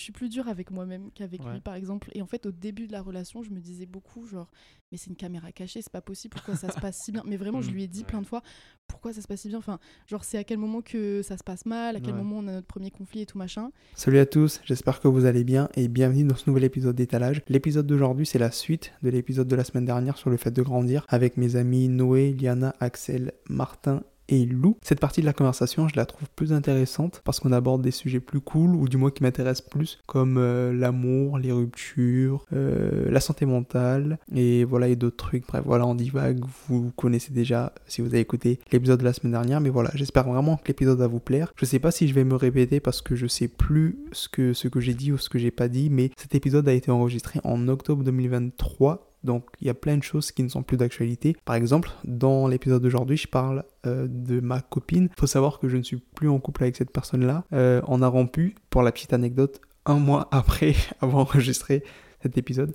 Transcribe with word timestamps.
je 0.00 0.04
suis 0.04 0.12
plus 0.12 0.28
dure 0.30 0.48
avec 0.48 0.70
moi-même 0.70 1.10
qu'avec 1.14 1.44
Ouais. 1.44 1.52
lui, 1.52 1.60
par 1.60 1.74
exemple. 1.74 2.10
Et 2.14 2.22
en 2.22 2.26
fait, 2.26 2.46
au 2.46 2.50
début 2.50 2.86
de 2.86 2.92
la 2.92 3.02
relation, 3.02 3.42
je 3.42 3.50
me 3.50 3.60
disais 3.60 3.86
beaucoup, 3.86 4.26
genre, 4.26 4.50
mais 4.90 4.98
c'est 4.98 5.10
une 5.10 5.16
caméra 5.16 5.52
cachée, 5.52 5.82
c'est 5.82 5.92
pas 5.92 6.00
possible, 6.00 6.32
pourquoi 6.34 6.56
ça 6.56 6.70
se 6.70 6.78
passe 6.80 6.96
si 7.04 7.12
bien? 7.12 7.22
Mais 7.26 7.36
vraiment, 7.36 7.60
je 7.60 7.70
Mm, 7.70 7.74
lui 7.74 7.82
ai 7.84 7.88
dit 7.88 8.00
ouais. 8.00 8.06
plein 8.06 8.20
de 8.22 8.26
fois, 8.26 8.42
pourquoi 8.88 9.12
ça 9.12 9.20
se 9.22 9.28
passe 9.28 9.42
si 9.42 9.48
bien? 9.48 9.58
Enfin, 9.58 9.78
genre, 10.08 10.24
c'est 10.24 10.38
à 10.38 10.44
quel 10.44 10.58
moment 10.58 10.80
que 10.80 11.22
ça 11.22 11.36
se 11.36 11.44
passe 11.44 11.66
mal, 11.66 11.96
à 11.96 12.00
quel 12.00 12.14
Ouais. 12.14 12.18
moment 12.18 12.38
on 12.38 12.48
a 12.48 12.52
notre 12.52 12.66
premier 12.66 12.90
conflit 12.90 13.20
et 13.20 13.26
tout 13.26 13.38
machin. 13.38 13.70
Salut 13.94 14.18
à 14.18 14.26
tous, 14.26 14.60
j'espère 14.64 15.00
que 15.00 15.08
vous 15.08 15.26
allez 15.26 15.44
bien 15.44 15.68
et 15.74 15.86
bienvenue 15.88 16.24
dans 16.24 16.34
ce 16.36 16.48
nouvel 16.48 16.64
épisode 16.64 16.96
d'étalage. 16.96 17.42
L'épisode 17.48 17.86
d'aujourd'hui 17.86 18.24
c'est 18.26 18.38
la 18.38 18.50
suite 18.50 18.92
de 19.02 19.10
l'épisode 19.10 19.48
de 19.48 19.56
la 19.56 19.64
semaine 19.64 19.84
dernière 19.84 20.16
sur 20.16 20.30
le 20.30 20.36
fait 20.38 20.50
de 20.50 20.62
grandir 20.62 21.04
avec 21.08 21.36
mes 21.36 21.56
amis 21.56 21.88
Noé, 21.88 22.32
Liana, 22.32 22.74
Axel, 22.80 23.32
Martin 23.48 24.02
et 24.30 24.46
Lou. 24.46 24.76
Cette 24.82 25.00
partie 25.00 25.20
de 25.20 25.26
la 25.26 25.32
conversation, 25.32 25.88
je 25.88 25.96
la 25.96 26.06
trouve 26.06 26.28
plus 26.36 26.52
intéressante 26.52 27.20
parce 27.24 27.40
qu'on 27.40 27.52
aborde 27.52 27.82
des 27.82 27.90
sujets 27.90 28.20
plus 28.20 28.40
cool 28.40 28.74
ou 28.74 28.88
du 28.88 28.96
moins 28.96 29.10
qui 29.10 29.22
m'intéressent 29.22 29.68
plus 29.68 29.98
comme 30.06 30.38
euh, 30.38 30.72
l'amour, 30.72 31.38
les 31.38 31.52
ruptures, 31.52 32.46
euh, 32.52 33.10
la 33.10 33.20
santé 33.20 33.44
mentale 33.44 34.18
et 34.34 34.64
voilà 34.64 34.88
et 34.88 34.96
d'autres 34.96 35.16
trucs. 35.16 35.46
Bref, 35.46 35.62
voilà, 35.66 35.86
on 35.86 35.94
divague, 35.94 36.40
vous 36.68 36.92
connaissez 36.96 37.32
déjà 37.32 37.74
si 37.86 38.00
vous 38.00 38.08
avez 38.08 38.20
écouté 38.20 38.60
l'épisode 38.72 39.00
de 39.00 39.04
la 39.04 39.12
semaine 39.12 39.32
dernière, 39.32 39.60
mais 39.60 39.70
voilà, 39.70 39.90
j'espère 39.94 40.24
vraiment 40.24 40.56
que 40.56 40.68
l'épisode 40.68 40.98
va 40.98 41.08
vous 41.08 41.20
plaire. 41.20 41.52
Je 41.56 41.64
sais 41.64 41.78
pas 41.78 41.90
si 41.90 42.08
je 42.08 42.14
vais 42.14 42.24
me 42.24 42.36
répéter 42.36 42.80
parce 42.80 43.02
que 43.02 43.16
je 43.16 43.26
sais 43.26 43.48
plus 43.48 43.98
ce 44.12 44.28
que, 44.28 44.52
ce 44.52 44.68
que 44.68 44.80
j'ai 44.80 44.94
dit 44.94 45.12
ou 45.12 45.18
ce 45.18 45.28
que 45.28 45.38
j'ai 45.38 45.50
pas 45.50 45.68
dit, 45.68 45.90
mais 45.90 46.10
cet 46.16 46.34
épisode 46.34 46.68
a 46.68 46.72
été 46.72 46.90
enregistré 46.90 47.40
en 47.44 47.68
octobre 47.68 48.04
2023 48.04 49.09
donc 49.24 49.44
il 49.60 49.66
y 49.66 49.70
a 49.70 49.74
plein 49.74 49.96
de 49.96 50.02
choses 50.02 50.32
qui 50.32 50.42
ne 50.42 50.48
sont 50.48 50.62
plus 50.62 50.76
d'actualité. 50.76 51.36
Par 51.44 51.56
exemple, 51.56 51.90
dans 52.04 52.48
l'épisode 52.48 52.82
d'aujourd'hui, 52.82 53.16
je 53.16 53.28
parle 53.28 53.64
euh, 53.86 54.06
de 54.08 54.40
ma 54.40 54.60
copine. 54.60 55.08
Il 55.10 55.20
faut 55.20 55.26
savoir 55.26 55.58
que 55.58 55.68
je 55.68 55.76
ne 55.76 55.82
suis 55.82 55.98
plus 55.98 56.28
en 56.28 56.38
couple 56.38 56.64
avec 56.64 56.76
cette 56.76 56.90
personne-là. 56.90 57.44
Euh, 57.52 57.80
on 57.86 58.02
a 58.02 58.08
rompu, 58.08 58.54
pour 58.70 58.82
la 58.82 58.92
petite 58.92 59.12
anecdote, 59.12 59.60
un 59.86 59.98
mois 59.98 60.28
après 60.32 60.74
avoir 61.00 61.22
enregistré 61.22 61.84
cet 62.22 62.38
épisode. 62.38 62.74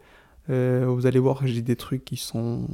Euh, 0.50 0.86
vous 0.88 1.08
allez 1.08 1.20
voir, 1.20 1.46
j'ai 1.46 1.62
des 1.62 1.76
trucs 1.76 2.06
qui 2.06 2.18
sont... 2.18 2.68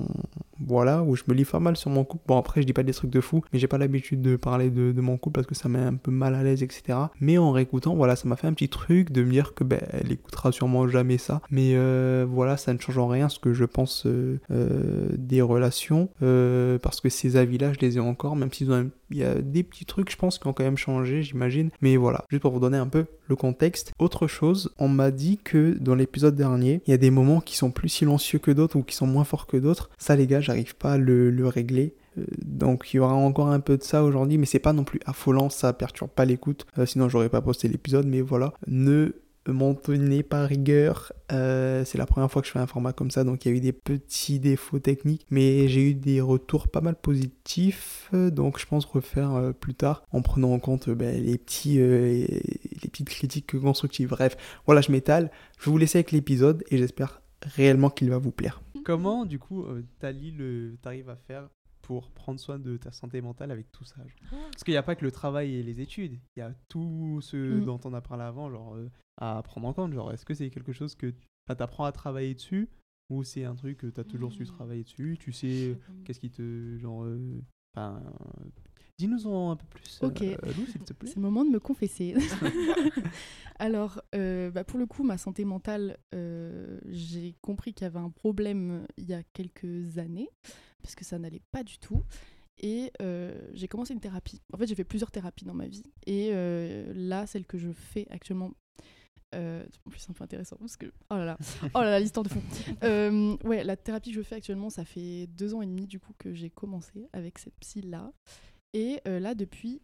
Voilà, 0.68 1.04
où 1.04 1.16
je 1.16 1.24
me 1.28 1.34
livre 1.34 1.52
pas 1.52 1.60
mal 1.60 1.76
sur 1.76 1.90
mon 1.90 2.04
couple. 2.04 2.24
Bon, 2.28 2.38
après, 2.38 2.62
je 2.62 2.68
dis 2.68 2.74
pas 2.74 2.84
des 2.84 2.94
trucs 2.94 3.10
de 3.10 3.22
fou, 3.22 3.42
mais 3.52 3.60
j'ai 3.60 3.68
pas 3.68 3.78
l'habitude 3.78 4.22
de 4.22 4.36
parler 4.36 4.70
de, 4.70 5.00
mon 5.02 5.18
couple 5.18 5.36
parce 5.36 5.48
que 5.48 5.56
ça 5.56 5.70
met 5.70 5.80
un 5.80 5.96
peu 5.96 6.12
mal 6.12 6.36
à 6.36 6.44
l'aise, 6.44 6.64
etc. 6.64 6.98
Mais 7.20 7.38
en 7.38 7.52
réécoutant, 7.52 7.96
voilà, 7.96 8.16
ça 8.16 8.28
m'a 8.28 8.36
fait 8.36 8.48
un 8.48 8.54
petit 8.54 8.70
truc 8.70 9.12
de 9.12 9.24
me 9.24 9.32
dire 9.32 9.54
que, 9.54 9.64
ben, 9.64 9.82
elle 9.92 10.12
écoutera 10.12 10.52
sûrement 10.52 10.88
jamais 10.88 11.18
ça. 11.18 11.42
Mais 11.50 11.74
euh, 11.76 12.26
voilà, 12.30 12.58
ça 12.58 12.74
ne 12.74 12.80
change 12.80 12.98
en 12.98 13.08
rien 13.08 13.30
ce 13.30 13.40
que 13.40 13.54
je 13.54 13.66
pense 13.66 14.06
euh, 14.06 14.40
euh, 14.52 15.10
des 15.18 15.42
relations. 15.42 16.10
parce 16.82 17.02
que 17.02 17.10
ces 17.10 17.38
avis-là, 17.38 17.74
je 17.74 17.80
les 17.80 17.98
ai 17.98 18.00
encore, 18.00 18.36
même 18.36 18.52
s'ils 18.52 18.72
ont 18.72 18.90
Il 19.10 19.18
y 19.18 19.24
a 19.24 19.36
des 19.36 19.64
petits 19.64 19.86
trucs, 19.86 20.12
je 20.12 20.18
pense, 20.18 20.38
qui 20.38 20.48
ont 20.48 20.54
quand 20.54 20.64
même 20.64 20.78
changé, 20.78 21.24
j'imagine. 21.24 21.70
Mais 21.82 21.98
voilà, 21.98 22.26
juste 22.30 22.42
pour 22.42 22.52
vous 22.52 22.60
donner 22.60 22.78
un 22.78 22.88
peu 22.88 23.06
le 23.28 23.36
contexte. 23.36 23.94
Autre 23.98 24.28
chose, 24.28 24.74
on 24.78 24.90
m'a 24.90 25.10
dit 25.10 25.40
que 25.44 25.78
dans 25.80 25.96
l'épisode 25.96 26.36
dernier, 26.36 26.82
il 26.86 26.92
y 26.92 26.94
a 26.94 26.98
des 26.98 27.10
moments 27.10 27.40
qui 27.40 27.56
sont 27.56 27.72
plus 27.72 27.90
silencieux 27.90 28.40
que 28.40 28.52
d'autres 28.52 28.78
ou 28.78 28.84
qui 28.84 28.96
sont 28.96 29.08
moins 29.08 29.24
forts 29.24 29.48
que 29.48 29.58
d'autres. 29.58 29.90
Ça, 29.98 30.16
les 30.16 30.28
gars, 30.28 30.42
j'arrive 30.52 30.76
pas 30.76 30.94
à 30.94 30.98
le, 30.98 31.30
le 31.32 31.48
régler. 31.48 31.96
Euh, 32.18 32.26
Donc 32.44 32.94
il 32.94 32.98
y 32.98 33.00
aura 33.00 33.14
encore 33.14 33.48
un 33.48 33.62
peu 33.62 33.78
de 33.78 33.84
ça 33.84 34.04
aujourd'hui, 34.04 34.38
mais 34.38 34.46
c'est 34.46 34.60
pas 34.60 34.74
non 34.74 34.84
plus 34.84 35.00
affolant, 35.06 35.50
ça 35.50 35.72
perturbe 35.74 36.12
pas 36.12 36.26
l'écoute. 36.26 36.66
Euh, 36.78 36.86
sinon 36.86 37.08
j'aurais 37.10 37.30
pas 37.30 37.42
posté 37.42 37.68
l'épisode, 37.68 38.06
mais 38.06 38.22
voilà. 38.22 38.54
Ne 38.68 39.14
m'en 39.48 39.74
tenez 39.74 40.22
pas 40.22 40.46
rigueur. 40.46 41.14
Euh, 41.32 41.84
c'est 41.86 41.98
la 41.98 42.06
première 42.06 42.30
fois 42.30 42.42
que 42.42 42.48
je 42.48 42.52
fais 42.52 42.60
un 42.60 42.68
format 42.68 42.92
comme 42.94 43.10
ça, 43.12 43.24
donc 43.24 43.46
il 43.46 43.50
y 43.50 43.54
a 43.54 43.58
eu 43.58 43.62
des 43.62 43.72
petits 43.72 44.40
défauts 44.40 44.80
techniques, 44.80 45.26
mais 45.32 45.68
j'ai 45.70 45.90
eu 45.90 45.94
des 45.96 46.22
retours 46.22 46.68
pas 46.68 46.82
mal 46.82 46.96
positifs, 46.96 48.10
donc 48.14 48.60
je 48.60 48.66
pense 48.68 48.86
refaire 48.86 49.54
plus 49.60 49.74
tard 49.74 50.04
en 50.12 50.22
prenant 50.22 50.52
en 50.52 50.60
compte 50.60 50.90
ben, 50.90 51.24
les 51.24 51.38
petits, 51.38 51.78
les 51.78 52.90
petites 52.92 53.10
critiques 53.10 53.60
constructives. 53.60 54.10
Bref, 54.10 54.36
voilà, 54.66 54.82
je 54.82 54.92
m'étale. 54.92 55.32
Je 55.60 55.70
vous 55.70 55.78
laisser 55.78 56.00
avec 56.00 56.12
l'épisode 56.12 56.64
et 56.70 56.78
j'espère 56.78 57.22
réellement 57.56 57.90
qu'il 57.90 58.10
va 58.12 58.20
vous 58.20 58.32
plaire. 58.32 58.62
Comment, 58.84 59.26
du 59.26 59.40
coup, 59.40 59.64
euh, 59.66 59.84
Tali, 60.00 60.32
le... 60.32 60.78
t'arrives 60.82 61.10
à 61.10 61.16
faire 61.16 61.50
pour 61.82 62.12
prendre 62.12 62.40
soin 62.40 62.60
de 62.60 62.78
ta 62.78 62.92
santé 62.92 63.22
mentale 63.22 63.52
avec 63.52 63.72
tout 63.72 63.84
ça 63.84 63.96
genre? 64.08 64.40
Parce 64.52 64.64
qu'il 64.64 64.74
n'y 64.74 64.78
a 64.78 64.84
pas 64.84 64.96
que 64.96 65.04
le 65.04 65.12
travail 65.12 65.56
et 65.56 65.64
les 65.64 65.82
études, 65.82 66.20
il 66.36 66.40
y 66.40 66.44
a 66.44 66.54
tout 66.70 67.20
ce 67.22 67.38
Mm. 67.60 67.66
dont 67.66 67.80
on 67.86 67.94
a 67.94 68.02
parlé 68.02 68.24
avant, 68.24 68.50
genre 68.52 68.76
euh, 68.76 68.90
à 69.18 69.42
prendre 69.44 69.68
en 69.68 69.74
compte. 69.74 69.94
Genre, 69.94 70.12
est-ce 70.12 70.26
que 70.26 70.34
c'est 70.34 70.50
quelque 70.52 70.74
chose 70.74 70.96
que 70.96 71.08
tu 71.08 71.16
apprends 71.60 71.86
à 71.86 71.92
travailler 71.92 72.34
dessus 72.36 72.70
ou 73.10 73.24
c'est 73.24 73.44
un 73.46 73.56
truc 73.56 73.80
que 73.80 73.88
tu 73.88 74.00
as 74.00 74.04
toujours 74.04 74.32
su 74.32 74.44
Mm. 74.44 74.48
travailler 74.48 74.84
dessus? 74.84 75.18
Tu 75.20 75.32
sais 75.34 75.70
euh, 75.72 75.76
qu'est-ce 76.06 76.20
qui 76.20 76.30
te. 76.30 76.78
Genre. 76.78 77.04
euh, 77.04 77.42
Enfin. 77.76 78.02
Euh, 79.04 79.08
Dis-nous-en 79.18 79.52
un 79.52 79.56
peu 79.56 79.66
plus, 79.66 80.00
euh, 80.02 80.08
Ok. 80.08 80.20
Lou, 80.22 80.66
s'il 80.66 80.82
te 80.82 80.94
plaît. 80.94 81.10
C'est 81.10 81.18
le 81.18 81.22
moment 81.22 81.46
de 81.46 81.50
me 81.50 81.60
confesser. 81.60 82.16
Alors, 83.60 84.02
euh, 84.16 84.50
bah, 84.50 84.64
pour 84.64 84.80
le 84.80 84.86
coup, 84.86 85.04
ma 85.04 85.18
santé 85.18 85.46
mentale, 85.46 85.98
euh, 86.16 86.80
j'ai 86.88 87.36
compris 87.42 87.74
qu'il 87.74 87.86
y 87.86 87.88
avait 87.88 88.00
un 88.00 88.10
problème 88.10 88.88
il 88.98 89.06
y 89.06 89.14
a 89.14 89.22
quelques 89.34 89.98
années, 89.98 90.30
parce 90.82 90.96
que 90.96 91.06
ça 91.06 91.20
n'allait 91.20 91.44
pas 91.52 91.64
du 91.64 91.78
tout. 91.78 92.04
Et 92.60 92.92
euh, 93.02 93.40
j'ai 93.54 93.68
commencé 93.68 93.94
une 93.94 94.00
thérapie. 94.00 94.42
En 94.54 94.58
fait, 94.58 94.68
j'ai 94.68 94.76
fait 94.76 94.84
plusieurs 94.84 95.12
thérapies 95.12 95.46
dans 95.46 95.54
ma 95.54 95.68
vie. 95.68 95.84
Et 96.06 96.30
euh, 96.32 96.92
là, 96.96 97.26
celle 97.26 97.46
que 97.46 97.58
je 97.58 97.72
fais 97.72 98.08
actuellement, 98.12 98.52
euh, 99.34 99.64
en 99.86 99.90
plus, 99.90 100.00
c'est 100.00 100.12
un 100.12 100.14
peu 100.14 100.24
intéressant 100.24 100.58
parce 100.58 100.78
que. 100.78 100.86
Oh 101.10 101.16
là 101.16 101.26
là, 101.26 101.38
oh 101.74 101.80
là 101.80 101.92
là, 101.92 102.00
l'histoire 102.00 102.24
de 102.24 102.30
fond. 102.30 102.42
Euh, 102.84 103.38
ouais, 103.44 103.64
la 103.64 103.78
thérapie 103.78 104.12
que 104.12 104.16
je 104.16 104.22
fais 104.22 104.36
actuellement, 104.36 104.70
ça 104.70 104.86
fait 104.86 105.28
deux 105.28 105.54
ans 105.54 105.62
et 105.62 105.68
demi 105.68 105.86
du 105.86 106.00
coup 106.00 106.14
que 106.18 106.34
j'ai 106.34 106.50
commencé 106.50 107.08
avec 107.14 107.38
cette 107.38 107.56
psy-là. 107.60 108.12
Et 108.74 109.02
euh, 109.08 109.20
là, 109.20 109.36
depuis, 109.36 109.82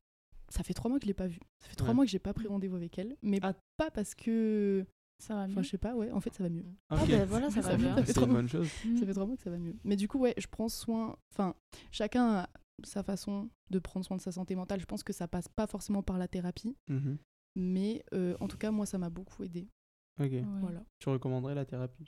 ça 0.49 0.63
fait 0.63 0.73
trois 0.73 0.89
mois 0.89 0.99
que 0.99 1.03
je 1.05 1.07
l'ai 1.07 1.13
pas 1.13 1.27
vue. 1.27 1.39
Ça 1.59 1.67
fait 1.69 1.75
trois 1.75 1.89
Ouais. 1.89 1.95
mois 1.95 2.05
que 2.05 2.11
j'ai 2.11 2.19
pas 2.19 2.33
pris 2.33 2.47
rendez-vous 2.47 2.75
avec 2.75 2.97
elle. 2.99 3.15
Mais 3.21 3.39
Ah. 3.41 3.53
pas 3.77 3.91
parce 3.91 4.15
que. 4.15 4.85
Ça 5.19 5.33
va 5.33 5.41
Enfin, 5.45 5.55
mieux. 5.55 5.63
je 5.63 5.69
sais 5.69 5.77
pas, 5.79 5.95
ouais, 5.95 6.11
en 6.11 6.19
fait, 6.21 6.31
ça 6.35 6.43
va 6.43 6.49
mieux. 6.49 6.63
Ah 6.89 7.01
Ok. 7.01 7.09
ben 7.09 7.25
voilà, 7.25 7.49
ça 7.49 7.63
Ça 7.63 7.69
va 7.69 7.75
va, 7.75 7.77
bien. 7.77 7.95
ça 7.95 8.01
fait 8.01 8.07
C'est 8.07 8.13
trop 8.13 8.25
une 8.27 8.33
bonne 8.33 8.47
chose. 8.47 8.67
Ça 8.99 9.05
fait 9.05 9.13
trois 9.13 9.25
mois 9.25 9.35
que 9.35 9.41
ça 9.41 9.49
va 9.49 9.57
mieux. 9.57 9.75
Mais 9.83 9.95
du 9.95 10.07
coup, 10.07 10.19
ouais, 10.19 10.35
je 10.37 10.45
prends 10.47 10.69
soin. 10.69 11.17
Enfin, 11.33 11.55
chacun 11.91 12.29
a 12.35 12.49
sa 12.83 13.01
façon 13.01 13.49
de 13.71 13.79
prendre 13.79 14.05
soin 14.05 14.15
de 14.17 14.21
sa 14.21 14.31
santé 14.31 14.53
mentale. 14.53 14.79
Je 14.79 14.85
pense 14.85 15.01
que 15.03 15.13
ça 15.13 15.27
passe 15.27 15.47
pas 15.47 15.65
forcément 15.65 16.03
par 16.03 16.19
la 16.19 16.27
thérapie. 16.27 16.77
Mhm. 16.87 17.17
Mais 17.55 18.03
euh, 18.13 18.37
en 18.39 18.47
tout 18.47 18.57
cas, 18.59 18.69
moi, 18.69 18.85
ça 18.85 18.99
m'a 18.99 19.09
beaucoup 19.09 19.43
aidé. 19.43 19.67
Ok. 20.19 20.29
Ouais. 20.31 20.43
Voilà. 20.61 20.83
Tu 20.99 21.09
recommanderais 21.09 21.55
la 21.55 21.65
thérapie 21.65 22.05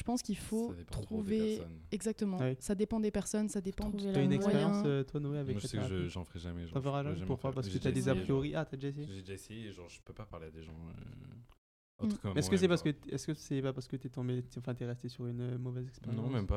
Je 0.00 0.04
pense 0.04 0.22
qu'il 0.22 0.38
faut 0.38 0.74
trouver. 0.90 1.60
Exactement. 1.92 2.38
Ouais. 2.38 2.56
Ça 2.58 2.74
dépend 2.74 3.00
des 3.00 3.10
personnes, 3.10 3.50
ça 3.50 3.60
dépend 3.60 3.90
la 3.90 3.92
T'as 3.92 4.22
une 4.22 4.28
moyen. 4.28 4.30
expérience, 4.32 4.82
euh, 4.86 5.04
toi, 5.04 5.20
Noé, 5.20 5.38
avec 5.38 5.56
Moi, 5.56 5.60
je 5.60 5.66
sais 5.66 5.76
que 5.76 6.08
j'en 6.08 6.24
ferai 6.24 6.38
jamais. 6.38 6.62
genre, 6.66 6.72
T'en 6.72 6.80
je 6.80 6.84
feras 6.84 7.02
jamais 7.02 7.26
Pourquoi 7.26 7.50
faire. 7.50 7.54
Parce 7.56 7.68
que 7.68 7.76
t'as 7.76 7.90
déjà 7.92 8.14
des 8.14 8.20
a 8.20 8.22
priori. 8.22 8.54
Ah, 8.54 8.64
t'as 8.64 8.78
déjà 8.78 8.88
essayé. 8.88 9.06
J'ai 9.14 9.20
déjà 9.20 9.34
essayé, 9.34 9.72
genre, 9.72 9.90
je 9.90 10.00
peux 10.02 10.14
pas 10.14 10.24
parler 10.24 10.46
à 10.46 10.50
des 10.50 10.62
gens. 10.62 10.72
euh, 10.88 12.02
Mm. 12.02 12.38
Est-ce 12.38 12.48
que 12.48 12.56
c'est 12.56 12.66
parce 12.66 12.82
que 12.82 12.88
est-ce 13.10 13.26
que 13.26 13.34
c'est 13.34 13.60
pas 13.60 13.74
parce 13.74 13.86
que 13.86 13.94
t'es 13.96 14.08
tombé 14.08 14.42
enfin 14.56 14.74
t'es 14.74 14.86
resté 14.86 15.10
sur 15.10 15.26
une 15.26 15.42
euh, 15.42 15.58
mauvaise 15.58 15.86
expérience? 15.86 16.24
Non, 16.24 16.30
même 16.30 16.46
pas. 16.46 16.54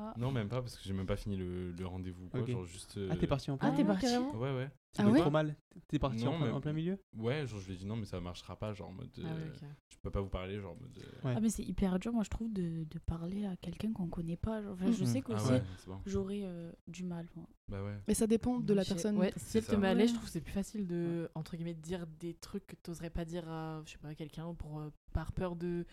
Ah. 0.00 0.14
Non, 0.16 0.30
même 0.30 0.48
pas, 0.48 0.62
parce 0.62 0.76
que 0.76 0.84
j'ai 0.84 0.92
même 0.92 1.06
pas 1.06 1.16
fini 1.16 1.36
le, 1.36 1.72
le 1.72 1.86
rendez-vous. 1.86 2.28
quoi, 2.28 2.40
Ok. 2.40 2.50
Genre, 2.50 2.64
juste. 2.64 2.98
Ah 3.10 3.16
t'es 3.16 3.24
euh, 3.24 3.28
parti 3.28 3.50
en 3.50 3.54
Ah, 3.54 3.58
plein 3.58 3.70
t'es 3.70 3.76
milieu 3.78 3.86
parti 3.88 4.06
carrément 4.06 4.34
Ouais, 4.36 4.54
ouais. 4.56 4.70
Ça 4.92 5.02
Ah 5.04 5.10
ouais 5.10 5.20
trop 5.20 5.30
mal. 5.30 5.54
T'es 5.88 5.98
parti 5.98 6.24
Non, 6.24 6.32
en, 6.32 6.36
plein- 6.38 6.46
mais- 6.46 6.52
en 6.52 6.60
plein 6.60 6.72
milieu 6.72 6.98
Ouais, 7.16 7.46
genre, 7.46 7.58
je 7.60 7.66
lui 7.66 7.74
ai 7.74 7.76
dit 7.76 7.84
non, 7.86 7.96
mais 7.96 8.04
ça 8.06 8.20
marchera 8.20 8.56
pas. 8.56 8.72
Genre, 8.72 8.88
en 8.88 8.92
mode. 8.92 9.10
Ah 9.18 9.20
ouais, 9.22 9.28
euh, 9.28 9.48
ok. 9.54 9.68
Je 9.88 9.96
peux 9.98 10.10
pas 10.10 10.20
vous 10.20 10.28
parler, 10.28 10.60
genre, 10.60 10.72
en 10.72 10.80
mode. 10.80 10.96
euh, 10.98 11.26
Ouais. 11.28 11.34
Ah 11.36 11.40
mais 11.40 11.50
c'est 11.50 11.64
hyper 11.64 11.98
dur 11.98 12.12
moi 12.12 12.22
je 12.22 12.30
trouve 12.30 12.52
de, 12.52 12.84
de 12.84 12.98
parler 13.00 13.44
à 13.44 13.56
quelqu'un 13.56 13.92
qu'on 13.92 14.06
connaît 14.06 14.36
pas. 14.36 14.62
genre. 14.62 14.74
Enfin, 14.74 14.90
je 14.92 15.00
Mhm. 15.00 15.06
sais 15.06 15.20
que 15.20 15.32
Ah 15.32 15.36
aussi 15.36 15.50
ouais, 15.52 15.62
c'est 15.78 15.88
bon. 15.88 15.98
j'aurais 16.06 16.42
euh, 16.44 16.70
du 16.86 17.02
mal. 17.04 17.26
moi. 17.34 17.46
Bah 17.68 17.82
ouais. 17.82 17.96
Mais 18.06 18.14
ça 18.14 18.26
dépend 18.28 18.60
de 18.60 18.72
la 18.74 18.82
Je 18.82 18.88
sais- 18.88 18.94
personne. 18.94 19.18
Ouais, 19.18 19.32
si 19.36 19.58
elle 19.58 19.62
C'est 19.64 19.68
te 19.68 19.72
ça. 19.72 19.76
met 19.78 19.88
à 19.88 19.94
l'aise, 19.94 20.10
je 20.10 20.14
trouve 20.14 20.26
que 20.26 20.30
c'est 20.32 20.40
plus 20.40 20.52
facile 20.52 20.86
de, 20.86 21.28
entre 21.34 21.56
guillemets, 21.56 21.74
de 21.74 21.82
dire 21.82 22.06
des 22.20 22.34
trucs 22.34 22.66
que 22.66 22.76
t'oserais 22.76 23.10
pas 23.10 23.24
dire 23.24 23.48
à, 23.48 23.82
je 23.84 23.90
sais 23.92 23.98
pas, 23.98 24.08
à 24.08 24.14
quelqu'un 24.14 24.54
pour, 24.54 24.78
euh, 24.80 24.88
par 25.12 25.32
peur 25.32 25.56
de, 25.56 25.84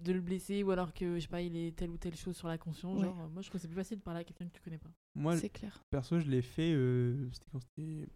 de 0.00 0.12
le 0.12 0.20
blesser 0.20 0.62
ou 0.62 0.70
alors 0.70 0.92
que, 0.94 1.16
je 1.16 1.20
sais 1.20 1.28
pas, 1.28 1.42
il 1.42 1.56
est 1.56 1.74
telle 1.76 1.90
ou 1.90 1.96
telle 1.96 2.14
chose 2.16 2.36
sur 2.36 2.48
la 2.48 2.58
conscience. 2.58 2.98
Ouais. 2.98 3.04
Genre, 3.04 3.20
euh, 3.22 3.28
moi, 3.28 3.42
je 3.42 3.48
trouve 3.48 3.58
que 3.58 3.62
c'est 3.62 3.68
plus 3.68 3.76
facile 3.76 3.98
de 3.98 4.02
parler 4.02 4.20
à 4.20 4.24
quelqu'un 4.24 4.46
que 4.46 4.52
tu 4.52 4.60
connais 4.62 4.78
pas. 4.78 4.90
Moi 5.14 5.36
C'est 5.36 5.48
clair. 5.48 5.82
perso 5.90 6.18
je 6.20 6.28
l'ai 6.30 6.42
fait 6.42 6.72
euh, 6.74 7.28
c'était 7.32 7.46
quand 7.50 7.60
c'était 7.60 8.06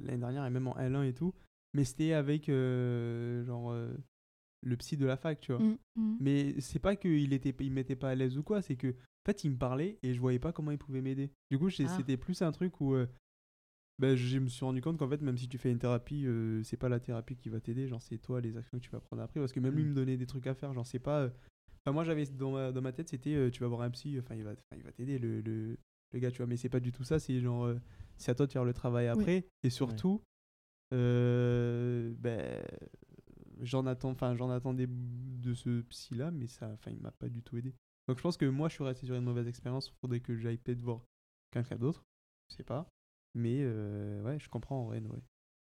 l'année 0.00 0.18
dernière 0.18 0.44
et 0.46 0.50
même 0.50 0.66
en 0.66 0.74
L1 0.76 1.04
et 1.08 1.14
tout 1.14 1.32
mais 1.74 1.84
c'était 1.84 2.12
avec 2.14 2.48
euh, 2.48 3.44
genre 3.44 3.70
euh, 3.70 3.94
le 4.62 4.76
psy 4.76 4.96
de 4.96 5.06
la 5.06 5.16
fac 5.16 5.38
tu 5.40 5.52
vois 5.52 5.62
Mm. 5.62 5.76
Mhm. 5.96 6.16
mais 6.20 6.60
c'est 6.60 6.78
pas 6.80 6.96
qu'il 6.96 7.32
était 7.32 7.54
il 7.60 7.72
m'était 7.72 7.94
pas 7.96 8.10
à 8.10 8.14
l'aise 8.16 8.36
ou 8.36 8.42
quoi 8.42 8.62
c'est 8.62 8.74
que 8.76 8.88
en 8.88 9.24
fait 9.26 9.44
il 9.44 9.50
me 9.52 9.56
parlait 9.58 9.98
et 10.02 10.12
je 10.14 10.20
voyais 10.20 10.38
pas 10.40 10.52
comment 10.52 10.72
il 10.72 10.78
pouvait 10.78 11.00
m'aider 11.02 11.30
du 11.50 11.58
coup 11.58 11.68
Ah. 11.68 11.96
c'était 11.96 12.16
plus 12.16 12.42
un 12.42 12.50
truc 12.52 12.80
où 12.80 12.94
euh, 12.94 13.06
ben, 14.00 14.16
je 14.16 14.38
me 14.38 14.48
suis 14.48 14.64
rendu 14.64 14.80
compte 14.80 14.96
qu'en 14.98 15.08
fait 15.08 15.20
même 15.20 15.36
si 15.38 15.46
tu 15.48 15.58
fais 15.58 15.70
une 15.70 15.78
thérapie 15.78 16.24
euh, 16.26 16.62
c'est 16.64 16.76
pas 16.76 16.88
la 16.88 16.98
thérapie 17.00 17.36
qui 17.36 17.48
va 17.50 17.60
t'aider 17.60 17.86
genre 17.86 18.00
c'est 18.02 18.18
toi 18.18 18.40
les 18.40 18.56
actions 18.56 18.78
que 18.78 18.82
tu 18.82 18.90
vas 18.90 18.98
prendre 19.00 19.22
après 19.22 19.38
parce 19.40 19.52
que 19.52 19.60
même 19.60 19.74
lui 19.76 19.84
Mm. 19.84 19.88
me 19.90 19.94
donnait 19.94 20.16
des 20.16 20.26
trucs 20.26 20.46
à 20.46 20.54
faire 20.54 20.72
genre 20.72 20.86
c'est 20.86 20.98
pas 20.98 21.20
euh, 21.24 21.30
enfin, 21.84 21.92
moi 21.92 22.02
j'avais 22.04 22.24
dans 22.26 22.52
ma, 22.52 22.72
dans 22.72 22.80
ma 22.82 22.92
tête 22.92 23.08
c'était 23.10 23.34
euh, 23.34 23.50
tu 23.50 23.60
vas 23.60 23.68
voir 23.68 23.82
un 23.82 23.90
psy 23.90 24.18
enfin 24.18 24.34
il 24.34 24.42
va 24.44 24.54
il 24.76 24.82
va 24.82 24.90
t'aider 24.92 25.18
le, 25.18 25.40
le, 25.42 25.76
le 26.12 26.18
gars 26.18 26.30
tu 26.30 26.38
vois 26.38 26.46
mais 26.46 26.56
c'est 26.56 26.68
pas 26.68 26.80
du 26.80 26.92
tout 26.92 27.04
ça 27.04 27.18
c'est 27.18 27.38
genre 27.40 27.72
c'est 28.16 28.30
à 28.32 28.34
toi 28.34 28.46
de 28.46 28.52
faire 28.52 28.64
le 28.64 28.72
travail 28.72 29.06
après 29.08 29.46
et 29.62 29.70
surtout 29.70 30.22
euh, 30.92 32.12
ben 32.18 32.62
j'en 33.60 33.86
attends 33.86 34.10
enfin 34.10 34.34
j'en 34.34 34.50
attendais 34.50 34.86
de 34.88 35.54
ce 35.54 35.82
psy 35.82 36.14
là 36.14 36.30
mais 36.30 36.46
ça 36.46 36.68
enfin 36.72 36.90
il 36.90 37.00
m'a 37.00 37.10
pas 37.12 37.28
du 37.28 37.42
tout 37.42 37.56
aidé. 37.56 37.74
Donc 38.08 38.16
je 38.16 38.22
pense 38.22 38.36
que 38.36 38.46
moi 38.46 38.68
je 38.68 38.74
suis 38.74 38.84
resté 38.84 39.06
sur 39.06 39.14
une 39.14 39.24
mauvaise 39.24 39.46
expérience 39.46 39.90
faudrait 40.00 40.20
que 40.20 40.36
j'aille 40.36 40.56
peut-être 40.58 40.80
voir 40.80 41.02
quelqu'un 41.52 41.76
d'autre 41.76 42.02
je 42.48 42.56
sais 42.56 42.64
pas 42.64 42.88
mais 43.34 43.58
euh, 43.60 44.22
ouais 44.22 44.38
je 44.38 44.48
comprends 44.48 44.80
en 44.82 44.84
vrai 44.84 45.00
ouais 45.00 45.22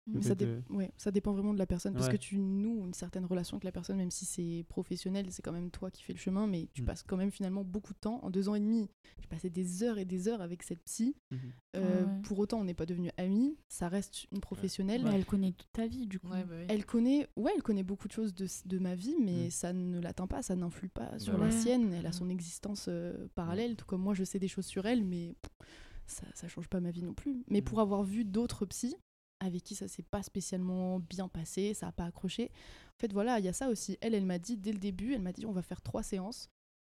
Le 0.06 0.14
Mais 0.14 0.22
fait 0.22 0.28
ça, 0.28 0.34
dé- 0.34 0.46
de- 0.46 0.62
ouais, 0.70 0.90
ça 0.96 1.10
dépend 1.12 1.32
vraiment 1.32 1.52
de 1.52 1.58
la 1.58 1.66
personne 1.66 1.92
parce 1.92 2.06
Ouais. 2.06 2.12
que 2.12 2.16
tu 2.16 2.38
noues 2.38 2.84
une 2.84 2.94
certaine 2.94 3.26
relation 3.26 3.56
avec 3.56 3.64
la 3.64 3.70
personne, 3.70 3.98
même 3.98 4.10
si 4.10 4.24
c'est 4.24 4.64
professionnel, 4.68 5.26
c'est 5.30 5.42
quand 5.42 5.52
même 5.52 5.70
toi 5.70 5.90
qui 5.90 6.02
fais 6.02 6.14
le 6.14 6.18
chemin, 6.18 6.46
mais 6.48 6.68
tu 6.72 6.82
Mm. 6.82 6.86
passes 6.86 7.02
quand 7.04 7.18
même 7.18 7.30
finalement 7.30 7.62
beaucoup 7.64 7.92
de 7.92 7.98
temps. 7.98 8.18
En 8.24 8.30
deux 8.30 8.48
ans 8.48 8.54
et 8.56 8.60
demi, 8.60 8.88
j'ai 9.20 9.28
passé 9.28 9.50
des 9.50 9.82
heures 9.84 9.98
et 9.98 10.06
des 10.06 10.26
heures 10.26 10.40
avec 10.40 10.62
cette 10.64 10.82
psy. 10.84 11.14
Mhm. 11.30 11.38
Euh, 11.76 12.06
Ouais. 12.06 12.22
Pour 12.22 12.38
autant, 12.40 12.58
on 12.60 12.64
n'est 12.64 12.74
pas 12.74 12.86
devenus 12.86 13.12
amis. 13.18 13.56
Ça 13.68 13.88
reste 13.88 14.26
une 14.32 14.40
professionnelle. 14.40 15.06
Elle 15.12 15.26
connaît 15.26 15.52
toute 15.52 15.70
ta 15.72 15.86
vie, 15.86 16.06
du 16.06 16.18
coup. 16.18 16.28
Ouais, 16.28 16.44
bah 16.44 16.54
oui. 16.58 16.64
Elle 16.70 16.86
connaît, 16.86 17.28
ouais, 17.36 17.52
elle 17.54 17.62
connaît 17.62 17.84
beaucoup 17.84 18.08
de 18.08 18.12
choses 18.12 18.34
de, 18.34 18.46
de 18.64 18.78
ma 18.78 18.94
vie, 18.96 19.14
mais 19.20 19.50
ça 19.50 19.72
ne 19.74 20.00
l'atteint 20.00 20.26
pas, 20.26 20.42
ça 20.42 20.56
n'influe 20.56 20.88
pas 20.88 21.18
sur 21.18 21.34
Ouais. 21.34 21.44
la 21.44 21.50
sienne. 21.52 21.92
Elle 21.92 22.06
a 22.06 22.12
son 22.12 22.30
existence 22.30 22.86
euh, 22.88 23.28
parallèle, 23.36 23.76
tout 23.76 23.84
comme 23.86 24.00
moi, 24.02 24.14
je 24.14 24.24
sais 24.24 24.38
des 24.40 24.48
choses 24.48 24.66
sur 24.66 24.86
elle, 24.86 25.04
mais 25.04 25.34
pff, 25.42 25.68
ça, 26.10 26.26
ça 26.34 26.48
change 26.48 26.68
pas 26.68 26.80
ma 26.80 26.90
vie 26.90 27.02
non 27.02 27.14
plus. 27.14 27.42
Mais 27.48 27.60
Mm. 27.60 27.64
pour 27.64 27.80
avoir 27.80 28.02
vu 28.02 28.24
d'autres 28.24 28.66
psys 28.66 28.96
avec 29.40 29.62
qui 29.64 29.74
ça 29.74 29.88
s'est 29.88 30.02
pas 30.02 30.22
spécialement 30.22 30.98
bien 31.00 31.28
passé, 31.28 31.72
ça 31.74 31.88
a 31.88 31.92
pas 31.92 32.04
accroché. 32.04 32.50
En 32.52 33.00
fait, 33.00 33.12
voilà, 33.12 33.38
il 33.38 33.44
y 33.44 33.48
a 33.48 33.52
ça 33.54 33.68
aussi. 33.70 33.96
Elle, 34.02 34.14
elle 34.14 34.26
m'a 34.26 34.38
dit 34.38 34.56
dès 34.58 34.72
le 34.72 34.78
début, 34.78 35.14
elle 35.14 35.22
m'a 35.22 35.32
dit 35.32 35.46
on 35.46 35.52
va 35.52 35.62
faire 35.62 35.80
trois 35.80 36.02
séances, 36.02 36.48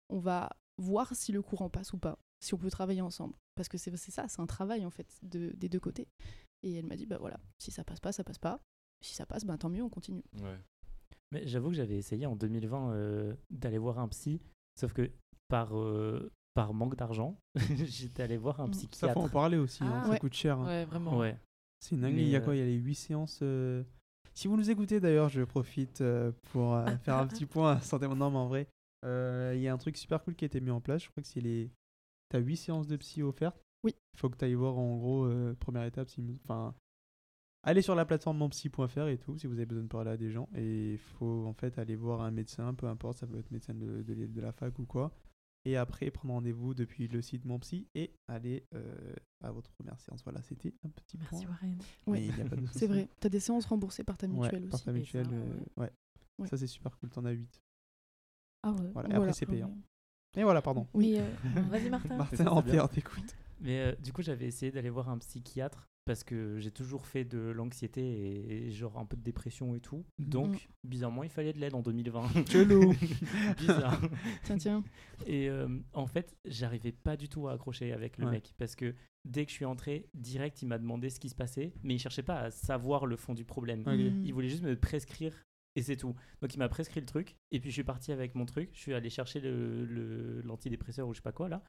on 0.10 0.18
va 0.20 0.50
voir 0.78 1.16
si 1.16 1.32
le 1.32 1.42
courant 1.44 1.70
passe 1.70 1.94
ou 1.94 1.98
pas, 2.00 2.18
si 2.40 2.54
on 2.54 2.58
peut 2.58 2.72
travailler 2.72 3.02
ensemble. 3.02 3.36
Parce 3.56 3.70
que 3.70 3.78
c'est 3.78 3.96
c'est 3.98 4.12
ça, 4.12 4.28
c'est 4.28 4.40
un 4.40 4.48
travail 4.48 4.86
en 4.86 4.90
fait 4.90 5.20
de, 5.22 5.52
des 5.58 5.70
deux 5.70 5.80
côtés. 5.80 6.08
Et 6.64 6.74
elle 6.74 6.86
m'a 6.88 6.96
dit 6.96 7.06
bah 7.06 7.18
voilà, 7.20 7.40
si 7.60 7.70
ça 7.72 7.84
passe 7.84 8.00
pas, 8.00 8.12
ça 8.12 8.24
passe 8.24 8.40
pas. 8.40 8.60
Si 9.02 9.14
ça 9.14 9.26
passe, 9.26 9.46
ben 9.46 9.58
tant 9.58 9.70
mieux, 9.70 9.84
on 9.84 9.90
continue. 9.90 10.24
Ouais. 10.42 10.58
Mais 11.32 11.46
j'avoue 11.48 11.70
que 11.70 11.76
j'avais 11.76 11.98
essayé 11.98 12.26
en 12.26 12.36
2020 12.36 12.92
euh, 12.94 13.36
d'aller 13.52 13.78
voir 13.78 14.00
un 14.00 14.08
psy, 14.08 14.42
sauf 14.80 14.94
que 14.94 15.12
par, 15.48 15.78
euh, 15.78 16.32
par 16.54 16.74
manque 16.74 16.96
d'argent, 16.96 17.38
j'étais 17.86 18.24
allé 18.24 18.38
voir 18.38 18.60
un 18.60 18.68
Mm. 18.68 18.74
Ça, 18.74 18.88
psychiatre. 18.88 19.14
faut 19.14 19.20
en 19.22 19.30
parler 19.30 19.58
aussi, 19.58 19.84
hein, 19.84 20.02
Ah. 20.06 20.10
ça 20.10 20.20
coûte 20.20 20.34
cher. 20.34 20.58
hein. 20.60 20.66
Ouais, 20.68 20.86
vraiment. 20.86 21.18
Ouais. 21.18 21.38
C'est 21.80 21.96
une 21.96 22.02
dinguerie, 22.02 22.24
il 22.24 22.30
y 22.30 22.36
a 22.36 22.40
euh, 22.40 22.44
quoi 22.44 22.56
Il 22.56 22.60
y 22.60 22.62
a 22.62 22.66
les 22.66 22.76
8 22.76 22.96
séances. 22.96 23.40
euh, 23.42 23.84
Si 24.34 24.48
vous 24.48 24.58
nous 24.58 24.70
écoutez 24.70 25.00
d'ailleurs, 25.00 25.30
je 25.30 25.42
profite 25.44 26.02
euh, 26.02 26.32
pour 26.52 26.74
euh, 26.76 26.86
faire 27.04 27.18
un 27.18 27.28
petit 27.28 27.46
point 27.46 27.74
à 27.74 27.80
santé 27.82 28.08
non, 28.08 28.30
mais 28.32 28.38
en 28.38 28.48
vrai. 28.48 28.68
euh, 29.06 29.54
Il 29.56 29.62
y 29.62 29.68
a 29.68 29.74
un 29.74 29.78
truc 29.78 29.96
super 29.98 30.22
cool 30.24 30.36
qui 30.36 30.44
a 30.46 30.48
été 30.48 30.60
mis 30.60 30.72
en 30.72 30.82
place. 30.82 31.04
Je 31.04 31.10
crois 31.10 31.22
que 31.24 31.28
c'est 31.30 31.42
les. 31.42 31.72
T'as 32.30 32.40
8 32.40 32.58
séances 32.58 32.88
de 32.88 32.98
psy 32.98 33.24
offertes. 33.24 33.60
Oui. 33.84 33.94
Il 34.14 34.20
faut 34.20 34.30
que 34.30 34.38
tu 34.38 34.44
ailles 34.46 34.54
voir 34.56 34.78
en 34.78 34.98
gros, 34.98 35.26
euh, 35.26 35.56
première 35.60 35.84
étape. 35.86 36.10
Si... 36.10 36.22
Enfin. 36.44 36.76
Allez 37.64 37.82
sur 37.82 37.94
la 37.96 38.06
plateforme 38.06 38.38
monpsy.fr 38.38 39.08
et 39.08 39.18
tout 39.18 39.38
si 39.38 39.46
vous 39.48 39.54
avez 39.54 39.66
besoin 39.66 39.84
de 39.84 39.90
parler 39.90 40.12
à 40.12 40.18
des 40.18 40.32
gens. 40.32 40.48
Et 40.56 40.94
il 40.94 40.98
faut 40.98 41.46
en 41.46 41.54
fait 41.54 41.78
aller 41.78 41.96
voir 41.98 42.22
un 42.22 42.32
médecin, 42.32 42.74
peu 42.74 42.88
importe, 42.88 43.18
ça 43.18 43.28
peut 43.28 43.38
être 43.38 43.52
médecin 43.52 43.74
de, 43.74 44.02
de, 44.02 44.14
de 44.28 44.42
la 44.42 44.52
fac 44.54 44.78
ou 44.80 44.86
quoi. 44.86 45.12
Et 45.66 45.76
après, 45.76 46.10
prendre 46.10 46.34
rendez-vous 46.34 46.74
depuis 46.74 47.08
le 47.08 47.22
site 47.22 47.46
Mon 47.46 47.60
Psy 47.60 47.88
et 47.94 48.14
aller 48.28 48.66
euh, 48.74 49.14
à 49.42 49.52
votre 49.52 49.72
première 49.72 50.00
séance. 50.00 50.24
Voilà, 50.24 50.42
c'était 50.42 50.74
un 50.84 50.90
petit 50.90 51.18
Merci 51.18 51.46
point. 51.46 51.56
Warren. 51.56 51.78
Ouais. 52.08 52.30
C'est 52.72 52.88
vrai, 52.88 53.08
t'as 53.20 53.30
des 53.30 53.40
séances 53.40 53.66
remboursées 53.66 54.04
par 54.04 54.18
ta 54.18 54.28
mutuelle 54.28 54.64
ouais, 54.64 54.70
par 54.70 54.76
aussi. 54.76 54.86
ta 54.86 54.92
mutuelle, 54.94 55.26
ça, 55.26 55.32
euh, 55.34 55.60
ouais. 55.78 55.92
Ouais. 56.40 56.48
Ça, 56.48 56.56
c'est 56.56 56.68
super 56.68 56.98
cool. 56.98 57.10
T'en 57.10 57.26
as 57.26 57.32
8. 57.32 57.62
Ah 58.64 58.72
ouais. 58.72 58.78
Voilà. 58.94 59.10
Et 59.10 59.12
Voilà. 59.12 59.18
après, 59.18 59.34
c'est 59.34 59.46
payant. 59.46 59.76
Et 60.38 60.44
voilà, 60.44 60.62
pardon. 60.62 60.88
Oui. 60.94 61.18
Euh, 61.20 61.62
Vas-y, 61.70 61.90
Martin. 61.90 62.16
Martin, 62.16 62.48
en 62.48 62.60
on 62.60 62.88
t'écoute. 62.88 63.36
Mais 63.60 63.80
euh, 63.80 63.96
du 63.96 64.14
coup, 64.14 64.22
j'avais 64.22 64.46
essayé 64.46 64.72
d'aller 64.72 64.90
voir 64.90 65.10
un 65.10 65.18
psychiatre 65.18 65.89
parce 66.10 66.24
que 66.24 66.58
j'ai 66.58 66.72
toujours 66.72 67.06
fait 67.06 67.24
de 67.24 67.38
l'anxiété 67.38 68.02
et, 68.02 68.66
et 68.66 68.72
genre 68.72 68.98
un 68.98 69.06
peu 69.06 69.16
de 69.16 69.22
dépression 69.22 69.76
et 69.76 69.80
tout. 69.80 70.04
Mhm. 70.18 70.26
Donc, 70.30 70.68
bizarrement, 70.84 71.22
il 71.22 71.30
fallait 71.30 71.54
de 71.54 71.60
l'aide 71.60 71.76
en 71.76 71.84
2020. 71.84 72.46
Chelou. 72.52 72.96
Bizarre. 73.60 74.02
Tiens, 74.44 74.58
tiens. 74.58 74.84
Et 75.28 75.52
euh, 75.52 75.68
en 75.94 76.08
fait, 76.08 76.36
j'arrivais 76.46 76.94
pas 76.94 77.16
du 77.16 77.30
tout 77.30 77.48
à 77.48 77.54
accrocher 77.54 77.94
avec 77.94 78.18
le 78.18 78.26
Ouais. 78.26 78.32
mec 78.32 78.56
parce 78.58 78.76
que 78.76 78.96
dès 79.24 79.46
que 79.46 79.52
je 79.52 79.56
suis 79.58 79.66
entré, 79.66 80.10
direct, 80.16 80.64
il 80.64 80.66
m'a 80.68 80.80
demandé 80.80 81.12
ce 81.12 81.20
qui 81.20 81.30
se 81.30 81.36
passait, 81.36 81.74
mais 81.84 81.94
il 81.94 82.00
cherchait 82.00 82.24
pas 82.24 82.40
à 82.40 82.50
savoir 82.50 83.06
le 83.06 83.16
fond 83.16 83.36
du 83.36 83.46
problème. 83.46 83.82
Mm. 83.82 84.26
Il 84.26 84.34
voulait 84.34 84.50
juste 84.50 84.64
me 84.64 84.76
prescrire 84.76 85.36
et 85.76 85.84
c'est 85.84 85.96
tout. 85.98 86.16
Donc 86.42 86.56
il 86.56 86.58
m'a 86.58 86.70
prescrit 86.70 87.02
le 87.02 87.06
truc 87.06 87.36
et 87.52 87.60
puis 87.60 87.70
je 87.70 87.76
suis 87.76 87.84
parti 87.84 88.12
avec 88.12 88.34
mon 88.34 88.48
truc. 88.48 88.72
Je 88.74 88.80
suis 88.80 88.96
allé 88.96 89.12
chercher 89.12 89.42
le, 89.42 89.86
le- 89.86 90.42
l'antidépresseur 90.42 91.08
ou 91.08 91.14
je 91.14 91.20
sais 91.20 91.22
pas 91.22 91.32
quoi 91.34 91.50
là. 91.50 91.64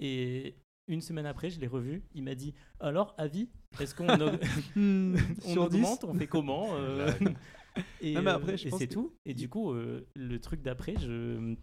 Et 0.00 0.56
une 0.88 1.00
semaine 1.00 1.26
après, 1.26 1.50
je 1.50 1.60
l'ai 1.60 1.66
revu. 1.66 2.02
Il 2.14 2.24
m'a 2.24 2.34
dit 2.34 2.54
Alors, 2.80 3.14
avis, 3.18 3.48
est-ce 3.80 3.94
qu'on 3.94 4.06
Hmm, 4.76 5.16
on 5.44 5.52
sur 5.52 5.68
10 5.68 5.76
augmente 5.76 6.04
On 6.04 6.14
fait 6.14 6.26
comment 6.26 6.74
euh. 6.74 7.10
Et, 8.00 8.14
Non, 8.14 8.22
mais 8.22 8.30
après, 8.32 8.56
je 8.56 8.68
pense 8.68 8.78
c'est 8.80 8.88
que- 8.88 8.94
tout. 8.94 9.14
Et 9.24 9.34
du 9.34 9.48
coup, 9.48 9.72
euh, 9.72 10.08
le 10.16 10.40
truc 10.40 10.62
d'après, 10.62 10.94
je. 10.98 11.54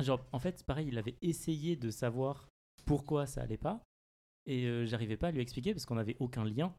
Genre, 0.00 0.24
en 0.32 0.38
fait, 0.38 0.62
pareil, 0.64 0.86
il 0.88 0.98
avait 0.98 1.16
essayé 1.20 1.74
de 1.74 1.90
savoir 1.90 2.46
pourquoi 2.86 3.26
ça 3.26 3.42
allait 3.42 3.56
pas. 3.56 3.82
Et 4.46 4.66
euh, 4.66 4.84
j'arrivais 4.86 5.16
pas 5.16 5.28
à 5.28 5.30
lui 5.32 5.40
expliquer 5.40 5.72
parce 5.72 5.84
qu'on 5.86 5.96
n'avait 5.96 6.16
aucun 6.20 6.44
lien. 6.44 6.72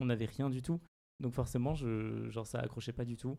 On 0.00 0.06
n'avait 0.06 0.24
rien 0.26 0.50
du 0.50 0.62
tout. 0.62 0.80
Donc, 1.20 1.32
forcément, 1.34 1.74
je, 1.74 2.28
genre, 2.30 2.46
ça 2.46 2.58
accrochait 2.60 2.94
pas 2.94 3.04
du 3.04 3.16
tout. 3.16 3.36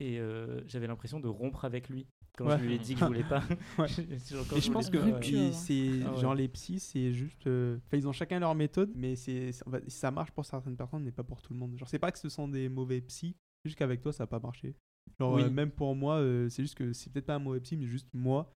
Et 0.00 0.18
euh, 0.18 0.60
j'avais 0.66 0.86
l'impression 0.86 1.20
de 1.20 1.28
rompre 1.28 1.64
avec 1.64 1.88
lui 1.88 2.06
quand 2.36 2.46
Ouais. 2.48 2.58
je 2.58 2.64
lui 2.64 2.74
ai 2.74 2.78
dit 2.78 2.94
que 2.94 3.00
je 3.00 3.04
voulais 3.04 3.22
pas. 3.22 3.42
Ouais. 3.78 3.86
Genre, 3.88 4.44
quand 4.48 4.56
Et 4.56 4.60
je 4.60 4.70
pense 4.72 4.90
que 4.90 4.98
pas, 4.98 5.06
hein. 5.06 5.52
c'est 5.52 6.02
Ah 6.04 6.12
ouais. 6.12 6.20
genre 6.20 6.34
les 6.34 6.48
psys, 6.48 6.80
c'est 6.80 7.12
juste. 7.12 7.46
euh, 7.46 7.78
Enfin, 7.86 7.96
ils 7.96 8.08
ont 8.08 8.12
chacun 8.12 8.40
leur 8.40 8.54
méthode, 8.56 8.90
mais 8.96 9.14
c'est 9.14 9.52
c'est- 9.52 9.66
en 9.66 9.70
fait, 9.70 9.88
ça 9.88 10.10
marche 10.10 10.32
pour 10.32 10.44
certaines 10.44 10.76
personnes, 10.76 11.04
mais 11.04 11.12
pas 11.12 11.22
pour 11.22 11.40
tout 11.42 11.52
le 11.52 11.58
monde. 11.60 11.76
Genre, 11.78 11.88
c'est 11.88 11.98
pas 12.00 12.10
que 12.10 12.18
ce 12.18 12.28
sont 12.28 12.48
des 12.48 12.68
mauvais 12.68 13.00
psys, 13.02 13.36
c'est 13.62 13.68
juste 13.68 13.78
qu'avec 13.78 14.00
toi, 14.00 14.12
ça 14.12 14.24
a 14.24 14.26
pas 14.26 14.40
marché. 14.40 14.74
Genre, 15.20 15.34
Oui. 15.34 15.42
euh, 15.44 15.50
même 15.50 15.70
pour 15.70 15.94
moi, 15.94 16.16
euh, 16.16 16.48
c'est 16.48 16.62
juste 16.64 16.74
que 16.76 16.92
c'est 16.92 17.12
peut-être 17.12 17.26
pas 17.26 17.36
un 17.36 17.38
mauvais 17.38 17.60
psy, 17.60 17.76
mais 17.76 17.86
juste 17.86 18.08
moi, 18.12 18.52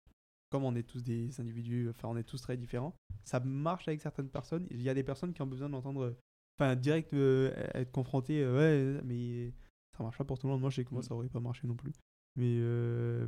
comme 0.50 0.64
on 0.64 0.74
est 0.74 0.82
tous 0.82 1.04
des 1.04 1.40
individus, 1.40 1.88
enfin, 1.90 2.08
on 2.08 2.16
est 2.16 2.24
tous 2.24 2.40
très 2.42 2.56
différents, 2.56 2.96
ça 3.24 3.38
marche 3.38 3.86
avec 3.86 4.00
certaines 4.00 4.28
personnes. 4.30 4.66
Il 4.70 4.82
y 4.82 4.88
a 4.88 4.94
des 4.94 5.04
personnes 5.04 5.32
qui 5.32 5.42
ont 5.42 5.46
besoin 5.46 5.68
d'entendre, 5.68 6.02
euh, 6.04 6.16
enfin, 6.58 6.74
direct 6.74 7.12
euh, 7.14 7.52
être 7.74 7.92
confronté, 7.92 8.42
euh, 8.42 8.96
ouais, 8.96 9.02
mais 9.04 9.52
ça 9.98 10.04
marche 10.04 10.16
pas 10.16 10.24
pour 10.24 10.38
tout 10.38 10.46
le 10.46 10.52
monde. 10.52 10.60
Moi, 10.62 10.70
je 10.70 10.76
sais 10.76 10.84
que 10.84 10.90
moi, 10.94 11.00
Mm. 11.00 11.04
ça 11.06 11.14
aurait 11.14 11.28
pas 11.28 11.40
marché 11.40 11.66
non 11.66 11.74
plus. 11.74 11.92
Mais 12.36 12.56
euh, 12.60 13.26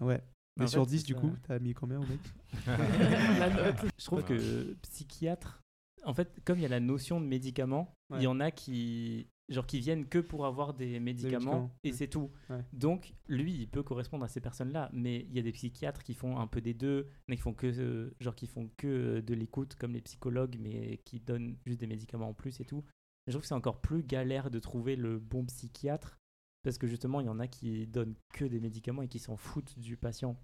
ouais. 0.00 0.20
Mais 0.58 0.64
En 0.64 0.68
sur 0.68 0.84
fait, 0.84 0.90
10, 0.90 0.98
c'est 1.00 1.06
du 1.06 1.12
ça. 1.14 1.20
coup, 1.20 1.30
t'as 1.44 1.58
mis 1.60 1.72
combien 1.74 1.98
au 1.98 2.06
mec? 2.06 2.20
La 2.66 3.50
note. 3.50 3.92
Je 3.98 4.04
trouve 4.04 4.22
que 4.24 4.74
psychiatre, 4.82 5.62
en 6.04 6.12
fait, 6.14 6.40
comme 6.44 6.58
il 6.58 6.62
y 6.62 6.66
a 6.66 6.68
la 6.68 6.80
notion 6.80 7.20
de 7.20 7.26
médicaments, 7.26 7.94
il 8.10 8.16
Ouais. 8.16 8.22
y 8.24 8.26
en 8.26 8.38
a 8.40 8.50
qui, 8.50 9.28
genre, 9.48 9.66
qui 9.66 9.80
viennent 9.80 10.06
que 10.06 10.18
pour 10.18 10.44
avoir 10.44 10.74
des 10.74 11.00
médicaments, 11.00 11.38
médicaments, 11.38 11.70
et 11.84 11.90
mm. 11.90 11.94
c'est 11.94 12.08
tout. 12.08 12.30
Ouais. 12.50 12.62
Donc, 12.74 13.14
lui, 13.28 13.52
il 13.54 13.68
peut 13.68 13.82
correspondre 13.82 14.24
à 14.24 14.28
ces 14.28 14.40
personnes-là, 14.42 14.90
mais 14.92 15.26
il 15.30 15.34
y 15.36 15.38
a 15.38 15.42
des 15.42 15.52
psychiatres 15.52 16.02
qui 16.02 16.12
font 16.14 16.38
un 16.38 16.46
peu 16.46 16.60
des 16.60 16.74
deux, 16.74 17.08
mais 17.28 17.36
qui 17.36 17.42
font 17.42 17.54
que, 17.54 17.66
euh, 17.68 18.14
genre, 18.20 18.34
qui 18.34 18.46
font 18.46 18.68
que 18.76 18.86
euh, 18.86 19.22
de 19.22 19.32
l'écoute, 19.34 19.74
comme 19.76 19.92
les 19.94 20.02
psychologues, 20.02 20.56
mais 20.60 20.98
qui 21.06 21.20
donnent 21.20 21.56
juste 21.64 21.80
des 21.80 21.86
médicaments 21.86 22.28
en 22.28 22.34
plus 22.34 22.60
et 22.60 22.64
tout. 22.66 22.84
Je 23.26 23.32
trouve 23.32 23.42
que 23.42 23.46
c'est 23.48 23.54
encore 23.54 23.80
plus 23.80 24.02
galère 24.02 24.50
de 24.50 24.58
trouver 24.58 24.96
le 24.96 25.18
bon 25.18 25.44
psychiatre, 25.46 26.18
parce 26.64 26.78
que 26.78 26.86
justement, 26.86 27.20
il 27.20 27.26
y 27.26 27.30
en 27.30 27.38
a 27.38 27.46
qui 27.46 27.86
donnent 27.86 28.14
que 28.34 28.44
des 28.44 28.60
médicaments 28.60 29.02
et 29.02 29.08
qui 29.08 29.18
s'en 29.18 29.36
foutent 29.36 29.78
du 29.78 29.96
patient. 29.96 30.36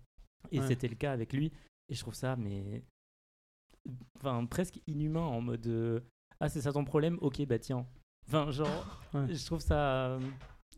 Et 0.53 0.61
Ouais. 0.61 0.67
c'était 0.69 0.89
le 0.89 0.95
cas 0.95 1.13
avec 1.13 1.33
lui. 1.33 1.53
Et 1.89 1.95
je 1.95 2.01
trouve 2.01 2.15
ça, 2.15 2.37
mais. 2.37 2.85
Enfin, 4.17 4.45
presque 4.47 4.81
inhumain 4.87 5.23
en 5.23 5.41
mode. 5.41 5.67
euh, 5.67 6.01
ah, 6.41 6.49
c'est 6.49 6.61
ça 6.61 6.73
ton 6.73 6.85
problème? 6.85 7.19
Ok, 7.21 7.45
bah 7.47 7.59
tiens. 7.59 7.87
Enfin, 8.27 8.51
genre, 8.51 9.03
Ouais. 9.15 9.35
je 9.35 9.45
trouve 9.47 9.61
ça. 9.61 10.19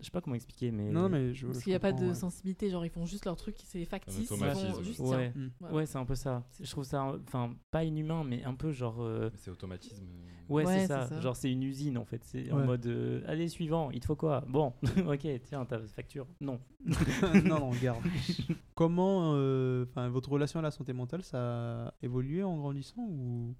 Je 0.00 0.06
sais 0.06 0.10
pas 0.10 0.20
comment 0.20 0.34
expliquer, 0.36 0.70
mais. 0.70 0.90
Non, 0.90 1.08
mais 1.08 1.34
je. 1.34 1.46
Parce 1.46 1.62
qu'il 1.62 1.70
n'y 1.70 1.76
a 1.76 1.80
pas 1.80 1.92
de 1.92 2.08
ouais. 2.08 2.14
sensibilité, 2.14 2.70
genre 2.70 2.84
ils 2.84 2.90
font 2.90 3.06
juste 3.06 3.24
leur 3.26 3.36
truc, 3.36 3.56
c'est 3.64 3.84
factice. 3.84 4.30
Ils 4.30 4.84
juste 4.84 5.00
Ouais. 5.00 5.32
Mm. 5.34 5.50
Ouais, 5.72 5.86
c'est 5.86 5.98
un 5.98 6.04
peu 6.04 6.14
ça. 6.14 6.42
Je 6.60 6.70
trouve 6.70 6.84
ça, 6.84 7.14
enfin, 7.26 7.54
pas 7.70 7.84
inhumain, 7.84 8.24
mais 8.24 8.42
un 8.44 8.54
peu 8.54 8.72
genre. 8.72 9.02
euh, 9.02 9.30
C'est 9.36 9.50
automatisme. 9.50 10.04
Ouais, 10.48 10.64
Ouais, 10.66 10.78
c'est 10.80 10.86
ça. 10.88 11.06
ça. 11.06 11.20
Genre, 11.20 11.36
c'est 11.36 11.52
une 11.52 11.62
usine 11.62 11.96
en 11.96 12.04
fait. 12.04 12.24
C'est 12.24 12.50
en 12.50 12.64
mode. 12.64 12.84
euh, 12.86 13.22
Allez, 13.26 13.48
suivant, 13.48 13.90
il 13.92 14.00
te 14.00 14.06
faut 14.06 14.16
quoi? 14.16 14.44
Bon, 14.48 14.72
ok, 15.06 15.28
tiens, 15.44 15.64
ta 15.64 15.78
facture. 15.86 16.26
Non. 16.40 16.60
non, 17.44 17.60
non, 17.60 17.70
garde. 17.80 18.02
Comment 18.74 19.34
euh, 19.36 19.84
enfin, 19.90 20.08
votre 20.08 20.30
relation 20.30 20.58
à 20.58 20.62
la 20.62 20.70
santé 20.70 20.92
mentale, 20.92 21.22
ça 21.22 21.88
a 21.88 21.94
évolué 22.02 22.42
en 22.42 22.56
grandissant 22.56 23.02
ou 23.08 23.54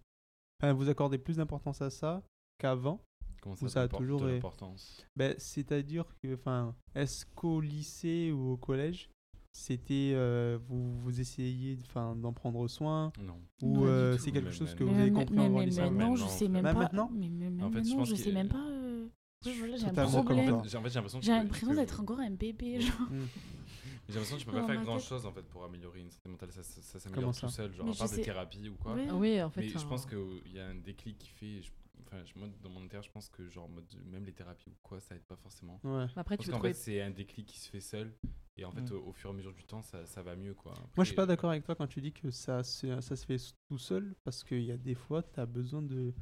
enfin, 0.61 0.73
vous 0.73 0.88
accordez 0.88 1.18
plus 1.18 1.37
d'importance 1.37 1.80
à 1.82 1.90
ça 1.90 2.23
qu'avant? 2.59 3.00
Comment 3.40 3.54
Ou 3.61 3.68
ça, 3.68 3.68
ça 3.68 3.82
a 3.82 3.88
toujours 3.88 4.20
de 4.20 4.28
l'importance 4.28 5.06
ben, 5.16 5.35
C'est-à-dire 5.38 6.04
que, 6.23 6.35
enfin, 6.35 6.75
est-ce 6.94 7.25
qu'au 7.35 7.61
lycée 7.61 8.32
ou 8.32 8.52
au 8.52 8.56
collège, 8.56 9.09
c'était 9.52 10.12
euh, 10.14 10.59
vous, 10.68 10.99
vous 11.00 11.20
essayez 11.20 11.76
enfin, 11.82 12.14
d'en 12.14 12.32
prendre 12.32 12.66
soin 12.68 13.12
Non. 13.18 13.40
ou 13.62 13.85
euh, 13.85 14.16
c'est 14.18 14.30
quelque 14.30 14.50
chose 14.52 14.75
que 14.75 14.85
vous 14.85 14.99
avez 14.99 15.11
compris 15.11 15.35
mais, 15.35 15.40
en 15.40 15.44
mais 15.49 15.50
grandissant 15.50 15.90
maintenant, 15.90 16.16
je 16.16 16.23
Maintenant, 16.23 16.37
sais 16.38 16.49
même 16.49 16.62
pas. 16.62 16.73
maintenant 16.75 17.11
même 17.11 17.62
En 17.62 17.70
fait, 17.70 17.85
je 17.85 18.04
je 18.04 18.14
sais 18.14 18.32
même 18.32 18.49
pas. 18.49 18.64
euh, 18.68 19.09
oui, 19.47 19.54
voilà, 19.59 19.76
j'ai 19.76 19.87
l'impression 19.87 21.20
J'ai 21.20 21.75
d'être 21.75 22.00
encore 22.00 22.20
un 22.20 22.30
bébé. 22.30 22.80
Genre. 22.80 23.00
Mm. 23.11 23.26
J'ai 24.09 24.14
l'impression 24.14 24.37
que 24.37 24.40
tu 24.40 24.47
peux 24.47 24.52
pas 24.52 24.66
faire 24.66 24.76
tête. 24.76 24.85
grand 24.85 24.99
chose 24.99 25.25
en 25.25 25.32
fait 25.32 25.42
pour 25.42 25.64
améliorer 25.64 26.00
une 26.00 26.11
santé 26.11 26.28
mentale. 26.28 26.50
Ça, 26.52 26.62
ça, 26.62 26.99
s'améliore 26.99 27.35
tout 27.35 27.49
seul, 27.49 27.73
genre 27.73 27.87
Mais 27.87 27.92
à 27.92 27.94
part 27.94 28.09
des 28.11 28.23
thérapies 28.23 28.68
ou 28.68 28.75
quoi. 28.75 28.97
Oui, 29.14 29.42
en 29.42 29.50
fait. 29.50 29.61
Mais 29.62 29.68
je 29.68 29.87
pense 29.87 30.04
qu'il 30.06 30.52
y 30.52 30.59
a 30.59 30.66
un 30.66 30.75
déclic 30.75 31.16
qui 31.18 31.30
fait. 31.30 31.62
je- 31.62 31.70
Enfin, 32.07 32.23
moi, 32.37 32.49
dans 32.62 32.71
mon 32.71 32.83
intérieur, 32.85 33.02
je 33.02 33.11
pense 33.11 33.28
que 33.28 33.49
genre, 33.49 33.69
même 34.04 34.25
les 34.25 34.33
thérapies 34.33 34.71
ou 34.71 34.76
quoi, 34.83 35.00
ça 35.00 35.14
aide 35.14 35.25
pas 35.25 35.37
forcément. 35.37 35.80
Ouais. 35.85 36.07
Après, 36.16 36.37
tu 36.37 36.38
Parce 36.38 36.50
qu'en 36.50 36.57
trouver. 36.59 36.71
fait, 36.75 36.78
c'est 36.78 37.00
un 37.02 37.11
déclic 37.11 37.47
qui 37.47 37.59
se 37.59 37.69
fait 37.71 37.80
seul. 37.80 38.14
Et 38.57 38.64
en 38.64 38.73
fait, 38.73 38.83
Mm. 38.90 38.92
au, 38.95 39.09
au 39.09 39.12
fur 39.12 39.30
et 39.30 39.33
à 39.33 39.37
mesure 39.37 39.54
du 39.54 39.64
temps, 39.64 39.80
ça, 39.83 40.04
ça 40.07 40.23
va 40.23 40.37
mieux. 40.37 40.54
Quoi. 40.54 40.75
Moi, 40.97 41.04
je 41.04 41.09
suis 41.11 41.16
pas 41.16 41.26
d'accord 41.26 41.50
avec 41.50 41.64
toi 41.64 41.75
quand 41.75 41.87
tu 41.87 42.00
dis 42.00 42.12
que 42.12 42.30
ça, 42.30 42.62
se- 42.62 43.00
ça 43.00 43.16
se 43.16 43.25
fait 43.25 43.37
tout 43.69 43.78
seul 43.78 44.14
parce 44.25 44.45
qu'il 44.45 44.62
y 44.64 44.73
a 44.73 44.76
des 44.76 44.95
fois, 44.95 45.23
tu 45.23 45.40
as 45.40 45.47
besoin 45.47 45.83
de 45.83 46.12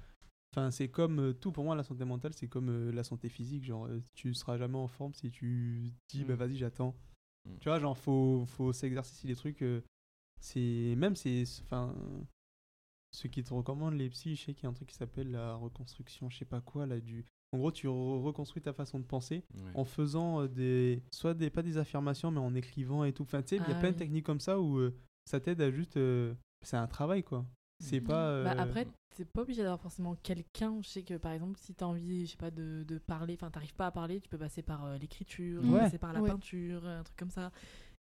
Enfin, 0.57 0.71
c'est 0.71 0.89
comme 0.89 1.21
euh, 1.21 1.33
tout 1.35 1.53
pour 1.53 1.63
moi, 1.63 1.77
la 1.77 1.83
santé 1.83 2.07
mentale, 2.07 2.33
c'est 2.33 2.49
comme 2.49 2.71
euh, 2.71 2.91
la 2.91 3.05
santé 3.05 3.29
physique. 3.29 3.65
Genre, 3.65 3.85
euh, 3.87 4.03
tu 4.15 4.33
seras 4.33 4.57
jamais 4.57 4.79
en 4.79 4.89
forme 4.89 5.13
si 5.13 5.31
tu 5.31 5.93
dis, 6.09 6.25
bah 6.25 6.35
Mm. 6.35 6.37
vas-y, 6.39 6.57
j'attends. 6.57 6.97
Mm. 7.45 7.59
Tu 7.61 7.69
vois, 7.69 7.79
genre, 7.79 7.97
faut, 7.99 8.47
faut 8.47 8.73
s'exercer 8.73 9.29
les 9.29 9.37
trucs. 9.37 9.61
euh, 9.63 9.83
c'est 10.41 10.95
même, 10.97 11.17
c'est. 11.17 11.45
Enfin. 11.65 11.95
Ceux 13.13 13.29
qui 13.29 13.43
te 13.43 13.53
recommandent 13.55 13.95
les 13.95 14.11
psys, 14.11 14.37
je 14.37 14.45
sais 14.45 14.55
qu'il 14.55 14.65
y 14.65 14.67
a 14.67 14.71
un 14.71 14.75
truc 14.75 14.89
qui 14.89 14.95
s'appelle 14.95 15.31
la 15.31 15.55
reconstruction, 15.55 16.29
je 16.31 16.39
sais 16.39 16.45
pas 16.45 16.61
quoi, 16.61 16.87
là, 16.87 17.01
du. 17.01 17.25
En 17.53 17.59
gros, 17.59 17.73
tu 17.73 17.87
re- 17.87 18.23
reconstruis 18.23 18.61
ta 18.61 18.75
façon 18.75 18.99
de 18.99 19.05
penser 19.05 19.43
Ouais. 19.55 19.71
en 19.75 19.85
faisant 19.85 20.43
euh, 20.43 20.49
des. 20.49 21.03
Soit 21.13 21.33
des. 21.35 21.49
Pas 21.51 21.63
des 21.63 21.79
affirmations, 21.79 22.31
mais 22.31 22.41
en 22.41 22.55
écrivant 22.55 23.05
et 23.05 23.13
tout. 23.13 23.23
Enfin, 23.23 23.41
tu 23.43 23.49
sais, 23.49 23.57
il 23.57 23.63
y 23.69 23.73
a 23.73 23.77
Ah 23.77 23.81
plein 23.81 23.93
de 23.93 23.97
techniques 23.97 24.27
comme 24.27 24.41
ça 24.41 24.61
où 24.61 24.77
euh, 24.79 24.95
ça 25.25 25.41
t'aide 25.41 25.61
à 25.63 25.71
juste. 25.71 25.97
euh, 25.97 26.35
c'est 26.63 26.77
un 26.77 26.87
travail, 26.87 27.23
quoi. 27.23 27.47
C'est 27.81 28.01
Mhm. 28.01 28.07
pas. 28.07 28.45
Bah 28.45 28.53
euh, 28.53 28.59
après, 28.59 28.87
t'es 29.17 29.25
pas 29.25 29.43
obligé 29.43 29.63
d'avoir 29.63 29.81
forcément 29.81 30.15
quelqu'un. 30.17 30.79
Je 30.83 30.89
sais 30.89 31.03
que 31.03 31.15
par 31.17 31.33
exemple, 31.33 31.59
si 31.59 31.75
t'as 31.75 31.87
envie, 31.87 32.27
je 32.27 32.33
sais 32.33 32.37
pas, 32.37 32.51
de, 32.51 32.85
de 32.87 32.99
parler, 32.99 33.35
enfin, 33.35 33.51
t'arrives 33.51 33.75
pas 33.75 33.87
à 33.87 33.91
parler, 33.93 34.21
tu 34.21 34.29
peux 34.29 34.37
passer 34.39 34.61
par 34.63 34.85
euh, 34.85 34.99
l'écriture, 34.99 35.63
Ouais. 35.65 35.79
passer 35.81 35.99
par 35.99 36.13
la 36.13 36.21
Ouais. 36.21 36.29
peinture, 36.29 36.85
un 36.85 37.03
truc 37.05 37.17
comme 37.17 37.31
ça. 37.31 37.51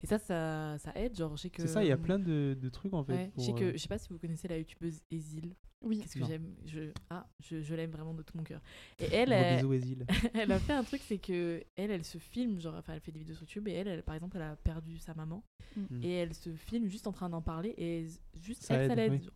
Et 0.02 0.06
ça, 0.06 0.18
ça, 0.18 0.76
ça 0.78 0.92
aide. 0.94 1.16
Genre, 1.16 1.36
je 1.36 1.42
sais 1.42 1.50
que. 1.50 1.62
C'est 1.62 1.68
ça, 1.68 1.82
il 1.84 1.88
y 1.88 1.92
a 1.92 1.96
plein 1.96 2.18
de, 2.18 2.56
de 2.60 2.68
trucs 2.68 2.94
en 2.94 3.02
fait. 3.04 3.12
Ouais, 3.14 3.32
je 3.36 3.42
sais 3.42 3.52
que 3.52 3.64
euh, 3.64 3.72
je 3.72 3.78
sais 3.78 3.88
pas 3.88 3.98
si 3.98 4.08
vous 4.10 4.18
connaissez 4.18 4.46
la 4.48 4.58
youtubeuse 4.58 5.00
Esil. 5.10 5.54
Oui. 5.80 6.00
Qu'est-ce 6.00 6.18
que 6.18 6.24
j'aime 6.26 6.54
je, 6.66 6.90
Ah, 7.08 7.28
je, 7.40 7.60
je 7.62 7.74
l'aime 7.74 7.90
vraiment 7.92 8.12
de 8.14 8.22
tout 8.22 8.36
mon 8.36 8.42
cœur. 8.42 8.60
Et 8.98 9.04
elle, 9.12 9.28
gros 9.62 9.72
elle, 9.72 10.06
elle 10.34 10.50
a 10.52 10.58
fait 10.58 10.72
un 10.72 10.82
truc, 10.82 11.00
c'est 11.04 11.18
que 11.18 11.62
elle, 11.76 11.90
elle 11.92 12.04
se 12.04 12.18
filme, 12.18 12.60
genre, 12.60 12.74
enfin, 12.74 12.94
elle 12.94 13.00
fait 13.00 13.12
des 13.12 13.20
vidéos 13.20 13.36
sur 13.36 13.44
YouTube 13.44 13.68
et 13.68 13.72
elle, 13.72 13.86
elle, 13.88 14.02
par 14.02 14.14
exemple, 14.16 14.36
elle 14.36 14.42
a 14.42 14.56
perdu 14.56 14.98
sa 14.98 15.14
maman 15.14 15.44
Mm. 15.76 16.02
et 16.02 16.12
elle 16.12 16.34
se 16.34 16.50
filme 16.54 16.88
juste 16.88 17.06
en 17.06 17.12
train 17.12 17.28
d'en 17.28 17.42
parler 17.42 17.74
et 17.76 18.06
juste 18.34 18.62
Ça 18.64 18.74
elle, 18.74 18.86
ça 18.88 18.92
aide, 18.94 18.98
l'aide. 18.98 19.12
oui. 19.12 19.22
genre. 19.22 19.34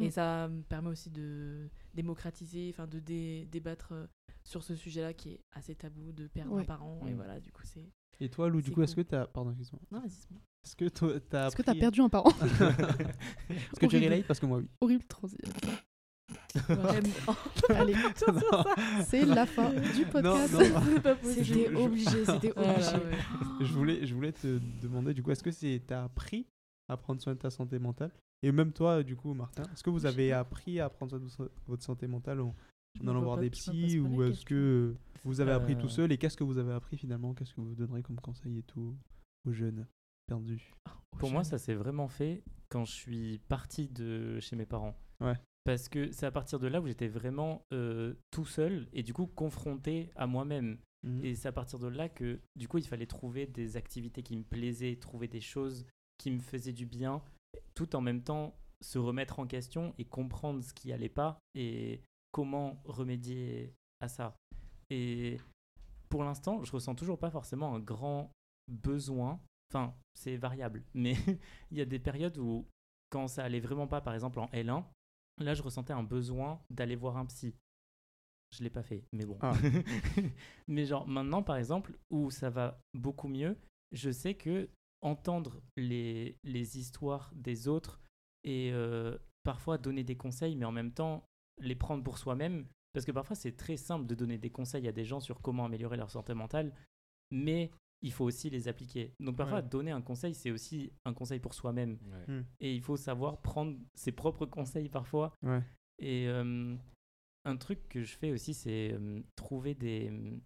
Et 0.00 0.08
Mm. 0.08 0.10
ça 0.10 0.48
me 0.48 0.62
permet 0.62 0.88
aussi 0.90 1.08
de 1.10 1.70
démocratiser, 1.94 2.70
enfin, 2.74 2.86
de 2.86 2.98
dé- 2.98 3.46
débattre 3.50 3.92
euh, 3.92 4.06
sur 4.44 4.62
ce 4.62 4.74
sujet-là 4.74 5.12
qui 5.14 5.30
est 5.30 5.40
assez 5.52 5.74
tabou 5.74 6.12
de 6.12 6.26
perdre 6.26 6.52
un 6.54 6.56
Ouais. 6.58 6.64
parent. 6.64 7.00
Et 7.06 7.12
Mm. 7.12 7.16
voilà, 7.16 7.40
du 7.40 7.52
coup, 7.52 7.62
c'est. 7.64 7.88
Et 8.20 8.28
toi, 8.28 8.48
Lou, 8.48 8.60
du 8.60 8.70
coup, 8.72 8.82
est-ce 8.82 8.94
que 8.96 9.00
cool. 9.02 9.08
t'as. 9.08 9.26
Pardon, 9.26 9.50
excuse-moi. 9.50 9.80
Non, 9.92 10.00
vas-y, 10.00 10.10
c'est 10.10 10.30
bon. 10.30 10.40
Est-ce 10.64 10.76
que 10.76 10.88
toi, 10.88 11.12
t'as. 11.28 11.46
Est-ce 11.48 11.56
que 11.56 11.62
t'as 11.62 11.72
appris- 11.72 11.80
perdu 11.80 12.00
un 12.00 12.08
parent 12.08 12.30
Est-ce 13.50 13.80
que 13.80 13.86
tu 13.86 13.96
relates 13.96 14.26
Parce 14.26 14.40
que 14.40 14.46
moi, 14.46 14.58
oui. 14.58 14.68
Horrible 14.80 15.04
transition. 15.04 15.52
Vraiment. 16.68 17.08
Allez, 17.70 17.94
c'est 19.06 19.24
la 19.24 19.46
fin 19.46 19.70
du 19.70 20.04
podcast. 20.06 20.54
C'était 21.22 21.74
obligé, 21.76 22.24
c'était 22.24 22.52
Voilà, 22.56 22.72
obligé. 22.74 22.96
ouais. 22.96 23.18
je, 23.60 23.72
voulais, 23.72 24.06
je 24.06 24.14
voulais 24.14 24.32
te 24.32 24.58
demander, 24.82 25.14
du 25.14 25.22
coup, 25.22 25.30
est-ce 25.30 25.42
que 25.42 25.50
c'est 25.50 25.82
t'as 25.86 26.04
appris 26.04 26.46
à 26.88 26.96
prendre 26.96 27.20
soin 27.20 27.34
de 27.34 27.38
ta 27.38 27.50
santé 27.50 27.78
mentale? 27.78 28.10
Et 28.42 28.52
même 28.52 28.72
toi, 28.72 29.02
du 29.02 29.16
coup, 29.16 29.34
Martin, 29.34 29.62
est-ce 29.72 29.82
que 29.82 29.90
vous 29.90 30.06
avez 30.06 30.32
appris 30.32 30.80
à 30.80 30.88
prendre 30.88 31.10
soin 31.28 31.46
de 31.46 31.50
votre 31.66 31.82
santé 31.82 32.06
mentale 32.06 32.40
en, 32.40 32.54
en 33.00 33.04
me 33.04 33.10
allant 33.10 33.22
voir 33.22 33.38
des 33.38 33.50
psys 33.50 33.98
Ou 33.98 34.22
est-ce 34.22 34.44
que 34.44 34.94
vous 35.24 35.40
avez 35.40 35.52
appris 35.52 35.74
Euh. 35.74 35.80
tout 35.80 35.88
seul 35.88 36.12
Et 36.12 36.18
qu'est-ce 36.18 36.36
que 36.36 36.44
vous 36.44 36.58
avez 36.58 36.72
appris 36.72 36.96
finalement? 36.96 37.34
Qu'est-ce 37.34 37.54
que 37.54 37.60
vous 37.60 37.74
donnerez 37.74 38.02
comme 38.02 38.20
conseil 38.20 38.58
et 38.58 38.62
tout 38.62 38.96
aux 39.44 39.52
jeunes 39.52 39.86
perdus? 40.26 40.72
Pour 41.18 41.30
moi, 41.30 41.44
ça 41.44 41.58
s'est 41.58 41.74
vraiment 41.74 42.08
fait 42.08 42.42
quand 42.68 42.84
je 42.84 42.92
suis 42.92 43.38
parti 43.48 43.88
de 43.88 44.38
chez 44.40 44.56
mes 44.56 44.66
parents. 44.66 44.96
Ouais. 45.20 45.34
Parce 45.64 45.88
que 45.88 46.10
c'est 46.12 46.26
à 46.26 46.30
partir 46.30 46.58
de 46.58 46.66
là 46.66 46.80
où 46.80 46.86
j'étais 46.86 47.08
vraiment 47.08 47.62
euh, 47.72 48.14
tout 48.30 48.46
seul 48.46 48.88
et 48.92 49.02
du 49.02 49.12
coup 49.12 49.26
confronté 49.26 50.10
à 50.16 50.26
moi-même. 50.26 50.78
Mhm. 51.02 51.24
Et 51.24 51.34
c'est 51.34 51.48
à 51.48 51.52
partir 51.52 51.78
de 51.78 51.88
là 51.88 52.08
que 52.08 52.40
du 52.56 52.68
coup 52.68 52.78
il 52.78 52.86
fallait 52.86 53.06
trouver 53.06 53.46
des 53.46 53.76
activités 53.76 54.22
qui 54.22 54.36
me 54.36 54.44
plaisaient, 54.44 54.96
trouver 54.96 55.28
des 55.28 55.40
choses 55.40 55.84
qui 56.16 56.30
me 56.30 56.40
faisaient 56.40 56.72
du 56.72 56.86
bien, 56.86 57.22
tout 57.74 57.94
en 57.94 58.00
même 58.00 58.22
temps 58.22 58.56
se 58.80 58.98
remettre 58.98 59.40
en 59.40 59.46
question 59.46 59.94
et 59.98 60.04
comprendre 60.04 60.62
ce 60.62 60.72
qui 60.72 60.92
allait 60.92 61.08
pas 61.08 61.38
et 61.54 62.00
comment 62.38 62.80
remédier 62.84 63.74
à 63.98 64.06
ça. 64.06 64.36
Et 64.90 65.38
pour 66.08 66.22
l'instant, 66.22 66.62
je 66.62 66.70
ressens 66.70 66.94
toujours 66.94 67.18
pas 67.18 67.32
forcément 67.32 67.74
un 67.74 67.80
grand 67.80 68.30
besoin. 68.68 69.40
Enfin, 69.68 69.92
c'est 70.14 70.36
variable, 70.36 70.84
mais 70.94 71.16
il 71.72 71.78
y 71.78 71.80
a 71.80 71.84
des 71.84 71.98
périodes 71.98 72.38
où 72.38 72.64
quand 73.10 73.26
ça 73.26 73.42
allait 73.42 73.58
vraiment 73.58 73.88
pas, 73.88 74.00
par 74.00 74.14
exemple 74.14 74.38
en 74.38 74.46
L1, 74.52 74.84
là 75.38 75.54
je 75.54 75.64
ressentais 75.64 75.92
un 75.92 76.04
besoin 76.04 76.62
d'aller 76.70 76.94
voir 76.94 77.16
un 77.16 77.26
psy. 77.26 77.56
Je 78.56 78.62
l'ai 78.62 78.70
pas 78.70 78.84
fait, 78.84 79.02
mais 79.12 79.26
bon. 79.26 79.36
Ah. 79.40 79.54
mais 80.68 80.84
genre 80.84 81.08
maintenant, 81.08 81.42
par 81.42 81.56
exemple, 81.56 81.98
où 82.08 82.30
ça 82.30 82.50
va 82.50 82.80
beaucoup 82.94 83.26
mieux, 83.26 83.58
je 83.90 84.12
sais 84.12 84.34
que 84.34 84.70
entendre 85.02 85.60
les, 85.76 86.38
les 86.44 86.78
histoires 86.78 87.32
des 87.34 87.66
autres 87.66 88.00
et 88.44 88.70
euh, 88.72 89.18
parfois 89.42 89.76
donner 89.76 90.04
des 90.04 90.16
conseils, 90.16 90.54
mais 90.54 90.64
en 90.64 90.72
même 90.72 90.92
temps 90.92 91.27
les 91.60 91.74
prendre 91.74 92.02
pour 92.02 92.18
soi-même, 92.18 92.66
parce 92.92 93.04
que 93.06 93.12
parfois 93.12 93.36
c'est 93.36 93.52
très 93.56 93.76
simple 93.76 94.06
de 94.06 94.14
donner 94.14 94.38
des 94.38 94.50
conseils 94.50 94.86
à 94.88 94.92
des 94.92 95.04
gens 95.04 95.20
sur 95.20 95.40
comment 95.40 95.64
améliorer 95.64 95.96
leur 95.96 96.10
santé 96.10 96.34
mentale, 96.34 96.72
mais 97.30 97.70
il 98.02 98.12
faut 98.12 98.24
aussi 98.24 98.48
les 98.48 98.68
appliquer. 98.68 99.12
Donc 99.18 99.36
parfois 99.36 99.58
Ouais. 99.58 99.68
donner 99.68 99.90
un 99.90 100.00
conseil, 100.02 100.32
c'est 100.34 100.50
aussi 100.52 100.92
un 101.04 101.12
conseil 101.12 101.40
pour 101.40 101.52
soi-même. 101.54 101.98
Ouais. 102.28 102.42
Et 102.60 102.74
il 102.74 102.80
faut 102.80 102.96
savoir 102.96 103.40
prendre 103.40 103.76
ses 103.94 104.12
propres 104.12 104.46
conseils 104.46 104.88
parfois. 104.88 105.32
Ouais. 105.42 105.62
Et 105.98 106.28
euh, 106.28 106.76
un 107.44 107.56
truc 107.56 107.88
que 107.88 108.04
je 108.04 108.16
fais 108.16 108.30
aussi, 108.30 108.54
c'est 108.54 108.92
euh, 108.92 109.20
trouver 109.34 109.74
des, 109.74 110.10
euh, 110.12 110.38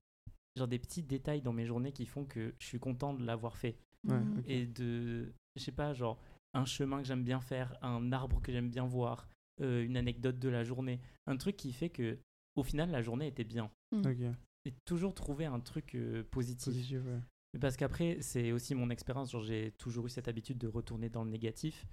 genre 0.57 0.69
des 0.69 0.78
petits 0.78 1.02
détails 1.02 1.42
dans 1.42 1.52
mes 1.52 1.66
journées 1.66 1.92
qui 1.92 2.07
font 2.07 2.25
que 2.25 2.54
je 2.59 2.66
suis 2.66 2.81
content 2.81 3.12
de 3.12 3.25
l'avoir 3.25 3.57
fait. 3.59 3.76
Ouais, 4.09 4.16
ok. 4.38 4.45
Et 4.47 4.66
de, 4.66 5.33
je 5.57 5.62
sais 5.62 5.73
pas, 5.73 5.92
genre 5.92 6.19
un 6.54 6.64
chemin 6.64 6.99
que 7.02 7.07
j'aime 7.07 7.23
bien 7.25 7.40
faire, 7.40 7.76
un 7.83 8.12
arbre 8.12 8.40
que 8.40 8.50
j'aime 8.50 8.71
bien 8.71 8.87
voir, 8.87 9.28
euh, 9.62 9.85
une 9.85 9.97
anecdote 9.97 10.38
de 10.38 10.49
la 10.49 10.64
journée. 10.64 11.00
Un 11.26 11.37
truc 11.37 11.57
qui 11.57 11.73
fait 11.73 11.90
que, 11.90 12.19
au 12.57 12.62
final, 12.62 12.90
la 12.90 13.02
journée 13.02 13.26
était 13.26 13.45
bien. 13.45 13.71
Ok. 13.92 14.23
Et 14.64 14.75
toujours 14.85 15.14
trouver 15.14 15.47
un 15.47 15.61
truc 15.61 15.95
euh, 15.95 16.23
positif. 16.31 16.73
Positif, 16.73 17.04
ouais. 17.04 17.21
Parce 17.61 17.76
qu'après, 17.76 18.19
c'est 18.21 18.52
aussi 18.52 18.75
mon 18.75 18.90
expérience. 18.90 19.37
J'ai 19.45 19.73
toujours 19.73 20.07
eu 20.07 20.11
cette 20.11 20.28
habitude 20.28 20.59
de 20.59 20.69
retourner 20.69 21.09
dans 21.09 21.25
le 21.25 21.31
négatif. 21.31 21.87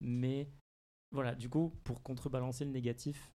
Mais 0.00 0.48
voilà, 1.12 1.34
du 1.34 1.48
coup, 1.48 1.72
pour 1.84 2.02
contrebalancer 2.02 2.64
le 2.64 2.70
négatif, 2.70 3.30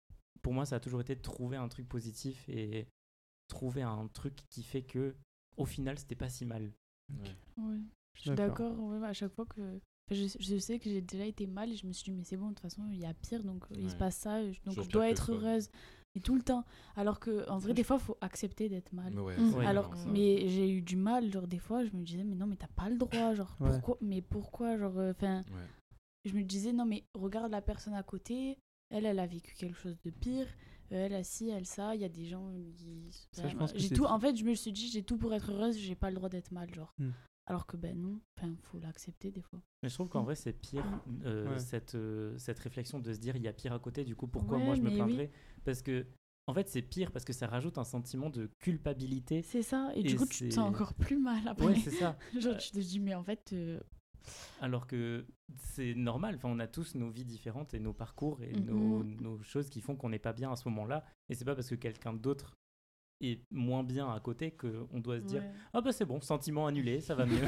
pour 0.43 0.53
moi, 0.53 0.67
ça 0.67 0.77
a 0.77 0.81
toujours 0.81 1.01
été 1.01 1.15
de 1.15 1.23
trouver 1.23 1.57
un 1.57 1.69
truc 1.69 1.89
positif 1.89 2.49
et 2.49 2.87
trouver 3.49 3.83
un 3.83 4.07
truc 4.09 4.35
qui 4.51 4.63
fait 4.63 4.83
que, 4.83 5.17
au 5.57 5.65
final, 5.65 5.99
c'était 5.99 6.15
pas 6.15 6.29
si 6.29 6.45
mal. 6.45 6.73
Ouais. 7.11 7.37
Ouais. 7.57 7.81
Je 8.15 8.21
suis 8.21 8.31
d'accord, 8.31 8.79
ouais, 8.79 9.05
à 9.05 9.13
chaque 9.13 9.33
fois 9.33 9.47
que. 9.47 9.81
Enfin, 10.11 10.15
Je, 10.21 10.37
je 10.39 10.59
sais 10.59 10.79
que 10.79 10.89
j'ai 10.91 11.01
déjà 11.01 11.25
été 11.25 11.47
mal 11.47 11.71
et 11.73 11.77
je 11.77 11.87
me 11.87 11.93
suis 11.93 12.05
dit, 12.05 12.13
mais 12.17 12.25
c'est 12.25 12.37
bon, 12.37 12.47
de 12.49 12.55
toute 12.55 12.61
façon, 12.61 12.83
il 12.91 12.99
y 13.01 13.07
a 13.07 13.15
pire, 13.15 13.43
donc 13.43 13.65
euh, 13.71 13.77
il 13.79 13.91
se 13.91 13.97
passe 13.97 14.17
ça, 14.17 14.43
je- 14.51 14.59
donc 14.65 14.83
je 14.83 14.89
dois 14.91 15.09
être 15.09 15.33
heureuse. 15.33 15.69
Et 16.17 16.21
tout 16.21 16.37
le 16.37 16.43
temps. 16.43 16.65
Alors 16.95 17.19
que, 17.19 17.49
en 17.51 17.59
vrai, 17.59 17.75
des 17.75 17.83
fois, 17.83 17.97
il 18.01 18.05
faut 18.05 18.17
accepter 18.21 18.69
d'être 18.69 18.93
mal. 18.93 19.13
Mais 19.13 19.21
ouais, 19.21 19.37
Mm. 19.37 19.55
Ouais, 19.55 19.67
Alors, 19.67 19.93
mais 20.07 20.49
j'ai 20.49 20.71
eu 20.71 20.81
du 20.81 20.95
mal, 20.97 21.33
genre 21.33 21.49
des 21.49 21.59
fois, 21.59 21.85
je 21.85 21.91
me 21.97 22.05
disais, 22.05 22.23
mais 22.23 22.37
non, 22.37 22.47
mais 22.47 22.55
t'as 22.55 22.69
pas 22.69 22.89
le 22.89 22.97
droit, 22.97 23.35
genre, 23.35 23.57
Ouais. 23.59 23.71
pourquoi, 23.71 23.99
mais 24.01 24.23
pourquoi, 24.23 24.77
genre, 24.79 24.97
enfin, 24.97 25.39
Ouais. 25.51 25.67
je 26.25 26.35
me 26.35 26.43
disais, 26.45 26.73
non, 26.73 26.85
mais 26.87 27.03
regarde 27.15 27.51
la 27.51 27.61
personne 27.63 27.95
à 27.95 28.05
côté, 28.05 28.59
elle, 28.91 29.07
elle 29.07 29.19
a 29.19 29.27
vécu 29.27 29.55
quelque 29.57 29.77
chose 29.77 29.97
de 30.05 30.11
pire, 30.11 30.47
euh, 30.93 31.07
elle 31.07 31.15
a 31.15 31.25
ci, 31.25 31.49
elle 31.49 31.67
ça, 31.67 31.97
il 31.97 32.03
y 32.03 32.05
a 32.05 32.09
des 32.09 32.27
gens 32.27 32.49
qui. 32.77 33.09
Ça, 33.33 33.43
je 33.43 33.49
enfin, 33.49 33.59
pense 33.59 33.73
que 33.73 33.79
j'ai 33.81 33.89
tout, 33.91 34.05
en 34.05 34.21
fait, 34.21 34.37
je 34.37 34.45
me 34.45 34.55
suis 34.55 34.71
dit, 34.71 34.87
j'ai 34.89 35.03
tout 35.03 35.17
pour 35.19 35.35
être 35.35 35.51
heureuse, 35.51 35.77
j'ai 35.77 35.97
pas 35.97 36.11
le 36.11 36.15
droit 36.17 36.29
d'être 36.29 36.53
mal, 36.53 36.73
genre. 36.73 36.95
Hmm. 36.99 37.11
Alors 37.47 37.67
que, 37.67 37.77
ben 37.77 37.99
non, 38.01 38.21
enfin, 38.39 38.55
faut 38.63 38.79
l'accepter 38.79 39.31
des 39.31 39.43
fois. 39.43 39.61
Mais 39.83 39.89
je 39.91 39.95
trouve 39.95 40.09
qu'en 40.09 40.23
Mm. 40.23 40.25
vrai, 40.25 40.35
c'est 40.35 40.53
pire 40.55 40.85
euh, 41.25 41.53
Ouais. 41.53 41.59
cette, 41.59 41.95
euh, 41.95 42.37
cette 42.39 42.59
réflexion 42.59 42.99
de 43.01 43.13
se 43.13 43.19
dire 43.19 43.37
il 43.37 43.43
y 43.43 43.49
a 43.49 43.53
pire 43.53 43.73
à 43.75 43.79
côté, 43.79 44.05
du 44.05 44.17
coup, 44.17 44.27
pourquoi 44.27 44.59
Ouais, 44.59 44.65
moi 44.65 44.75
je 44.75 44.81
me 44.81 44.85
mais 44.91 44.91
oui. 44.93 44.97
plaindrais 44.97 45.31
Parce 45.65 45.83
que, 45.83 46.07
en 46.47 46.55
fait, 46.55 46.69
c'est 46.69 46.83
pire 46.83 47.11
parce 47.13 47.25
que 47.25 47.33
ça 47.35 47.47
rajoute 47.47 47.77
un 47.79 47.85
sentiment 47.85 48.31
de 48.31 48.51
culpabilité. 48.61 49.43
C'est 49.43 49.63
ça, 49.63 49.91
et, 49.95 50.01
Et 50.01 50.03
du 50.05 50.17
coup, 50.17 50.25
tu 50.27 50.49
te 50.49 50.55
sens 50.55 50.69
encore 50.71 50.95
plus 50.95 51.19
mal 51.19 51.47
après. 51.49 51.67
Ouais, 51.67 51.75
c'est 51.77 51.91
ça. 51.91 52.19
genre, 52.41 52.57
tu 52.57 52.71
te 52.71 52.79
dis, 52.81 52.99
mais 53.01 53.15
en 53.15 53.25
fait, 53.25 53.53
euh, 53.53 53.79
Alors 54.61 54.87
que 54.87 55.27
c'est 55.59 55.95
normal, 55.95 56.37
enfin, 56.37 56.49
on 56.51 56.59
a 56.61 56.67
tous 56.67 56.95
nos 56.95 57.11
vies 57.11 57.25
différentes 57.27 57.75
et 57.75 57.79
nos 57.81 57.93
parcours 57.93 58.43
et 58.43 58.55
Mhm. 58.55 58.65
nos, 58.67 59.05
nos 59.05 59.43
choses 59.43 59.69
qui 59.69 59.81
font 59.83 59.97
qu'on 59.97 60.09
n'est 60.09 60.19
pas 60.19 60.33
bien 60.33 60.51
à 60.51 60.57
ce 60.57 60.67
moment-là. 60.71 61.05
Et 61.29 61.35
c'est 61.35 61.45
pas 61.45 61.55
parce 61.55 61.69
que 61.69 61.75
quelqu'un 61.75 62.15
d'autre 62.15 62.57
est 63.21 63.41
moins 63.51 63.83
bien 63.85 64.11
à 64.11 64.21
côté 64.21 64.51
qu'on 64.53 65.01
doit 65.01 65.19
se 65.21 65.25
dire 65.25 65.41
ouais. 65.43 65.51
Ah 65.73 65.81
bah 65.81 65.93
c'est 65.93 66.05
bon, 66.05 66.21
sentiment 66.21 66.67
annulé, 66.67 67.01
ça 67.01 67.15
va 67.15 67.25
mieux. 67.27 67.39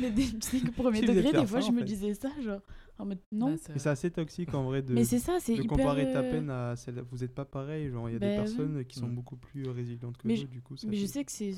mais 0.00 0.10
des- 0.10 0.26
tu 0.38 0.40
sais 0.40 0.60
que 0.60 0.70
premier 0.70 1.00
degré, 1.02 1.32
des 1.32 1.46
fois, 1.46 1.60
ça, 1.60 1.66
je 1.68 1.72
me 1.72 1.78
fait. 1.80 1.84
disais 1.84 2.14
ça, 2.14 2.30
genre, 2.40 2.60
en 2.98 3.06
mode, 3.06 3.18
non. 3.32 3.50
Bah, 3.52 3.56
ça- 3.56 3.72
Mais 3.72 3.78
c'est 3.78 3.88
assez 3.88 4.10
toxique 4.10 4.54
en 4.54 4.64
vrai 4.64 4.82
de, 4.82 4.94
mais 4.94 5.04
c'est 5.04 5.18
ça, 5.18 5.38
c'est 5.40 5.54
de 5.54 5.62
hyper. 5.62 5.76
comparer 5.76 6.12
ta 6.12 6.20
euh, 6.20 6.30
peine 6.30 6.50
à 6.50 6.76
celle. 6.76 7.00
Vous 7.10 7.18
n'êtes 7.18 7.34
pas 7.34 7.44
pareil, 7.44 7.90
genre 7.90 8.08
il 8.08 8.12
y 8.12 8.16
a 8.16 8.18
des 8.18 8.26
ouais. 8.26 8.36
personnes 8.36 8.84
qui 8.84 8.98
sont 8.98 9.08
Mm. 9.08 9.14
beaucoup 9.14 9.36
plus 9.36 9.68
résilientes 9.68 10.16
que 10.16 10.26
Mais 10.26 10.34
vous, 10.36 10.42
je- 10.42 10.46
du 10.46 10.62
coup. 10.62 10.76
ça 10.76 10.86
Mais 10.88 10.96
je 10.96 11.06
sais 11.06 11.24
que 11.24 11.32
c'est. 11.32 11.54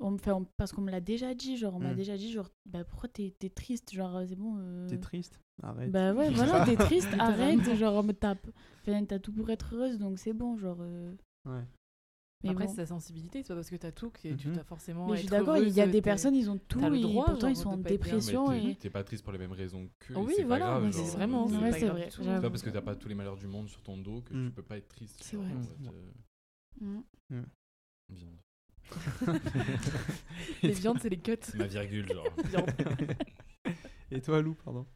on 0.00 0.10
me- 0.10 0.14
Enfin, 0.16 0.34
on- 0.34 0.46
parce 0.56 0.72
qu'on 0.72 0.82
me 0.82 0.90
l'a 0.90 1.00
déjà 1.00 1.34
dit, 1.34 1.56
genre, 1.56 1.74
on 1.76 1.80
m'a 1.80 1.92
Mm. 1.92 1.96
déjà 1.96 2.16
dit, 2.16 2.30
genre, 2.32 2.48
bah 2.66 2.84
pourquoi 2.84 3.08
t'es 3.08 3.32
triste, 3.54 3.92
genre, 3.94 4.20
c'est 4.26 4.36
bon. 4.36 4.56
euh, 4.58 4.88
T'es 4.88 4.98
triste 4.98 5.38
Arrête. 5.62 5.92
Bah 5.92 6.12
ouais, 6.12 6.28
voilà, 6.60 6.64
t'es 6.64 6.76
triste, 6.76 7.08
arrête, 7.20 7.74
genre, 7.76 7.98
en 7.98 8.02
mode, 8.02 8.18
t'as 8.18 8.34
enfin, 8.86 9.04
t'as 9.04 9.18
tout 9.18 9.32
pour 9.32 9.48
être 9.50 9.74
heureuse, 9.74 9.98
donc 9.98 10.18
c'est 10.18 10.32
bon, 10.32 10.56
genre. 10.56 10.78
euh, 10.80 11.12
Ouais. 11.46 11.62
Mais 12.44 12.50
Après, 12.50 12.64
bon. 12.66 12.70
c'est 12.70 12.76
ta 12.76 12.86
sensibilité, 12.86 13.42
c'est 13.42 13.48
pas 13.48 13.54
parce 13.54 13.70
que 13.70 13.76
t'as 13.76 13.92
tout 13.92 14.10
que 14.10 14.28
tu 14.34 14.48
Mhm. 14.48 14.54
dois 14.54 14.64
forcément. 14.64 15.06
Mais 15.08 15.14
je 15.16 15.20
suis 15.20 15.28
d'accord, 15.28 15.56
il 15.58 15.68
y 15.68 15.80
a 15.80 15.86
des 15.86 16.02
personnes, 16.02 16.34
ils 16.34 16.50
ont 16.50 16.58
tout 16.68 16.80
t'as 16.80 16.88
le 16.88 16.96
et 16.96 17.00
droit, 17.02 17.24
pourtant 17.26 17.46
ils 17.48 17.54
genre, 17.54 17.62
sont 17.64 17.68
en 17.70 17.76
dépression. 17.76 18.48
Mais 18.50 18.74
t'es- 18.74 18.88
et... 18.88 18.90
Pas 18.90 19.04
triste 19.04 19.22
pour 19.22 19.32
les 19.32 19.38
mêmes 19.38 19.52
raisons 19.52 19.88
que. 20.00 20.14
Oui, 20.14 20.34
c'est 20.36 20.42
voilà, 20.44 20.80
c'est 20.90 21.16
vraiment, 21.16 21.46
euh, 21.46 21.50
c'est 21.52 21.60
pas 21.60 21.72
c'est 21.78 21.86
vrai. 21.88 22.08
C'est 22.10 22.24
pas 22.24 22.50
parce 22.50 22.62
que 22.62 22.70
t'as 22.70 22.82
pas 22.82 22.96
tous 22.96 23.08
les 23.08 23.14
malheurs 23.14 23.36
du 23.36 23.46
monde 23.46 23.68
sur 23.68 23.80
ton 23.82 23.96
dos 23.96 24.22
que 24.22 24.34
Mm. 24.34 24.46
tu 24.48 24.52
peux 24.54 24.62
pas 24.62 24.76
être 24.78 24.88
triste. 24.88 25.20
C'est 25.22 25.36
vrai. 25.36 25.46
Mm. 25.46 25.88
euh, 26.82 27.00
Mm. 27.30 27.42
Viande. 28.10 28.36
Les 30.62 30.72
viandes, 30.72 30.98
c'est 31.00 31.08
les 31.08 31.18
cuts. 31.18 31.36
Ma 31.54 31.66
virgule, 31.66 32.08
genre. 32.12 32.26
Et 34.10 34.20
toi, 34.20 34.42
Lou, 34.42 34.54
pardon? 34.54 34.86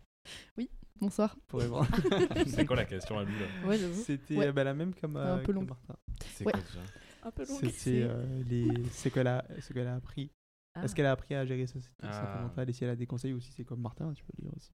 Bonsoir. 1.01 1.37
pour. 1.47 1.61
C'est 2.47 2.65
quoi 2.67 2.77
la 2.77 2.85
question 2.87 3.19
à 3.19 3.25
lui 3.25 3.35
là? 3.39 3.69
Ouais, 3.69 3.79
j'avoue. 3.79 4.03
C'était 4.03 4.37
Ouais. 4.37 4.47
euh, 4.47 4.53
bah, 4.53 4.65
la 4.65 4.75
même 4.75 4.95
comme 4.95 5.17
Un 5.17 5.39
peu 5.39 5.53
long. 5.53 5.63
Martin. 5.63 5.95
C'est 6.35 6.45
Ouais. 6.45 6.53
quoi 6.53 6.61
déjà? 6.61 6.81
Un 7.27 7.31
peu 7.33 7.45
long. 7.47 7.59
C'était 7.59 8.03
euh, 8.03 8.43
les 8.45 8.69
ce 8.91 9.09
qu'elle 9.09 9.27
a 9.27 9.45
ce 9.61 9.73
qu'elle 9.73 9.87
a 9.89 9.97
appris. 9.97 10.31
Ah. 10.75 10.85
Est-ce 10.85 10.95
qu'elle 10.95 11.07
a 11.07 11.13
appris 11.13 11.35
à 11.35 11.45
gérer 11.45 11.67
santé 11.67 11.89
Ah. 12.03 12.51
et 12.67 12.73
si 12.73 12.85
elle 12.85 12.91
a 12.91 12.97
des 12.97 13.07
conseils 13.07 13.33
ou 13.33 13.41
si 13.41 13.51
c'est 13.53 13.65
comme 13.65 13.81
Martin, 13.81 14.13
tu 14.15 14.23
peux 14.25 14.33
le 14.39 14.43
dire 14.45 14.53
aussi. 14.57 14.73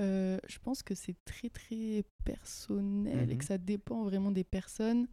Euh, 0.00 0.38
je 0.48 0.58
pense 0.58 0.82
que 0.82 0.94
c'est 0.94 1.16
très 1.26 1.50
très 1.50 2.04
personnel 2.24 3.28
et 3.30 3.34
Mhm. 3.34 3.38
que 3.38 3.44
ça 3.44 3.58
dépend 3.58 4.04
vraiment 4.04 4.30
des 4.30 4.44
personnes. 4.44 5.08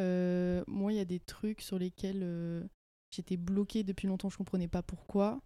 Euh, 0.00 0.64
moi, 0.66 0.92
il 0.92 0.96
y 0.96 1.00
a 1.00 1.04
des 1.04 1.20
trucs 1.20 1.60
sur 1.60 1.78
lesquels 1.78 2.22
euh, 2.22 2.64
j'étais 3.14 3.36
bloquée 3.36 3.84
depuis 3.84 4.08
longtemps, 4.08 4.28
je 4.28 4.36
comprenais 4.38 4.68
pas 4.68 4.82
pourquoi. 4.82 5.40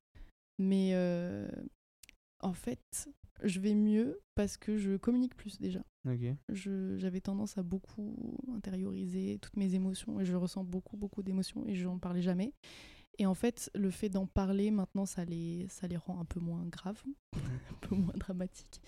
Mais 0.59 0.90
euh, 0.94 1.49
en 2.40 2.52
fait, 2.52 3.09
je 3.42 3.61
vais 3.61 3.75
mieux 3.75 4.20
parce 4.35 4.56
que 4.56 4.76
je 4.76 4.97
communique 4.97 5.35
plus 5.37 5.59
déjà. 5.59 5.80
Ok. 6.06 6.20
Je- 6.50 6.97
J'avais 6.99 7.20
tendance 7.20 7.59
à 7.59 7.62
beaucoup 7.62 8.16
intérioriser 8.54 9.38
toutes 9.40 9.56
mes 9.56 9.75
émotions 9.75 10.20
et 10.20 10.25
je 10.25 10.35
ressens 10.35 10.64
beaucoup 10.64 10.97
beaucoup 10.97 11.23
d'émotions 11.23 11.66
et 11.66 11.75
je 11.75 11.85
n'en 11.85 11.99
parlais 11.99 12.23
jamais. 12.23 12.52
Et 13.18 13.26
en 13.26 13.35
fait, 13.35 13.70
le 13.75 13.90
fait 13.90 14.09
d'en 14.09 14.26
parler 14.26 14.70
maintenant, 14.70 15.04
ça 15.04 15.25
les, 15.25 15.66
ça 15.68 15.87
les 15.87 15.97
rend 15.99 16.18
un 16.20 16.25
peu 16.25 16.40
moins 16.40 16.64
graves, 16.66 17.02
un 17.35 17.87
peu 17.87 17.94
moins 17.94 18.14
dramatiques. 18.16 18.80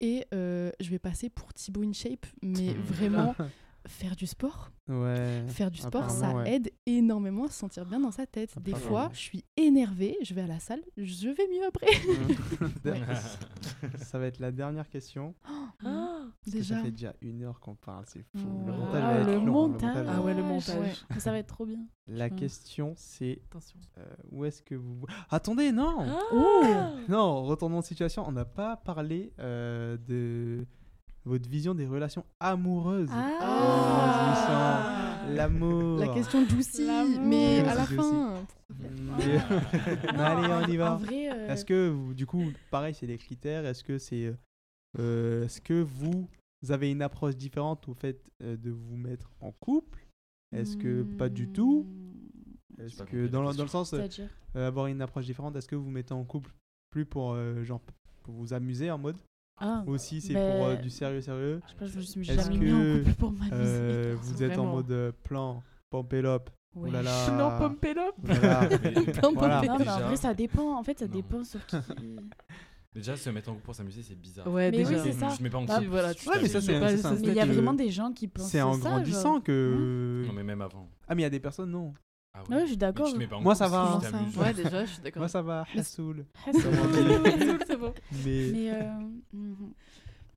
Et 0.00 0.24
euh, 0.32 0.70
je 0.80 0.90
vais 0.90 0.98
passer 0.98 1.28
pour 1.28 1.52
Thibaut 1.52 1.82
InShape, 1.82 2.26
mais 2.42 2.72
vraiment 2.74 3.34
faire 3.86 4.16
du 4.16 4.26
sport. 4.26 4.70
Ouais. 4.88 5.44
Faire 5.48 5.70
du 5.70 5.78
sport, 5.78 6.10
ça 6.10 6.34
ouais. 6.34 6.54
aide 6.54 6.70
énormément 6.86 7.44
à 7.44 7.48
se 7.48 7.54
sentir 7.58 7.86
bien 7.86 8.00
dans 8.00 8.10
sa 8.10 8.26
tête. 8.26 8.54
Des 8.60 8.72
Apparemment. 8.72 8.88
fois, 8.90 9.10
je 9.14 9.18
suis 9.20 9.44
énervée, 9.56 10.16
je 10.22 10.34
vais 10.34 10.42
à 10.42 10.46
la 10.46 10.58
salle, 10.60 10.82
je 10.96 11.28
vais 11.28 11.48
mieux 11.48 11.66
après. 11.66 11.86
ça 13.98 14.18
va 14.18 14.26
être 14.26 14.38
la 14.40 14.52
dernière 14.52 14.88
question. 14.88 15.34
Ah, 15.86 16.20
que 16.46 16.50
Déjà. 16.50 16.76
ça 16.76 16.82
fait 16.82 16.90
déjà 16.92 17.14
une 17.20 17.42
heure 17.42 17.60
qu'on 17.60 17.74
parle, 17.74 18.04
c'est 18.06 18.22
fou. 18.22 18.38
Ouais. 18.38 18.64
Le 18.64 18.72
montage 18.72 19.02
Ah, 19.04 19.12
va 19.12 19.20
être 19.20 19.26
le 19.26 19.34
long, 19.44 19.52
montage. 19.68 20.06
Ah 20.08 20.22
ouais, 20.22 20.34
le 20.34 20.42
montage. 20.42 21.04
Ça 21.18 21.30
va 21.32 21.38
être 21.38 21.48
trop 21.48 21.66
bien. 21.66 21.80
La 22.06 22.28
Mm. 22.30 22.36
question 22.36 22.94
c'est 22.96 23.42
attention. 23.50 23.78
euh, 23.98 24.04
où 24.30 24.44
est-ce 24.46 24.62
que 24.62 24.74
vous 24.76 25.04
Attendez, 25.30 25.72
non. 25.72 25.96
Ah 26.32 26.92
Non, 27.08 27.42
retournons 27.42 27.80
de 27.80 27.84
situation. 27.84 28.24
On 28.26 28.32
n'a 28.32 28.44
pas 28.46 28.76
parlé 28.76 29.32
euh, 29.40 29.98
de 30.08 30.64
votre 31.24 31.48
vision 31.48 31.74
des 31.74 31.86
relations 31.86 32.24
amoureuses. 32.40 33.08
Ah. 33.12 34.90
L'amour. 35.34 35.98
La 35.98 36.08
question 36.08 36.46
Juicy, 36.46 36.86
L'amour. 36.86 37.20
mais 37.22 37.60
à 37.60 37.74
la 37.74 37.86
fin. 37.86 38.34
Mais- 38.78 39.38
Allez, 40.18 40.52
on 40.52 40.68
y 40.70 40.76
va. 40.76 41.00
euh, 41.10 41.48
Est-ce 41.48 41.64
que, 41.64 41.88
vous- 41.88 42.14
du 42.14 42.26
coup, 42.26 42.44
pareil, 42.70 42.94
c'est 42.94 43.06
des 43.06 43.18
critères. 43.18 43.64
Est-ce 43.64 43.82
que 43.82 43.98
c'est, 43.98 44.34
euh, 44.98 45.44
est-ce 45.44 45.60
que 45.60 45.82
vous 45.82 46.28
avez 46.68 46.90
une 46.90 47.02
approche 47.02 47.36
différente 47.36 47.88
au 47.88 47.94
fait 47.94 48.20
euh, 48.42 48.56
de 48.56 48.70
vous 48.70 48.96
mettre 48.96 49.30
en 49.40 49.52
couple? 49.52 50.06
Est-ce 50.54 50.76
que 50.76 51.02
pas 51.02 51.28
du 51.28 51.48
tout? 51.48 51.86
Hmm, 51.88 52.82
Est-ce 52.82 53.02
que 53.02 53.26
dans, 53.26 53.40
le- 53.40 53.46
dans 53.46 53.50
question. 53.50 53.64
le 53.64 53.68
sens 53.68 53.92
euh, 53.94 54.06
euh, 54.56 54.68
avoir 54.68 54.86
une 54.86 55.00
approche 55.02 55.24
différente, 55.24 55.56
est-ce 55.56 55.68
que 55.68 55.74
vous 55.76 55.84
vous 55.84 55.90
mettez 55.90 56.14
en 56.14 56.24
couple 56.24 56.50
plus 56.90 57.04
pour 57.06 57.32
euh, 57.32 57.64
genre 57.64 57.80
pour 58.22 58.34
vous 58.34 58.52
amuser 58.52 58.90
en 58.90 58.98
mode? 58.98 59.16
Ah, 59.58 59.84
aussi 59.86 60.20
c'est 60.20 60.32
pour 60.34 60.42
euh, 60.66 60.74
du 60.76 60.90
sérieux 60.90 61.20
sérieux 61.20 61.60
je 61.64 61.70
sais 61.70 61.76
pas, 61.78 61.86
je 61.86 61.96
me 61.96 62.02
suis 62.02 62.20
Est-ce 62.22 62.50
jamais 62.50 62.58
mis 62.58 62.72
en 62.72 62.78
que, 62.80 62.98
couple 63.04 63.14
pour 63.14 63.30
m'amuser. 63.32 63.52
Euh, 63.56 64.16
vous 64.20 64.42
êtes 64.42 64.58
en 64.58 64.66
mode 64.66 64.90
euh, 64.90 65.12
plan 65.22 65.62
pompelope? 65.90 66.50
Ouais. 66.74 66.88
Ouh 66.88 66.92
là 66.92 67.02
là. 67.02 67.30
Non, 67.30 67.56
Pompélope 67.56 68.16
Voilà. 68.18 68.68
Non, 69.22 69.78
mais 69.78 69.88
en 69.88 70.00
vrai, 70.00 70.16
ça 70.16 70.34
dépend. 70.34 70.76
En 70.76 70.82
fait, 70.82 70.98
ça 70.98 71.06
Non. 71.06 71.12
dépend 71.12 71.44
sur 71.44 71.64
qui. 71.66 71.76
Déjà, 72.94 73.16
se 73.16 73.30
mettre 73.30 73.48
en 73.48 73.52
couple 73.54 73.64
pour 73.64 73.74
s'amuser, 73.76 74.02
c'est 74.02 74.14
bizarre. 74.18 74.48
Ouais, 74.48 74.70
Mais 74.72 74.84
oui, 74.84 74.96
c'est 75.02 75.12
ça. 75.12 75.28
Je 75.28 75.38
te 75.38 75.42
mets 75.44 75.50
pas 75.50 75.58
en 75.58 75.64
Bah, 75.64 75.76
couple. 75.78 75.88
voilà, 75.88 76.14
tu- 76.14 76.28
Ouais, 76.28 76.36
mais 76.42 76.48
ça, 76.48 76.60
c'est 76.60 76.80
Mais 76.80 77.28
il 77.28 77.34
y 77.34 77.40
a 77.40 77.46
vraiment 77.46 77.74
des 77.74 77.90
gens 77.90 78.12
qui 78.12 78.26
pensent 78.28 78.48
c'est 78.50 78.60
en 78.62 78.72
ça, 78.74 78.90
grandissant 78.90 79.34
genre. 79.34 79.42
que 79.44 80.24
Non, 80.26 80.32
mais 80.32 80.42
même 80.42 80.60
avant. 80.62 80.88
ah 81.08 81.14
mais 81.14 81.22
il 81.22 81.24
y 81.24 81.26
a 81.26 81.30
des 81.30 81.38
personnes 81.40 81.70
non 81.70 81.94
Ah 82.36 82.40
Ouais, 82.50 82.60
je 82.62 82.66
suis 82.66 82.70
Mais 82.72 82.76
d'accord. 82.78 83.06
tu 83.06 83.12
te 83.12 83.18
mets 83.18 83.26
pas 83.28 83.36
en 83.36 83.40
Moi, 83.42 83.54
ça 83.54 83.68
va, 83.68 83.98
si 84.00 84.06
hein. 84.06 84.10
t'amuses, 84.10 84.36
Ouais, 84.36 84.52
déjà, 84.52 84.84
je 84.84 84.90
suis 84.90 85.02
d'accord. 85.02 85.20
moi 85.20 85.28
ça 85.28 85.40
va 85.42 85.64
Hassoul 85.76 86.24
Ah, 86.46 86.50
c'est 86.52 86.62
bon. 86.70 87.58
c'est 87.66 87.76
bon. 87.76 87.94
mais 88.24 88.50
Mais 88.52 88.70
euh, 88.72 88.82
mhm. 89.32 89.72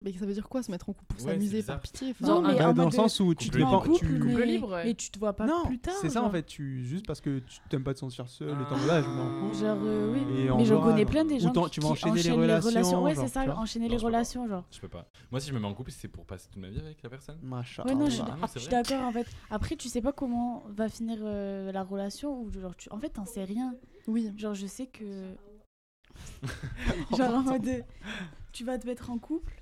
Mais 0.01 0.13
ça 0.13 0.25
veut 0.25 0.33
dire 0.33 0.47
quoi 0.47 0.63
se 0.63 0.71
mettre 0.71 0.89
en 0.89 0.93
couple 0.93 1.15
pour 1.15 1.19
s'amuser 1.19 1.63
par 1.63 1.79
pitié 1.79 2.11
enfin, 2.11 2.27
Non, 2.27 2.41
mais 2.41 2.55
bah, 2.55 2.69
en 2.69 2.73
dans 2.73 2.85
le 2.85 2.91
sens 2.91 3.19
où 3.19 3.33
tu 3.33 3.49
te 3.49 3.57
pas 3.57 3.79
couple, 3.81 3.99
tu 3.99 4.05
mais, 4.05 4.45
libre, 4.45 4.79
mais 4.83 4.93
tu 4.93 5.09
te 5.09 5.19
vois 5.19 5.33
pas 5.33 5.45
non 5.45 5.65
plus 5.65 5.79
tard. 5.79 5.95
c'est 6.01 6.09
ça 6.09 6.23
en 6.23 6.29
fait 6.29 6.43
tu 6.43 6.83
juste 6.85 7.07
parce 7.07 7.21
que 7.21 7.39
tu 7.39 7.59
t'aimes 7.69 7.83
pas 7.83 7.93
te 7.93 7.99
sentir 7.99 8.27
seul 8.27 8.49
et 8.49 8.65
t'en 8.69 8.85
là 8.85 9.01
je 9.01 9.07
en 9.07 9.41
couple 9.41 9.57
Genre, 9.57 9.77
euh, 9.81 10.13
oui. 10.13 10.19
Et 10.37 10.49
mais 10.49 10.65
j'en 10.65 10.81
connais 10.81 11.05
plein 11.05 11.25
des 11.25 11.39
gens 11.39 11.51
qui, 11.51 11.71
tu 11.71 11.81
vas 11.81 11.89
enchaîner 11.89 12.21
les 12.21 12.31
relations, 12.31 13.03
Ouais, 13.03 13.15
c'est 13.15 13.27
ça, 13.27 13.57
enchaîner 13.57 13.87
Non, 13.87 13.95
les 13.95 13.97
relations, 13.97 14.47
genre. 14.47 14.65
Je 14.71 14.79
peux 14.79 14.87
pas. 14.87 15.09
Moi, 15.31 15.39
si 15.39 15.49
je 15.49 15.53
me 15.53 15.59
mets 15.59 15.67
en 15.67 15.73
couple, 15.73 15.91
c'est 15.91 16.07
pour 16.07 16.25
passer 16.25 16.47
toute 16.49 16.61
ma 16.61 16.69
vie 16.69 16.79
avec 16.79 17.01
la 17.01 17.09
personne. 17.09 17.37
machin 17.41 17.83
Ouais, 17.85 17.95
non, 17.95 18.05
je 18.05 18.11
suis 18.11 18.21
Ah, 18.21 18.47
d'accord 18.69 19.03
en 19.03 19.11
fait. 19.11 19.27
Après, 19.49 19.75
tu 19.75 19.89
sais 19.89 20.01
pas 20.01 20.11
comment 20.11 20.63
va 20.69 20.89
finir 20.89 21.19
euh, 21.21 21.71
la 21.71 21.83
relation 21.83 22.41
ou 22.41 22.51
genre 22.51 22.75
tu... 22.75 22.89
en 22.91 22.99
fait, 22.99 23.09
t'en 23.09 23.25
sais 23.25 23.43
rien. 23.43 23.75
Oui. 24.07 24.31
Genre, 24.37 24.53
je 24.53 24.67
sais 24.67 24.87
que 24.87 25.33
genre 27.17 27.35
en 27.35 27.43
mode 27.43 27.83
tu 28.51 28.63
vas 28.63 28.77
te 28.77 28.87
mettre 28.87 29.11
en 29.11 29.19
couple, 29.19 29.56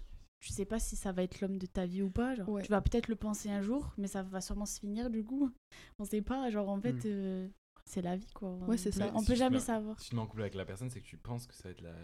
tu 0.45 0.53
sais 0.53 0.65
pas 0.65 0.77
si 0.79 0.95
ça 0.95 1.12
va 1.12 1.23
être 1.23 1.41
l'homme 1.41 1.58
de 1.58 1.65
ta 1.65 1.86
vie 1.88 2.03
ou 2.03 2.10
pas, 2.12 2.36
genre 2.36 2.47
Ouais. 2.49 2.62
tu 2.62 2.69
vas 2.69 2.79
peut-être 2.81 3.08
le 3.08 3.15
penser 3.15 3.49
un 3.49 3.62
jour, 3.63 3.91
mais 3.97 4.08
ça 4.08 4.21
va 4.21 4.41
sûrement 4.41 4.67
se 4.67 4.79
finir 4.79 5.10
du 5.10 5.23
coup. 5.23 5.49
On 5.99 6.05
sait 6.05 6.21
pas, 6.21 6.49
genre 6.51 6.69
en 6.69 6.79
fait 6.79 6.93
Hmm. 6.93 7.01
euh, 7.08 7.47
c'est 7.86 8.03
la 8.03 8.15
vie 8.15 8.27
quoi. 8.36 8.53
Ouais, 8.67 8.77
c'est 8.77 8.89
On 8.95 8.99
ça. 8.99 9.05
peut- 9.08 9.12
On 9.15 9.19
Si 9.21 9.25
peut 9.25 9.36
jamais 9.36 9.58
mets- 9.58 9.62
savoir. 9.63 9.99
Si 9.99 10.05
tu 10.05 10.12
te 10.12 10.15
mets 10.15 10.21
en 10.21 10.27
couple 10.27 10.41
avec 10.41 10.53
la 10.53 10.65
personne, 10.65 10.89
c'est 10.91 11.01
que 11.01 11.08
tu 11.08 11.17
penses 11.17 11.47
que 11.47 11.55
ça 11.55 11.63
va 11.63 11.69
être 11.71 11.81
la. 11.81 11.95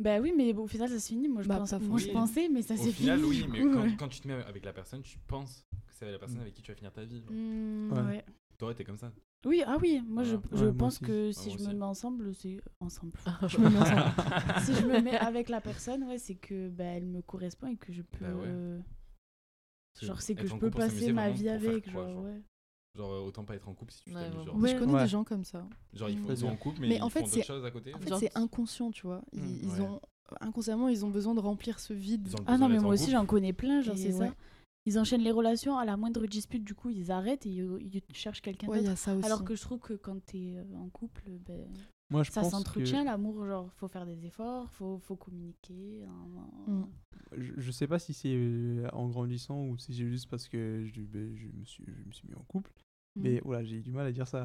Bah 0.00 0.18
oui, 0.20 0.32
mais 0.36 0.52
au 0.54 0.66
final 0.66 0.88
ça 0.88 0.98
se 0.98 1.06
finit. 1.08 1.28
Moi 1.28 1.42
je 1.42 1.48
Bah, 1.48 1.58
pense 1.58 1.72
moi 1.80 1.98
je 1.98 2.08
pensais 2.08 2.48
mais 2.48 2.62
ça 2.62 2.74
Au 2.74 2.76
s'est 2.78 2.90
final, 2.90 3.18
fini. 3.20 3.30
oui, 3.30 3.46
mais 3.50 3.58
du 3.60 3.70
coup, 3.70 3.96
quand, 3.98 4.08
tu 4.08 4.20
te 4.20 4.28
mets 4.28 4.34
avec 4.44 4.64
la 4.64 4.72
personne, 4.72 5.02
tu 5.02 5.18
penses 5.28 5.64
que 5.86 5.92
c'est 5.94 6.10
la 6.10 6.18
personne 6.18 6.38
Mm. 6.38 6.42
avec 6.42 6.54
qui 6.54 6.62
tu 6.62 6.72
vas 6.72 6.76
finir 6.76 6.92
ta 6.92 7.04
vie. 7.04 7.22
Hmm, 7.30 7.92
Ouais. 7.92 8.00
ouais. 8.00 8.24
Toi, 8.58 8.74
t'es 8.74 8.84
comme 8.84 8.96
ça. 8.96 9.12
Oui, 9.44 9.62
ah 9.66 9.76
oui, 9.80 10.00
moi 10.06 10.22
je, 10.22 10.36
je 10.52 10.56
Ouais, 10.56 10.62
moi 10.66 10.72
pense 10.74 10.94
aussi. 10.94 11.04
que 11.04 11.26
Ouais, 11.28 11.32
si 11.32 11.50
je 11.50 11.58
me 11.68 11.74
mets 11.74 11.84
ensemble, 11.84 12.32
c'est 12.34 12.60
ensemble. 12.78 13.12
Je 13.48 13.58
me 13.58 13.68
mets 13.70 13.78
ensemble. 13.78 14.02
si 14.64 14.74
je 14.74 14.86
me 14.86 15.00
mets 15.00 15.16
avec 15.16 15.48
la 15.48 15.60
personne, 15.60 16.04
ouais, 16.04 16.18
c'est 16.18 16.36
que 16.36 16.68
bah, 16.68 16.84
elle 16.84 17.06
me 17.06 17.22
correspond 17.22 17.66
et 17.66 17.76
que 17.76 17.92
je 17.92 18.02
peux. 18.02 18.24
Bah 18.24 18.34
ouais. 18.34 18.44
euh, 18.46 18.78
Genre, 20.00 20.20
c'est 20.22 20.34
que 20.34 20.46
je 20.46 20.54
peux 20.56 20.70
passer 20.70 21.12
ma 21.12 21.30
vie 21.30 21.48
avec. 21.48 21.84
quoi, 21.92 22.04
genre, 22.04 22.12
genre 22.14 22.24
ouais. 22.24 22.42
Genre, 22.94 23.10
euh, 23.12 23.20
autant 23.26 23.44
pas 23.44 23.54
être 23.56 23.68
en 23.68 23.74
couple 23.74 23.92
si 23.92 24.04
tu 24.04 24.10
Ouais, 24.14 24.20
t'amuses. 24.20 24.44
Genre, 24.44 24.56
Mais 24.58 24.68
je 24.68 24.78
connais 24.78 24.92
Ouais. 24.94 25.02
des 25.02 25.08
gens 25.08 25.24
comme 25.24 25.44
ça. 25.44 25.66
genre 25.94 26.08
ils, 26.10 26.18
font, 26.18 26.28
ils 26.30 26.36
sont 26.38 26.46
en 26.48 26.56
couple, 26.56 26.80
mais 26.82 26.88
Mais 26.88 26.96
ils 26.96 27.02
en 27.02 27.08
fait, 27.08 27.20
font 27.20 27.26
c'est- 27.26 27.36
d'autres 27.36 27.46
choses 27.46 27.64
à 27.64 27.70
côté. 27.70 27.94
En 27.94 27.98
fait, 27.98 28.14
c'est 28.16 28.36
inconscient, 28.38 28.90
tu 28.90 29.06
vois. 29.06 29.22
Ils, 29.32 29.40
Mm, 29.42 29.58
ils 29.62 29.70
ouais. 29.72 29.80
ont 29.80 30.00
inconsciemment, 30.40 30.88
ils 30.88 31.04
ont 31.04 31.10
besoin 31.10 31.34
de 31.34 31.40
remplir 31.40 31.80
ce 31.80 31.92
vide. 31.94 32.28
Ah 32.46 32.58
non, 32.58 32.68
mais 32.68 32.78
moi 32.78 32.94
aussi 32.94 33.10
j'en 33.10 33.26
connais 33.26 33.52
plein, 33.52 33.80
genre 33.80 33.96
c'est 33.96 34.12
ouais. 34.12 34.28
ça. 34.28 34.34
Ils 34.84 34.98
enchaînent 34.98 35.22
les 35.22 35.30
relations, 35.30 35.78
à 35.78 35.84
la 35.84 35.96
moindre 35.96 36.26
dispute, 36.26 36.64
du 36.64 36.74
coup 36.74 36.90
ils 36.90 37.10
arrêtent 37.12 37.46
et 37.46 37.50
ils, 37.50 38.02
ils 38.08 38.14
cherchent 38.16 38.40
quelqu'un 38.42 38.66
Ouais, 38.68 38.78
il 38.78 38.80
y 38.80 38.84
d'autre. 38.84 38.92
a 38.94 38.96
ça 38.96 39.14
aussi. 39.14 39.24
Alors 39.26 39.44
que 39.44 39.54
je 39.54 39.60
trouve 39.62 39.78
que 39.80 39.94
quand 39.94 40.18
t'es 40.24 40.54
euh, 40.56 40.76
en 40.76 40.88
couple, 40.88 41.22
ben, 41.46 41.68
moi 42.10 42.22
je 42.24 42.32
ça 42.32 42.42
s'entretient 42.42 43.02
que 43.02 43.06
l'amour, 43.06 43.46
genre 43.46 43.72
faut 43.74 43.86
faire 43.88 44.04
des 44.06 44.26
efforts, 44.26 44.70
faut, 44.72 44.98
faut 44.98 45.16
communiquer. 45.16 46.02
hein, 46.04 46.48
Mm. 46.66 46.84
je, 47.38 47.52
je 47.56 47.70
sais 47.70 47.86
pas 47.86 47.98
si 47.98 48.12
c'est 48.12 48.34
euh, 48.34 48.88
en 48.92 49.08
grandissant 49.08 49.66
ou 49.66 49.76
si 49.78 49.94
c'est 49.94 50.06
juste 50.08 50.28
parce 50.28 50.48
que 50.48 50.84
je, 50.84 51.00
ben, 51.00 51.34
je 51.36 51.46
me 51.46 51.64
suis 51.64 51.84
je 51.86 52.04
me 52.04 52.12
suis 52.12 52.26
mis 52.28 52.34
en 52.34 52.42
couple. 52.48 52.72
Mais 53.14 53.40
voilà 53.44 53.62
j'ai 53.62 53.80
du 53.80 53.92
mal 53.92 54.06
à 54.06 54.12
dire 54.12 54.26
ça 54.26 54.44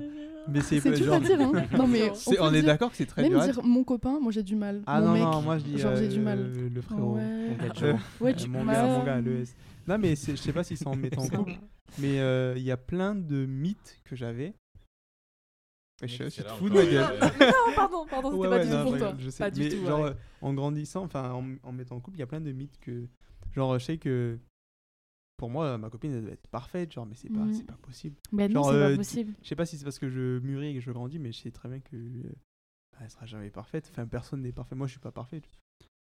mais 0.49 0.61
c'est 0.61 0.79
C'est 0.81 0.91
pas 0.91 0.97
dur 0.97 1.05
genre 1.05 1.15
à 1.15 1.19
dire, 1.19 1.39
hein. 1.41 1.65
Non, 1.77 1.87
mais 1.87 2.13
c'est- 2.13 2.39
on, 2.39 2.45
on, 2.47 2.53
est 2.53 2.61
d'accord 2.61 2.91
que 2.91 2.97
c'est 2.97 3.05
très 3.05 3.21
Même 3.21 3.31
dur 3.31 3.39
à 3.41 3.47
dire 3.47 3.63
mon 3.63 3.83
copain, 3.83 4.19
moi 4.19 4.31
j'ai 4.31 4.43
du 4.43 4.55
mal. 4.55 4.83
ah 4.85 4.99
mon 4.99 5.07
non 5.07 5.13
mec, 5.13 5.21
non 5.23 5.41
moi 5.41 5.57
je 5.57 5.63
dis 5.63 5.77
genre, 5.77 5.95
j'ai 5.95 6.05
euh, 6.05 6.09
du 6.09 6.19
mal. 6.19 6.51
le 6.73 6.81
frérot 6.81 7.15
Ouais. 7.15 7.21
Mon 7.21 7.83
Euh. 7.83 7.93
Ouais, 8.19 8.31
euh, 8.31 8.35
tu 8.35 8.49
mon 8.49 8.65
bah, 8.65 8.73
gars 8.73 8.85
mon 8.87 9.03
gars 9.05 9.21
le 9.21 9.39
S 9.41 9.55
non 9.87 9.97
mais 9.97 10.15
je 10.15 10.35
sais 10.35 10.51
pas 10.53 10.63
si 10.65 10.75
c'est 10.75 10.85
en 10.87 10.95
me 10.95 11.01
mettant 11.03 11.21
en 11.21 11.25
Ça 11.25 11.37
couple 11.37 11.53
mais 11.99 12.19
euh, 12.19 12.53
il 12.57 12.63
y 12.63 12.71
a 12.71 12.77
plein 12.77 13.15
de 13.15 13.45
mythes 13.45 14.01
que 14.03 14.15
j'avais 14.17 14.53
je, 16.03 16.29
c'est 16.29 16.43
te 16.43 16.49
fous 16.49 16.69
de 16.69 16.75
ma 16.75 16.83
gueule 16.85 17.05
euh, 17.23 17.27
non, 17.39 17.73
pardon, 17.75 18.05
pardon, 18.07 18.29
c'était 18.31 18.41
Ouais, 18.41 18.49
pas 18.49 18.57
ouais, 18.57 18.65
du 18.65 18.71
tout 18.71 18.83
pour 18.83 18.97
toi. 18.97 19.13
je 19.17 19.29
sais. 19.31 19.43
Pas 19.43 19.49
du 19.49 19.61
mais 19.61 19.69
tout. 19.69 19.85
genre 19.85 20.03
euh, 20.05 20.13
en 20.41 20.53
grandissant 20.53 21.03
enfin 21.03 21.31
en, 21.31 21.43
en 21.63 21.71
mettant 21.71 21.95
en 21.95 21.99
couple 22.01 22.17
il 22.17 22.19
y 22.19 22.23
a 22.23 22.27
plein 22.27 22.41
de 22.41 22.51
mythes 22.51 22.77
que 22.81 23.07
genre 23.55 23.79
je 23.79 23.85
sais 23.85 23.97
que 23.97 24.37
pour 25.37 25.49
moi 25.49 25.77
ma 25.77 25.89
copine 25.89 26.11
elle 26.13 26.23
doit 26.23 26.33
être 26.33 26.47
parfaite 26.47 26.91
genre 26.91 27.05
mais 27.05 27.15
c'est 27.15 27.29
pas 27.29 27.45
c'est 27.53 27.63
pas 27.65 27.77
possible 27.81 28.15
Ben 28.31 28.51
non, 28.51 28.63
Genre, 28.63 28.71
c'est 28.71 28.75
euh, 28.77 28.83
pas 28.85 28.91
tu- 28.91 28.97
possible. 28.97 29.33
je 29.43 29.47
sais 29.47 29.55
pas 29.55 29.65
si 29.65 29.77
c'est 29.77 29.83
parce 29.83 29.99
que 29.99 30.09
je 30.09 30.39
mûris 30.39 30.67
et 30.69 30.73
que 30.75 30.81
je 30.81 30.91
grandis 30.91 31.19
mais 31.19 31.31
je 31.31 31.37
sais 31.39 31.51
très 31.51 31.69
bien 31.69 31.79
que 31.79 31.95
euh, 31.95 32.23
bah, 32.91 32.97
elle 33.01 33.09
sera 33.09 33.25
jamais 33.25 33.49
parfaite 33.51 33.87
enfin 33.91 34.05
personne 34.07 34.41
n'est 34.41 34.51
parfait 34.51 34.75
moi 34.75 34.87
je 34.87 34.91
suis 34.91 34.99
pas 34.99 35.11
parfait 35.11 35.41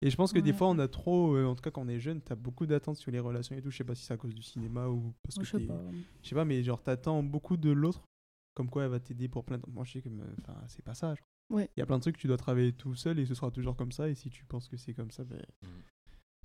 Et 0.02 0.10
je 0.10 0.16
pense 0.16 0.32
que 0.32 0.40
des 0.40 0.52
fois, 0.52 0.68
on 0.68 0.78
a 0.80 0.88
trop, 0.88 1.36
euh, 1.36 1.46
en 1.46 1.54
tout 1.54 1.62
cas 1.62 1.70
quand 1.70 1.82
on 1.82 1.88
est 1.88 2.00
jeune, 2.00 2.20
t'as 2.20 2.34
beaucoup 2.34 2.66
d'attentes 2.66 2.96
sur 2.96 3.12
les 3.12 3.20
relations 3.20 3.54
et 3.54 3.62
tout. 3.62 3.70
Je 3.70 3.76
sais 3.76 3.84
pas 3.84 3.94
si 3.94 4.02
c'est 4.04 4.12
à 4.12 4.16
cause 4.16 4.34
du 4.34 4.42
cinéma 4.42 4.88
ou 4.88 5.14
parce 5.22 5.36
que 5.38 5.44
Je 5.44 5.50
sais 5.52 5.58
t'es- 5.58 5.66
pas. 5.66 5.80
Je 6.24 6.28
sais 6.28 6.34
pas, 6.34 6.44
mais 6.44 6.60
genre, 6.64 6.82
t'attends 6.82 7.22
beaucoup 7.22 7.56
de 7.56 7.70
l'autre, 7.70 8.02
comme 8.54 8.68
quoi 8.68 8.82
elle 8.82 8.90
va 8.90 8.98
t'aider 8.98 9.28
pour 9.28 9.44
plein 9.44 9.58
de. 9.58 9.64
Moi, 9.68 9.84
je 9.84 9.92
sais 9.92 10.02
que 10.02 10.08
enfin, 10.40 10.58
c'est 10.66 10.82
pas 10.84 10.94
ça. 10.94 11.14
Ouais. 11.50 11.70
Il 11.76 11.80
y 11.80 11.82
a 11.84 11.86
plein 11.86 11.98
de 11.98 12.02
trucs 12.02 12.16
que 12.16 12.20
tu 12.20 12.26
dois 12.26 12.36
travailler 12.36 12.72
tout 12.72 12.96
seul 12.96 13.20
et 13.20 13.26
ce 13.26 13.34
sera 13.36 13.52
toujours 13.52 13.76
comme 13.76 13.92
ça. 13.92 14.08
Et 14.08 14.16
si 14.16 14.28
tu 14.28 14.44
penses 14.44 14.66
que 14.68 14.76
c'est 14.76 14.92
comme 14.92 15.12
ça, 15.12 15.22
ben, 15.22 15.40
Moi, 15.62 15.70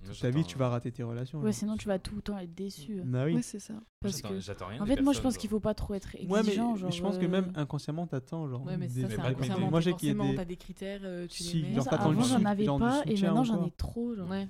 toute 0.04 0.20
ta 0.20 0.30
vie, 0.30 0.44
tu 0.44 0.56
vas 0.58 0.68
rater 0.68 0.90
tes 0.92 1.02
relations. 1.02 1.38
Ouais, 1.40 1.46
genre. 1.46 1.54
sinon 1.54 1.76
tu 1.76 1.88
vas 1.88 1.98
tout 1.98 2.14
le 2.16 2.22
temps 2.22 2.38
être 2.38 2.54
déçu. 2.54 3.02
Bah 3.04 3.24
oui. 3.26 3.34
Ouais, 3.34 3.42
c'est 3.42 3.58
ça. 3.58 3.74
Parce 4.00 4.22
que- 4.22 4.38
j'attends 4.40 4.68
rien 4.68 4.80
En 4.82 4.86
fait, 4.86 5.00
moi 5.02 5.12
je 5.12 5.20
pense 5.20 5.36
qu'il 5.36 5.50
genre. 5.50 5.58
faut 5.58 5.62
pas 5.62 5.74
trop 5.74 5.94
être 5.94 6.14
exigeant. 6.14 6.32
Ouais, 6.34 6.42
mais 6.44 6.52
genre, 6.52 6.76
je 6.90 7.02
pense 7.02 7.18
que 7.18 7.26
même 7.26 7.52
euh, 7.56 7.60
inconsciemment, 7.60 8.06
t'attends. 8.06 8.48
Genre, 8.48 8.64
Ouais, 8.64 8.76
mais 8.76 8.86
des- 8.88 9.02
ça, 9.02 9.08
c'est 9.10 9.20
inconsciemment. 9.20 9.70
Moi, 9.70 9.80
j'ai 9.80 9.92
qu'il 9.94 10.08
y 10.10 10.12
Forcément, 10.12 10.30
des. 10.30 10.36
t'as 10.36 10.44
des 10.44 10.56
critères, 10.56 11.00
euh, 11.04 11.26
tu 11.26 11.42
Si, 11.42 11.62
les 11.62 11.68
mets. 11.70 11.74
genre, 11.74 11.92
avant 11.92 12.12
j'en 12.22 12.44
avais 12.44 12.64
pas 12.66 13.02
et 13.06 13.14
maintenant 13.20 13.44
j'en 13.44 13.64
ai 13.66 13.70
trop. 13.72 14.14
Genre. 14.14 14.28
Ouais. 14.30 14.48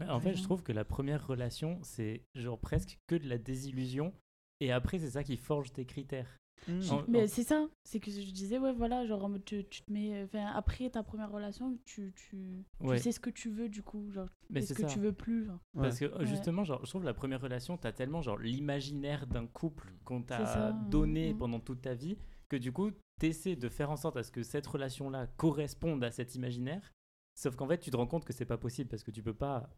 Ouais, 0.00 0.08
en 0.08 0.20
fait, 0.20 0.34
je 0.34 0.42
trouve 0.42 0.62
que 0.62 0.72
la 0.72 0.84
première 0.84 1.26
relation, 1.26 1.78
c'est 1.82 2.22
genre 2.34 2.58
presque 2.58 2.98
que 3.06 3.14
de 3.14 3.28
la 3.28 3.38
désillusion. 3.38 4.12
Et 4.60 4.72
après, 4.72 4.98
c'est 4.98 5.10
ça 5.10 5.22
qui 5.22 5.36
forge 5.36 5.72
tes 5.72 5.84
critères. 5.84 6.38
Mm. 6.68 6.80
Mais 7.08 7.26
c'est 7.26 7.42
ça, 7.42 7.68
c'est 7.84 7.98
que 8.00 8.10
je 8.10 8.30
disais, 8.32 8.58
ouais, 8.58 8.72
voilà, 8.72 9.04
genre 9.06 9.24
en 9.24 9.28
mode, 9.28 9.44
tu, 9.44 9.64
tu 9.68 9.82
te 9.82 9.92
mets. 9.92 10.22
Enfin, 10.24 10.46
après 10.54 10.88
ta 10.90 11.02
première 11.02 11.30
relation, 11.30 11.76
tu, 11.84 12.12
tu, 12.14 12.64
tu 12.80 12.98
sais 12.98 13.12
ce 13.12 13.20
que 13.20 13.30
tu 13.30 13.50
veux 13.50 13.68
du 13.68 13.82
coup. 13.82 14.10
Genre, 14.12 14.28
Mais 14.50 14.60
ce 14.62 14.74
que 14.74 14.82
ça. 14.82 14.88
tu 14.88 14.98
veux 15.00 15.12
plus. 15.12 15.44
genre? 15.46 15.58
Ouais. 15.74 15.82
Parce 15.82 15.98
que 15.98 16.24
justement, 16.24 16.64
genre, 16.64 16.80
je 16.84 16.90
trouve 16.90 17.04
la 17.04 17.14
première 17.14 17.40
relation, 17.40 17.76
t'as 17.76 17.92
tellement 17.92 18.22
genre 18.22 18.38
l'imaginaire 18.38 19.26
d'un 19.26 19.46
couple 19.46 19.92
qu'on 20.04 20.20
C'est 20.20 20.26
t'a 20.26 20.72
donné 20.72 21.34
mm. 21.34 21.38
pendant 21.38 21.60
toute 21.60 21.82
ta 21.82 21.94
vie 21.94 22.16
que 22.48 22.56
du 22.56 22.70
coup, 22.70 22.90
t'essaies 23.18 23.56
de 23.56 23.68
faire 23.68 23.90
en 23.90 23.96
sorte 23.96 24.16
à 24.16 24.22
ce 24.22 24.30
que 24.30 24.42
cette 24.42 24.66
relation-là 24.66 25.26
corresponde 25.36 26.04
à 26.04 26.10
cet 26.10 26.34
imaginaire. 26.34 26.92
Sauf 27.34 27.56
qu'en 27.56 27.66
fait, 27.66 27.78
tu 27.78 27.90
te 27.90 27.96
rends 27.96 28.06
compte 28.06 28.24
que 28.26 28.32
c'est 28.34 28.44
pas 28.44 28.58
possible 28.58 28.90
parce 28.90 29.02
que 29.02 29.10
tu 29.10 29.22
peux 29.22 29.32
pas. 29.34 29.70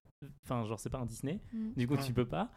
Enfin, 0.45 0.65
genre, 0.67 0.79
c'est 0.81 0.91
pas 0.91 0.99
un 0.99 1.07
Disney. 1.07 1.41
Du 1.77 1.87
coup, 1.87 1.95
Ouais. 1.95 2.03
tu 2.03 2.13
peux 2.13 2.27
pas. 2.27 2.51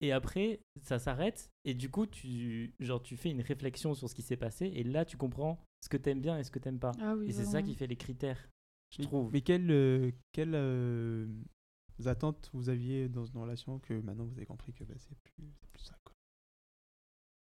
Et 0.00 0.12
après, 0.12 0.60
ça 0.82 0.98
s'arrête. 0.98 1.50
Et 1.64 1.74
du 1.74 1.88
coup, 1.90 2.06
tu, 2.06 2.74
genre, 2.80 3.02
tu 3.02 3.16
fais 3.16 3.30
une 3.30 3.40
réflexion 3.40 3.94
sur 3.94 4.08
ce 4.08 4.14
qui 4.14 4.22
s'est 4.22 4.36
passé. 4.36 4.66
Et 4.66 4.84
là, 4.84 5.04
tu 5.04 5.16
comprends 5.16 5.58
ce 5.82 5.88
que 5.88 5.96
t'aimes 5.96 6.20
bien 6.20 6.38
et 6.38 6.44
ce 6.44 6.50
que 6.50 6.58
t'aimes 6.58 6.78
pas. 6.80 6.92
Ah 7.00 7.14
oui, 7.16 7.28
Et 7.28 7.32
c'est 7.32 7.44
ça 7.44 7.62
qui 7.62 7.74
fait 7.74 7.86
les 7.86 7.96
critères, 7.96 8.48
je 8.90 8.98
Mais- 9.02 9.06
trouve. 9.06 9.30
Mais 9.32 9.40
quelles 9.40 9.70
euh, 9.70 10.10
quelles, 10.32 10.54
euh, 10.54 11.26
attentes 12.06 12.50
vous 12.52 12.68
aviez 12.68 13.08
dans 13.08 13.24
une 13.24 13.38
relation 13.40 13.78
que 13.78 13.94
maintenant 14.00 14.24
vous 14.24 14.36
avez 14.36 14.46
compris 14.46 14.72
que 14.72 14.84
bah, 14.84 14.94
c'est 14.98 15.16
plus, 15.18 15.44
c'est 15.60 15.70
plus 15.70 15.82
ça 15.84 15.94
quoi? 16.04 16.12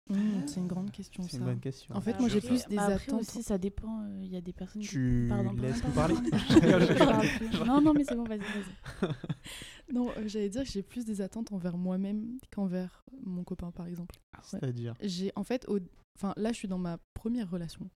Mmh, 0.10 0.48
c'est 0.48 0.60
une 0.60 0.68
grande 0.68 0.92
question, 0.92 1.24
C'est 1.24 1.32
ça. 1.32 1.38
une 1.38 1.46
bonne 1.46 1.60
question. 1.62 1.96
En 1.96 2.02
fait, 2.02 2.12
Bah, 2.12 2.20
moi, 2.20 2.30
j'ai 2.30 2.42
plus 2.42 2.66
des 2.68 2.76
bah, 2.76 2.84
après 2.88 3.06
attentes. 3.06 3.22
aussi, 3.22 3.42
ça 3.42 3.58
dépend. 3.58 4.02
euh, 4.04 4.20
Il 4.22 4.28
y 4.32 4.36
a 4.36 4.42
des 4.42 4.52
personnes. 4.54 4.82
qui- 4.82 4.90
tu 4.90 5.26
Pardon, 5.30 5.54
laisses 5.54 5.82
pardon, 5.82 6.14
nous 6.16 6.30
parler? 6.30 6.30
Non, 7.66 7.82
non, 7.82 7.94
mais 7.94 8.04
c'est 8.04 8.16
bon, 8.16 8.26
vas-y, 8.26 8.40
vas-y. 8.40 9.10
Non, 9.92 10.10
euh, 10.12 10.28
j'allais 10.28 10.50
dire 10.50 10.64
que 10.64 10.70
j'ai 10.70 10.84
plus 10.84 11.06
des 11.06 11.22
attentes 11.22 11.52
envers 11.52 11.78
moi-même 11.78 12.38
qu'envers 12.52 13.04
mon 13.24 13.44
copain, 13.44 13.72
par 13.72 13.88
exemple. 13.88 14.16
C'est-à-dire. 14.44 14.94
J'ai, 15.02 15.32
en 15.36 15.44
fait, 15.44 15.68
au... 15.68 15.80
enfin, 16.16 16.34
là, 16.38 16.52
je 16.52 16.58
suis 16.58 16.68
dans 16.68 16.78
ma 16.78 16.98
première 17.14 17.50
relation. 17.50 17.90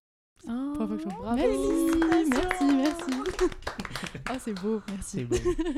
Oh, 0.46 0.72
bravo. 0.76 0.96
Merci, 1.34 2.28
merci, 2.30 2.64
merci. 2.64 3.42
Ah, 4.26 4.38
c'est 4.38 4.52
beau, 4.54 4.80
merci. 4.88 5.26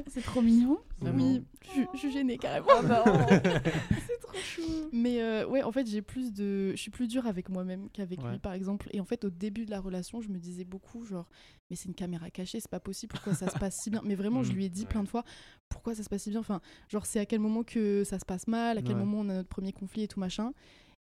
C'est 0.09 0.21
trop 0.25 0.43
mignon. 0.43 0.79
Oui, 1.01 1.43
je, 1.65 1.71
suis- 1.71 1.87
je 1.95 1.99
suis 1.99 2.13
gênée 2.13 2.37
carrément. 2.37 2.67
Oh, 2.79 2.85
c'est 3.31 4.21
trop 4.21 4.37
chou. 4.37 4.63
Mais 4.93 5.23
euh, 5.23 5.47
ouais, 5.47 5.63
en 5.63 5.73
fait, 5.73 5.87
j'ai 5.87 6.03
plus 6.03 6.33
de, 6.33 6.73
je 6.73 6.77
suis 6.77 6.91
plus 6.91 7.09
dure 7.09 7.27
avec 7.27 7.49
moi-même 7.49 7.89
qu'avec 7.91 8.23
Ouais. 8.23 8.33
lui, 8.33 8.39
par 8.39 8.53
exemple. 8.53 8.89
Et 8.93 9.01
en 9.01 9.05
fait, 9.05 9.25
au 9.25 9.31
début 9.31 9.65
de 9.65 9.71
la 9.71 9.81
relation, 9.81 10.21
je 10.21 10.29
me 10.29 10.39
disais 10.39 10.65
beaucoup, 10.65 11.05
genre, 11.05 11.29
mais 11.71 11.77
c'est 11.77 11.89
une 11.89 11.95
caméra 11.95 12.29
cachée, 12.31 12.61
c'est 12.61 12.71
pas 12.71 12.81
possible. 12.81 13.13
Pourquoi 13.15 13.35
ça 13.35 13.49
se 13.49 13.59
passe 13.59 13.77
si 13.83 13.91
bien? 13.91 14.03
Mais 14.05 14.15
vraiment, 14.15 14.43
je 14.43 14.51
Mhm. 14.51 14.57
lui 14.57 14.65
ai 14.67 14.69
dit 14.69 14.83
Ouais. 14.83 14.89
plein 14.89 15.03
de 15.03 15.09
fois, 15.09 15.25
pourquoi 15.69 15.95
ça 15.95 16.03
se 16.03 16.09
passe 16.09 16.23
si 16.25 16.31
bien? 16.31 16.41
Enfin, 16.41 16.61
genre, 16.89 17.07
c'est 17.07 17.19
à 17.21 17.27
quel 17.27 17.41
moment 17.41 17.63
que 17.63 18.05
ça 18.05 18.19
se 18.19 18.25
passe 18.27 18.47
mal, 18.47 18.77
à 18.79 18.83
quel 18.83 18.95
Ouais. 18.97 19.05
moment 19.05 19.21
on 19.21 19.29
a 19.31 19.35
notre 19.35 19.49
premier 19.49 19.73
conflit 19.73 20.03
et 20.03 20.09
tout 20.09 20.21
machin. 20.21 20.53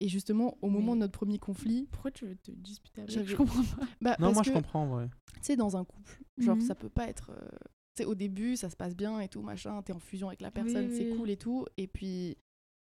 Et 0.04 0.08
justement, 0.08 0.58
au 0.60 0.68
moment 0.68 0.94
de 0.94 1.00
notre 1.00 1.14
premier 1.18 1.38
conflit, 1.38 1.88
Pourquoi 1.90 2.10
tu 2.10 2.26
veux 2.26 2.36
te 2.36 2.50
disputer 2.50 3.00
avec 3.00 3.24
Je 3.24 3.34
comprends 3.36 3.62
pas. 3.64 3.86
bah, 4.02 4.10
Non, 4.18 4.26
parce 4.26 4.34
moi 4.34 4.42
que, 4.42 4.50
je 4.50 4.54
comprends 4.54 4.82
en 4.82 4.86
vrai. 4.88 5.08
tu 5.36 5.40
sais, 5.40 5.56
dans 5.56 5.78
un 5.78 5.84
couple, 5.86 6.22
genre, 6.36 6.56
Mhm. 6.56 6.62
ça 6.62 6.74
peut 6.74 6.90
pas 6.90 7.08
être. 7.08 7.30
euh, 7.30 7.48
Tu 7.96 8.02
sais, 8.02 8.04
au 8.04 8.14
début, 8.14 8.56
ça 8.56 8.68
se 8.68 8.76
passe 8.76 8.94
bien 8.96 9.20
et 9.20 9.28
tout, 9.28 9.40
machin, 9.40 9.80
t'es 9.82 9.92
en 9.94 10.00
fusion 10.00 10.26
avec 10.28 10.42
la 10.42 10.50
personne, 10.50 10.86
Oui, 10.88 10.94
c'est 10.94 11.06
oui. 11.06 11.16
cool 11.16 11.30
et 11.30 11.36
tout. 11.38 11.64
Et 11.78 11.86
puis, 11.86 12.36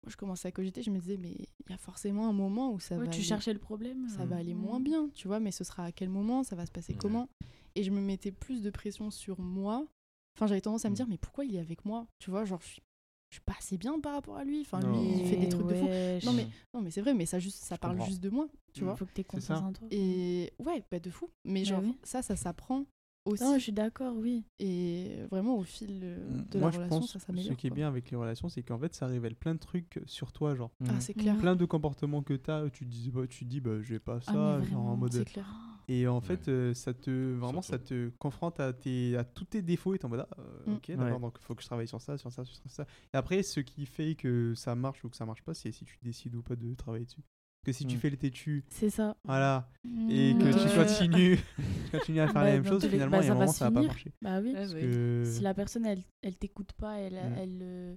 moi, 0.03 0.09
je 0.09 0.15
commençais 0.17 0.47
à 0.47 0.51
cogiter, 0.51 0.81
je 0.81 0.89
me 0.89 0.97
disais, 0.99 1.17
mais 1.17 1.31
il 1.33 1.69
y 1.69 1.73
a 1.73 1.77
forcément 1.77 2.27
un 2.27 2.33
moment 2.33 2.71
où 2.73 2.79
ça 2.79 2.97
Ouais, 2.97 3.05
va. 3.05 3.11
tu 3.11 3.19
aller- 3.19 3.23
cherchais 3.27 3.51
le 3.53 3.59
problème. 3.59 4.07
ça 4.07 4.23
euh, 4.23 4.25
va 4.25 4.37
aller 4.37 4.55
moins 4.55 4.79
bien, 4.79 5.09
tu 5.13 5.27
vois, 5.27 5.39
mais 5.41 5.51
ce 5.51 5.63
sera 5.63 5.83
à 5.83 5.91
quel 5.91 6.09
moment, 6.09 6.43
ça 6.43 6.55
va 6.55 6.65
se 6.65 6.71
passer 6.71 6.93
Ouais. 6.93 6.99
comment? 6.99 7.29
Et 7.75 7.83
je 7.83 7.91
me 7.91 7.99
mettais 8.01 8.31
plus 8.31 8.63
de 8.63 8.69
pression 8.71 9.11
sur 9.11 9.39
moi. 9.41 9.85
Enfin, 10.37 10.47
j'avais 10.47 10.61
tendance 10.61 10.85
à 10.85 10.89
me 10.89 10.93
Mm. 10.93 10.95
dire, 10.95 11.07
mais 11.07 11.17
pourquoi 11.19 11.45
il 11.45 11.55
est 11.55 11.59
avec 11.59 11.83
moi? 11.85 12.07
Tu 12.17 12.31
vois, 12.31 12.45
genre, 12.45 12.61
je 12.61 12.67
suis, 12.67 12.81
je 13.31 13.35
suis 13.37 13.43
pas 13.45 13.55
assez 13.57 13.77
bien 13.77 13.99
par 13.99 14.13
rapport 14.13 14.37
à 14.37 14.43
lui. 14.43 14.61
Enfin, 14.61 14.79
Non. 14.81 14.91
lui, 15.01 15.21
il 15.21 15.25
fait 15.25 15.37
des 15.37 15.49
trucs 15.49 15.67
de 15.67 15.73
fou. 15.75 15.85
Non, 16.25 16.33
mais, 16.33 16.47
non, 16.73 16.81
mais 16.81 16.91
c'est 16.91 17.01
vrai, 17.01 17.13
mais 17.13 17.25
ça, 17.25 17.39
juste, 17.39 17.63
ça 17.63 17.77
parle 17.77 18.01
juste 18.03 18.21
de 18.21 18.29
moi, 18.29 18.47
tu 18.73 18.81
Mm. 18.83 18.85
vois. 18.87 18.95
Faut 18.97 19.05
que 19.05 19.13
t'aies 19.13 19.23
confiance 19.23 19.61
en 19.61 19.73
toi. 19.73 19.87
Et 19.89 20.51
ouais, 20.59 20.83
bah, 20.91 20.99
de 20.99 21.09
fou. 21.09 21.29
Mais 21.45 21.63
Bah 21.63 21.69
genre, 21.69 21.81
oui. 21.83 21.97
ça, 22.03 22.21
ça 22.21 22.35
s'apprend 22.35 22.85
aussi. 23.25 23.41
Non, 23.43 23.53
je 23.55 23.59
suis 23.63 23.71
d'accord, 23.71 24.15
oui. 24.17 24.43
Et 24.59 25.15
vraiment, 25.31 25.57
au 25.57 25.63
fil 25.63 26.01
euh, 26.03 26.41
de 26.51 26.59
Moi 26.59 26.67
la 26.67 26.71
je 26.71 26.77
relation, 26.77 26.99
pense 26.99 27.13
ça 27.13 27.19
ce 27.19 27.25
s'améliore. 27.25 27.55
qui 27.55 27.67
est 27.67 27.71
bien 27.71 27.87
avec 27.87 28.11
les 28.11 28.17
relations, 28.17 28.49
c'est 28.49 28.63
qu'en 28.63 28.79
fait 28.79 28.93
ça 28.93 29.07
révèle 29.07 29.35
plein 29.35 29.53
de 29.53 29.59
trucs 29.59 30.01
sur 30.07 30.33
toi, 30.33 30.53
genre. 30.55 30.71
Ah, 30.89 30.99
c'est 30.99 31.13
clair. 31.13 31.37
Plein 31.37 31.55
de 31.55 31.65
comportements 31.65 32.23
que 32.23 32.33
t'as, 32.33 32.69
tu 32.69 32.85
dis, 32.85 33.11
bah, 33.11 33.27
tu 33.29 33.45
dis, 33.45 33.61
bah, 33.61 33.81
j'ai 33.81 33.99
pas 33.99 34.17
Ah, 34.27 34.31
ça, 34.33 34.57
mais 34.59 34.65
genre 34.67 34.85
en 34.87 34.97
mode. 34.97 35.13
C'est 35.13 35.23
clair. 35.25 35.70
Et 35.93 36.07
en 36.07 36.21
fait, 36.21 36.47
euh, 36.47 36.73
ça 36.73 36.93
te 36.93 37.33
vraiment, 37.33 37.61
ça 37.61 37.77
te 37.79 38.09
confronte 38.17 38.59
à, 38.59 38.71
tes, 38.71 39.17
à 39.17 39.23
tous 39.25 39.43
tes 39.45 39.61
défauts 39.61 39.93
et 39.93 39.99
t'es 39.99 40.05
en 40.05 40.09
mode, 40.09 40.25
ah, 40.31 40.35
euh, 40.39 40.71
Mm. 40.71 40.73
ok, 40.75 40.91
d'accord, 40.91 41.05
Ouais. 41.15 41.19
donc 41.19 41.37
il 41.39 41.43
faut 41.43 41.53
que 41.55 41.61
je 41.61 41.67
travaille 41.67 41.87
sur 41.87 41.99
ça, 41.99 42.17
sur 42.17 42.31
ça, 42.31 42.45
sur 42.45 42.55
ça. 42.71 42.85
Et 43.13 43.17
après, 43.17 43.43
ce 43.43 43.59
qui 43.59 43.85
fait 43.85 44.15
que 44.15 44.53
ça 44.55 44.73
marche 44.75 45.03
ou 45.03 45.09
que 45.09 45.17
ça 45.17 45.25
marche 45.25 45.43
pas, 45.43 45.53
c'est 45.53 45.71
si 45.71 45.83
tu 45.83 45.97
décides 46.01 46.35
ou 46.35 46.41
pas 46.43 46.55
de 46.55 46.73
travailler 46.75 47.05
dessus. 47.05 47.23
Que 47.65 47.71
si 47.71 47.85
tu 47.85 47.97
Mm. 47.97 47.99
fais 47.99 48.09
les 48.09 48.17
têtus, 48.17 48.63
C'est 48.69 48.89
ça. 48.89 49.15
voilà, 49.25 49.69
et 50.09 50.33
que 50.39 50.47
Mm. 50.47 50.51
tu 50.51 50.67
Ouais. 50.79 50.85
continues, 51.35 51.39
tu 51.85 51.91
continues 51.91 52.19
à 52.21 52.25
faire 52.27 52.33
Bah, 52.35 52.43
la 52.45 52.51
même 52.53 52.65
chose, 52.65 52.87
finalement, 52.87 53.17
bah, 53.17 53.23
il 53.23 53.27
y 53.27 53.29
a 53.29 53.29
ça 53.29 53.31
un 53.33 53.35
va 53.35 53.39
moment, 53.41 53.51
se 53.51 53.59
ça 53.59 53.65
va 53.69 53.71
pas 53.81 53.87
marcher. 53.87 54.11
Bah 54.21 54.39
oui. 54.41 54.53
Parce 54.53 54.73
ouais. 54.73 54.81
que- 54.81 55.23
Si 55.25 55.41
la 55.41 55.53
personne, 55.53 55.85
elle, 55.85 56.03
elle 56.21 56.37
t'écoute 56.37 56.71
pas, 56.73 56.99
elle, 56.99 57.15
elle, 57.37 57.59
euh, 57.61 57.95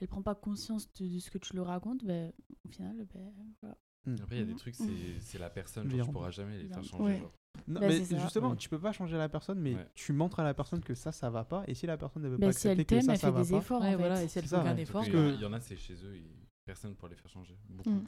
elle 0.00 0.08
prend 0.08 0.22
pas 0.22 0.34
conscience 0.34 0.92
de, 0.94 1.06
de 1.08 1.18
ce 1.18 1.30
que 1.30 1.38
tu 1.38 1.52
lui 1.54 1.60
racontes, 1.62 2.04
ben, 2.04 2.32
au 2.64 2.68
final, 2.68 3.06
ben, 3.14 3.32
voilà. 3.62 3.76
Après, 4.06 4.36
il 4.36 4.38
y 4.38 4.42
a 4.42 4.44
des 4.44 4.52
Mhm. 4.52 4.58
trucs, 4.58 4.74
c'est 4.74 5.20
c'est 5.20 5.38
la 5.38 5.48
personne, 5.50 5.88
genre, 5.90 6.06
tu 6.06 6.12
pourras 6.12 6.30
jamais 6.30 6.58
les 6.58 6.68
faire 6.68 6.82
changer. 6.84 7.02
Ouais. 7.04 7.18
genre. 7.18 7.32
Non, 7.68 7.80
Bah, 7.80 7.86
mais 7.88 8.02
justement, 8.18 8.50
Ouais. 8.50 8.56
tu 8.56 8.68
peux 8.68 8.78
pas 8.78 8.92
changer 8.92 9.16
la 9.16 9.28
personne, 9.28 9.60
mais 9.60 9.74
Ouais. 9.74 9.86
tu 9.94 10.12
montres 10.12 10.40
à 10.40 10.44
la 10.44 10.54
personne 10.54 10.80
que 10.80 10.94
ça, 10.94 11.12
ça 11.12 11.28
va 11.30 11.44
pas. 11.44 11.62
Et 11.68 11.74
si 11.74 11.86
la 11.86 11.96
personne 11.98 12.22
ne 12.22 12.28
veut 12.30 12.38
Ben, 12.38 12.48
pas 12.48 12.52
si 12.52 12.66
elle 12.66 12.72
accepter 12.80 12.96
que 12.98 13.04
ça, 13.04 13.12
elle 13.12 13.18
ça 13.18 13.26
fait 13.28 13.32
va 13.32 13.42
des 13.44 13.50
pas. 13.50 13.56
efforts, 13.58 13.80
Ouais, 13.82 13.88
en 13.88 13.90
fait. 13.90 13.96
voilà, 13.96 14.22
et 14.22 14.28
si 14.28 14.38
elle 14.38 14.46
fait 14.46 14.56
aucun 14.56 14.76
effort, 14.76 15.04
que- 15.04 15.34
Il 15.34 15.40
y 15.40 15.44
en 15.44 15.52
a, 15.52 15.60
c'est 15.60 15.76
chez 15.76 15.94
eux, 15.94 16.14
et 16.16 16.24
personne 16.64 16.94
pour 16.96 17.08
les 17.08 17.14
faire 17.16 17.30
changer. 17.30 17.54
Beaucoup. 17.68 17.90
Mm. 17.90 18.04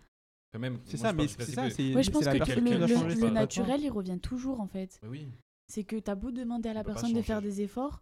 Enfin, 0.51 0.59
même, 0.59 0.79
C'est 0.87 0.97
ça, 0.97 1.13
mais 1.13 1.29
c'est 1.29 1.43
ça, 1.45 1.69
que- 1.69 1.75
je 1.75 2.11
pense 2.11 2.25
que 2.25 2.61
le, 2.61 2.79
le- 2.79 2.87
changer. 2.89 3.31
naturel, 3.31 3.81
il 3.83 3.91
revient 3.91 4.19
toujours, 4.21 4.61
en 4.61 4.67
fait. 4.67 4.99
Bah 5.03 5.09
oui. 5.11 5.29
C'est 5.69 5.85
que 5.85 5.97
t'as 5.97 6.15
beau 6.15 6.31
demander 6.31 6.69
à 6.71 6.75
la 6.75 6.85
personne 6.85 7.13
de 7.13 7.23
faire 7.23 7.43
des 7.43 7.61
efforts, 7.61 8.01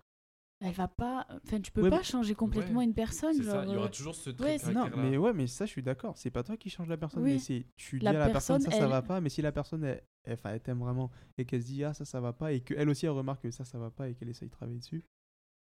elle 0.63 0.73
va 0.73 0.89
pas. 0.89 1.27
Enfin, 1.45 1.61
tu 1.61 1.71
peux 1.73 1.83
Ouais, 1.83 1.91
pas 1.91 2.03
changer 2.03 2.35
complètement 2.35 2.79
Ouais, 2.79 2.85
une 2.85 2.95
personne. 2.95 3.35
Ça, 3.35 3.43
genre, 3.43 3.65
il 3.65 3.73
y 3.73 3.77
aura 3.77 3.87
euh, 3.87 3.91
toujours 3.91 4.15
ce 4.15 4.31
ouais, 4.31 4.37
trait 4.37 4.59
c'est- 4.59 4.73
Non, 4.73 4.89
mais 4.97 5.17
ouais, 5.17 5.33
mais 5.33 5.47
ça, 5.47 5.67
je 5.67 5.71
suis 5.71 5.83
d'accord. 5.83 6.17
C'est 6.17 6.31
pas 6.31 6.43
toi 6.43 6.57
qui 6.57 6.71
change 6.71 6.89
la 6.89 6.97
personne, 6.97 7.23
Oui. 7.25 7.33
mais 7.35 7.39
c'est 7.39 7.67
tu 7.77 7.99
dis 7.99 8.05
La 8.05 8.11
à 8.11 8.13
la 8.15 8.31
personne, 8.31 8.61
ça, 8.61 8.69
personne, 8.71 8.81
ça 8.81 8.85
elle- 8.87 8.91
va 8.91 9.03
pas. 9.03 9.21
Mais 9.21 9.29
si 9.29 9.43
la 9.43 9.53
personne, 9.53 9.85
elle, 9.85 10.03
elle, 10.25 10.35
enfin, 10.35 10.51
elle 10.51 10.61
t'aime 10.61 10.79
vraiment 10.81 11.11
et 11.39 11.45
qu'elle 11.45 11.63
se 11.63 11.67
dit, 11.67 11.85
ah, 11.85 11.93
ça, 11.95 12.05
ça 12.05 12.21
va 12.21 12.33
pas, 12.33 12.53
et 12.53 12.61
qu'elle 12.61 12.89
aussi, 12.89 13.07
elle 13.07 13.13
remarque 13.13 13.43
que 13.43 13.51
ça, 13.51 13.65
ça 13.65 13.79
va 13.79 13.91
pas 13.91 14.09
et 14.09 14.15
qu'elle 14.15 14.29
essaye 14.29 14.49
de 14.49 14.53
travailler 14.55 14.79
dessus, 14.79 15.05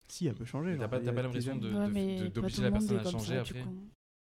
si, 0.08 0.28
elle 0.28 0.36
peut 0.36 0.46
changer. 0.46 0.78
T'as 0.78 0.88
pas, 0.88 1.00
pas 1.00 1.22
l'impression 1.22 1.56
de- 1.56 1.72
ouais, 1.74 2.30
d'obliger 2.30 2.62
la 2.64 2.72
personne 2.72 2.98
à 2.98 3.04
changer 3.04 3.36
ça, 3.36 3.42
après. 3.42 3.66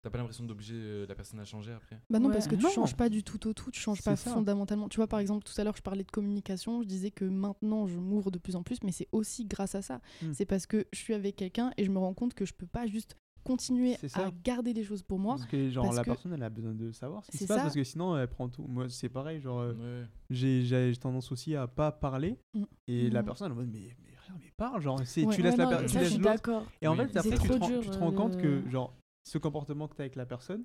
T'as 0.02 0.10
pas 0.10 0.18
l'impression 0.18 0.46
d'obliger 0.46 0.76
euh, 0.78 1.06
la 1.08 1.14
personne 1.16 1.40
à 1.42 1.46
changer 1.46 1.74
après? 1.74 2.00
Bah 2.10 2.20
non, 2.20 2.28
Ouais. 2.28 2.34
parce 2.34 2.48
que 2.48 2.56
tu 2.56 2.64
Non. 2.64 2.70
changes 2.70 2.96
pas 2.96 3.10
du 3.10 3.22
tout 3.24 3.46
au 3.48 3.54
tout, 3.54 3.70
tu 3.70 3.82
changes 3.82 4.02
pas 4.02 4.16
C'est 4.16 4.30
ça. 4.30 4.34
fondamentalement. 4.34 4.88
Tu 4.88 4.96
vois, 4.96 5.08
par 5.08 5.20
exemple, 5.20 5.44
tout 5.44 5.54
à 5.60 5.64
l'heure, 5.66 5.76
je 5.76 5.82
parlais 5.82 6.06
de 6.06 6.12
communication, 6.12 6.82
je 6.82 6.88
disais 6.88 7.12
que 7.12 7.26
maintenant, 7.26 7.86
je 7.86 7.98
m'ouvre 7.98 8.32
de 8.32 8.38
plus 8.38 8.56
en 8.56 8.64
plus, 8.64 8.78
mais 8.84 8.94
c'est 8.94 9.10
aussi 9.12 9.44
grâce 9.44 9.76
à 9.76 9.82
ça. 9.82 10.00
Hmm. 10.22 10.32
C'est 10.34 10.46
parce 10.46 10.66
que 10.68 10.86
je 10.94 11.00
suis 11.00 11.14
avec 11.14 11.36
quelqu'un 11.36 11.72
et 11.78 11.84
je 11.84 11.92
me 11.92 11.98
rends 12.00 12.14
compte 12.14 12.34
que 12.34 12.46
je 12.46 12.54
peux 12.54 12.66
pas 12.68 12.88
juste 12.88 13.18
continuer 13.44 13.96
à 14.16 14.32
garder 14.44 14.74
les 14.74 14.84
choses 14.84 15.02
pour 15.02 15.18
moi. 15.20 15.36
Parce 15.36 15.48
que 15.48 15.70
genre 15.70 15.86
parce 15.86 15.96
la 15.98 16.04
que- 16.04 16.10
personne 16.10 16.34
elle 16.34 16.44
a 16.44 16.50
besoin 16.50 16.74
de 16.74 16.92
savoir 16.92 17.26
ce 17.26 17.32
qui 17.32 17.38
C'est 17.38 17.44
se 17.46 17.48
passe 17.48 17.58
ça. 17.58 17.64
parce 17.64 17.76
que 17.76 17.84
sinon 17.84 18.18
elle 18.18 18.28
prend 18.28 18.48
tout. 18.50 18.66
Moi 18.68 18.88
c'est 18.90 19.08
pareil 19.10 19.40
genre 19.42 19.60
euh, 19.62 19.74
Ouais. 20.04 20.08
j'ai 20.30 20.62
j'ai 20.64 20.94
tendance 20.98 21.32
aussi 21.32 21.56
à 21.56 21.66
pas 21.66 21.92
parler 21.92 22.38
Mm. 22.54 22.64
et 22.88 23.10
la 23.10 23.22
Mm. 23.22 23.26
personne 23.26 23.46
elle 23.48 23.52
est 23.52 23.56
en 23.56 23.60
mode 23.62 23.72
mais 23.72 23.96
mais 24.04 24.10
rien 24.28 24.36
mais 24.40 24.52
parle 24.58 24.82
genre 24.82 25.00
c'est 25.06 25.24
Ouais. 25.26 25.34
tu 25.36 25.42
laisses 25.42 25.54
Ouais, 25.54 25.58
la 25.58 25.64
non, 25.64 25.70
per- 25.72 25.78
mais 25.80 25.86
tu 25.88 25.94
ça, 25.94 26.00
je 26.00 26.04
laisses 26.04 26.14
suis 26.14 26.22
l'autre 26.22 26.34
d'accord. 26.34 26.66
et 26.82 26.88
en 26.88 26.96
fait 26.98 27.16
après 27.18 27.30
te, 27.38 27.54
rends, 27.54 27.80
tu 27.82 27.90
te 27.90 27.98
rends 27.98 28.12
compte 28.12 28.38
que 28.38 28.48
euh, 28.48 28.70
genre 28.70 28.94
ce 29.24 29.38
comportement 29.38 29.88
que 29.88 29.96
tu 29.96 30.02
as 30.02 30.04
avec 30.06 30.16
la 30.16 30.26
personne 30.26 30.64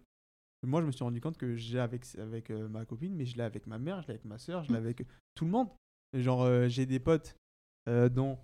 moi 0.63 0.81
je 0.81 0.87
me 0.87 0.93
suis 0.93 1.05
rendu 1.05 1.21
compte 1.21 1.37
que 1.37 1.57
j'ai 1.57 1.79
avec 1.79 2.07
avec 2.17 2.51
euh, 2.51 2.69
ma 2.69 2.85
copine 2.87 3.15
mais 3.15 3.27
je 3.27 3.37
l'ai 3.37 3.43
avec 3.43 3.67
ma 3.67 3.79
mère 3.79 4.01
je 4.03 4.09
l'ai 4.09 4.15
avec 4.15 4.25
ma 4.25 4.39
soeur 4.39 4.65
je 4.65 4.69
l'ai 4.73 4.79
Mm. 4.81 4.87
avec 4.87 5.07
tout 5.35 5.45
le 5.45 5.51
monde 5.51 5.69
genre 6.15 6.43
euh, 6.43 6.69
j'ai 6.69 6.87
des 6.87 6.99
potes 7.01 7.37
euh, 7.89 8.09
dont 8.09 8.39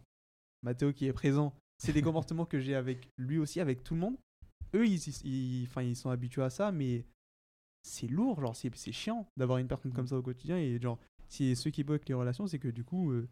Mathéo 0.62 0.92
qui 0.92 1.06
est 1.06 1.12
présent 1.12 1.54
c'est 1.78 1.92
des 1.92 2.02
comportements 2.02 2.44
que 2.44 2.60
j'ai 2.60 2.74
avec 2.74 3.08
lui 3.16 3.38
aussi 3.38 3.60
avec 3.60 3.82
tout 3.82 3.94
le 3.94 4.00
monde 4.00 4.16
eux 4.74 4.86
ils 4.86 5.00
ils, 5.24 5.66
enfin, 5.66 5.82
ils 5.82 5.96
sont 5.96 6.10
habitués 6.10 6.42
à 6.42 6.50
ça 6.50 6.72
mais 6.72 7.06
c'est 7.82 8.08
lourd 8.08 8.40
genre 8.40 8.54
c'est 8.54 8.74
c'est 8.76 8.92
chiant 8.92 9.26
d'avoir 9.38 9.58
une 9.58 9.68
personne 9.68 9.92
comme 9.92 10.06
ça 10.06 10.16
au 10.18 10.22
quotidien 10.22 10.58
et 10.58 10.78
genre 10.78 10.98
si 11.28 11.56
ceux 11.56 11.70
qui 11.70 11.84
bloquent 11.84 12.04
les 12.08 12.14
relations 12.14 12.46
c'est 12.46 12.58
que 12.58 12.68
du 12.68 12.84
coup 12.84 13.12
euh, 13.12 13.28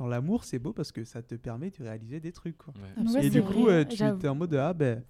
Genre, 0.00 0.08
l'amour, 0.08 0.42
c'est 0.44 0.58
beau 0.58 0.72
parce 0.72 0.90
que 0.90 1.04
ça 1.04 1.22
te 1.22 1.36
permet 1.36 1.70
de 1.70 1.82
réaliser 1.82 2.18
des 2.18 2.32
trucs. 2.32 2.58
Quoi. 2.58 2.74
Ouais. 2.74 3.04
Ouais, 3.12 3.20
et 3.20 3.30
c'est 3.30 3.40
du 3.40 3.42
coup, 3.42 3.64
vrai, 3.64 3.84
euh, 3.84 3.84
tu 3.84 4.02
es 4.02 4.28
en 4.28 4.34
mode 4.34 4.50
de, 4.50 4.56
ah 4.56 4.72
ben, 4.74 5.04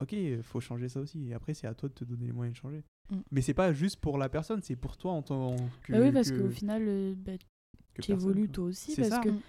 ok, 0.00 0.12
il 0.12 0.42
faut 0.42 0.60
changer 0.60 0.88
ça 0.88 1.00
aussi. 1.00 1.28
Et 1.28 1.34
après, 1.34 1.54
c'est 1.54 1.66
à 1.66 1.74
toi 1.74 1.88
de 1.88 1.94
te 1.94 2.04
donner 2.04 2.26
les 2.26 2.32
moyens 2.32 2.54
de 2.56 2.60
changer. 2.60 2.84
Mm. 3.10 3.16
Mais 3.30 3.40
c'est 3.42 3.54
pas 3.54 3.72
juste 3.72 3.96
pour 4.00 4.18
la 4.18 4.28
personne, 4.28 4.60
c'est 4.62 4.76
pour 4.76 4.96
toi 4.96 5.12
en 5.12 5.22
tant 5.22 5.56
que. 5.82 5.92
Bah 5.92 6.00
oui, 6.00 6.12
parce 6.12 6.30
que- 6.30 6.38
qu'au 6.40 6.48
final, 6.50 6.82
euh, 6.86 7.14
bah, 7.16 7.32
tu 8.02 8.12
évolues 8.12 8.48
toi 8.48 8.64
aussi. 8.64 8.94
Parce 8.96 9.08
ça. 9.08 9.20
que 9.20 9.30
Mm. 9.30 9.40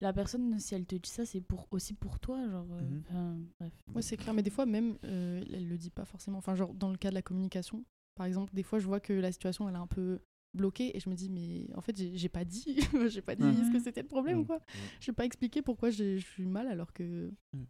la 0.00 0.12
personne, 0.12 0.58
si 0.58 0.74
elle 0.74 0.84
te 0.86 0.96
dit 0.96 1.08
ça, 1.10 1.24
c'est 1.24 1.40
pour, 1.40 1.66
aussi 1.70 1.94
pour 1.94 2.18
toi. 2.18 2.48
Genre, 2.50 2.66
euh, 2.72 2.80
Mhm. 2.82 3.46
bref. 3.60 3.72
Ouais, 3.94 4.02
c'est 4.02 4.16
clair, 4.16 4.34
mais 4.34 4.42
des 4.42 4.50
fois 4.50 4.66
même, 4.66 4.96
euh, 5.04 5.42
elle 5.52 5.68
le 5.68 5.78
dit 5.78 5.90
pas 5.90 6.04
forcément. 6.04 6.38
Enfin, 6.38 6.54
genre 6.54 6.74
dans 6.74 6.90
le 6.90 6.96
cas 6.98 7.10
de 7.10 7.14
la 7.14 7.22
communication, 7.22 7.84
par 8.16 8.26
exemple, 8.26 8.54
des 8.54 8.62
fois 8.62 8.78
je 8.78 8.86
vois 8.86 9.00
que 9.00 9.12
la 9.12 9.32
situation 9.32 9.68
elle 9.68 9.74
est 9.74 9.78
un 9.78 9.86
peu 9.86 10.20
bloquée 10.56 10.96
et 10.96 11.00
je 11.00 11.08
me 11.10 11.14
dis 11.16 11.28
mais 11.30 11.66
en 11.74 11.80
fait 11.80 11.96
j'ai 11.96 12.28
pas 12.28 12.44
dit, 12.44 12.76
j'ai 13.10 13.22
pas 13.22 13.34
dit 13.34 13.42
Ouais. 13.42 13.54
ce 13.54 13.72
que 13.72 13.80
c'était 13.80 14.02
le 14.02 14.06
problème 14.08 14.38
ou 14.40 14.42
Mm. 14.42 14.46
quoi. 14.46 14.60
J'ai 15.00 15.12
pas 15.12 15.24
expliqué 15.24 15.62
pourquoi 15.62 15.90
j'ai- 15.90 16.18
je 16.18 16.26
suis 16.26 16.46
mal 16.46 16.66
alors 16.68 16.92
que 16.92 17.32
Mm. 17.54 17.62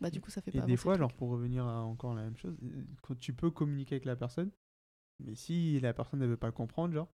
Bah 0.00 0.10
du 0.10 0.20
coup 0.20 0.30
ça 0.30 0.40
fait 0.40 0.54
Et 0.54 0.60
pas. 0.60 0.66
des 0.66 0.76
fois, 0.76 0.96
truc. 0.96 1.16
pour 1.16 1.30
revenir 1.30 1.66
à 1.66 1.82
encore 1.82 2.14
la 2.14 2.22
même 2.22 2.36
chose, 2.36 2.56
euh, 2.62 2.84
quand 3.02 3.18
tu 3.18 3.32
peux 3.32 3.50
communiquer 3.50 3.96
avec 3.96 4.04
la 4.04 4.16
personne, 4.16 4.50
mais 5.20 5.34
si 5.34 5.78
la 5.80 5.92
personne 5.92 6.20
ne 6.20 6.26
veut 6.26 6.36
pas 6.36 6.50
comprendre, 6.52 6.94
genre, 6.94 7.08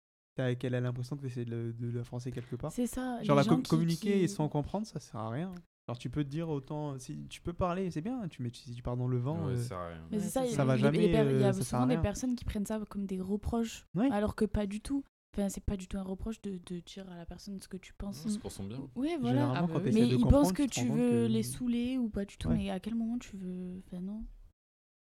qu'elle 0.59 0.75
a 0.75 0.81
l'impression 0.81 1.15
que 1.15 1.21
tu 1.21 1.27
essaies 1.27 1.45
de, 1.45 1.73
la 1.79 2.03
forcer 2.03 2.31
quelque 2.31 2.55
part. 2.55 2.71
C'est 2.71 2.87
ça. 2.87 3.23
Genre 3.23 3.35
la 3.37 3.41
gens 3.43 3.55
co- 3.55 3.61
qui- 3.61 3.69
communiquer 3.69 4.21
et 4.23 4.27
sans 4.27 4.49
comprendre, 4.49 4.85
ça 4.85 4.99
sert 4.99 5.15
à 5.19 5.29
rien. 5.29 5.53
Alors 5.87 5.97
tu 5.99 6.09
peux 6.09 6.23
te 6.23 6.29
dire 6.29 6.49
autant, 6.49 6.97
si 6.99 7.27
tu 7.27 7.41
peux 7.41 7.53
parler, 7.53 7.91
c'est 7.91 8.01
bien, 8.01 8.27
tu, 8.27 8.41
mais 8.41 8.49
si 8.51 8.73
tu 8.73 8.81
pars 8.81 8.97
dans 8.97 9.07
le 9.07 9.17
vent, 9.17 9.45
Ouais, 9.45 9.53
euh, 9.53 9.55
ça 9.55 9.63
sert 9.69 9.77
à 9.77 9.87
rien. 9.89 10.07
Mais 10.11 10.19
ça, 10.19 10.29
ça 10.29 10.45
il 10.45 10.51
y 10.51 10.59
a- 10.59 10.65
va 10.65 10.77
jamais, 10.77 11.05
Il 11.05 11.11
y 11.11 11.15
euh, 11.15 11.49
a 11.49 11.53
sert 11.53 11.63
souvent 11.63 11.85
des 11.85 11.97
personnes 11.99 12.35
qui 12.35 12.43
prennent 12.43 12.65
ça 12.65 12.79
comme 12.89 13.05
des 13.05 13.21
reproches, 13.21 13.85
Ouais. 13.95 14.09
alors 14.11 14.35
que 14.35 14.45
pas 14.45 14.65
du 14.65 14.81
tout. 14.81 15.03
Enfin, 15.37 15.49
c'est 15.49 15.63
pas 15.65 15.75
du 15.75 15.87
tout 15.87 15.97
un 15.97 16.03
reproche 16.03 16.41
de, 16.43 16.59
de 16.65 16.79
dire 16.79 17.09
à 17.09 17.17
la 17.17 17.25
personne 17.25 17.59
ce 17.61 17.67
que 17.67 17.75
tu 17.77 17.93
penses. 17.93 18.25
C'est 18.27 18.39
pour 18.39 18.51
son 18.53 18.63
bien. 18.65 18.79
Voilà. 18.95 19.51
Ah 19.53 19.61
bah 19.63 19.67
quand 19.73 19.77
oui. 19.79 19.83
t'essaies 19.85 19.99
Mais 19.99 20.07
ils 20.07 20.21
pensent 20.25 20.53
que 20.53 20.63
tu 20.67 20.87
veux 20.87 21.25
que- 21.25 21.25
les 21.27 21.43
saouler 21.43 21.97
ou 21.97 22.09
pas 22.09 22.23
du 22.23 22.37
tout. 22.37 22.47
Ouais. 22.47 22.55
Mais 22.57 22.69
à 22.69 22.79
quel 22.79 22.95
moment 22.95 23.17
tu 23.19 23.35
veux. 23.35 23.81
Enfin, 23.85 23.99
non. 23.99 24.25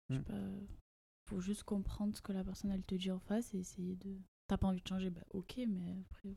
Je 0.09 0.15
sais 0.15 0.21
Mm. 0.21 0.23
pas. 0.23 0.39
Faut 1.29 1.39
juste 1.41 1.63
comprendre 1.63 2.15
ce 2.15 2.21
que 2.21 2.31
la 2.31 2.43
personne 2.43 2.71
elle 2.71 2.83
te 2.83 2.95
dit 2.95 3.11
en 3.11 3.19
face 3.19 3.53
et 3.53 3.59
essayer 3.59 3.95
de. 3.97 4.17
T'as 4.47 4.57
pas 4.57 4.67
envie 4.67 4.81
de 4.81 4.87
changer, 4.87 5.09
bah 5.09 5.21
ok, 5.31 5.59
mais 5.67 5.95
après. 6.09 6.35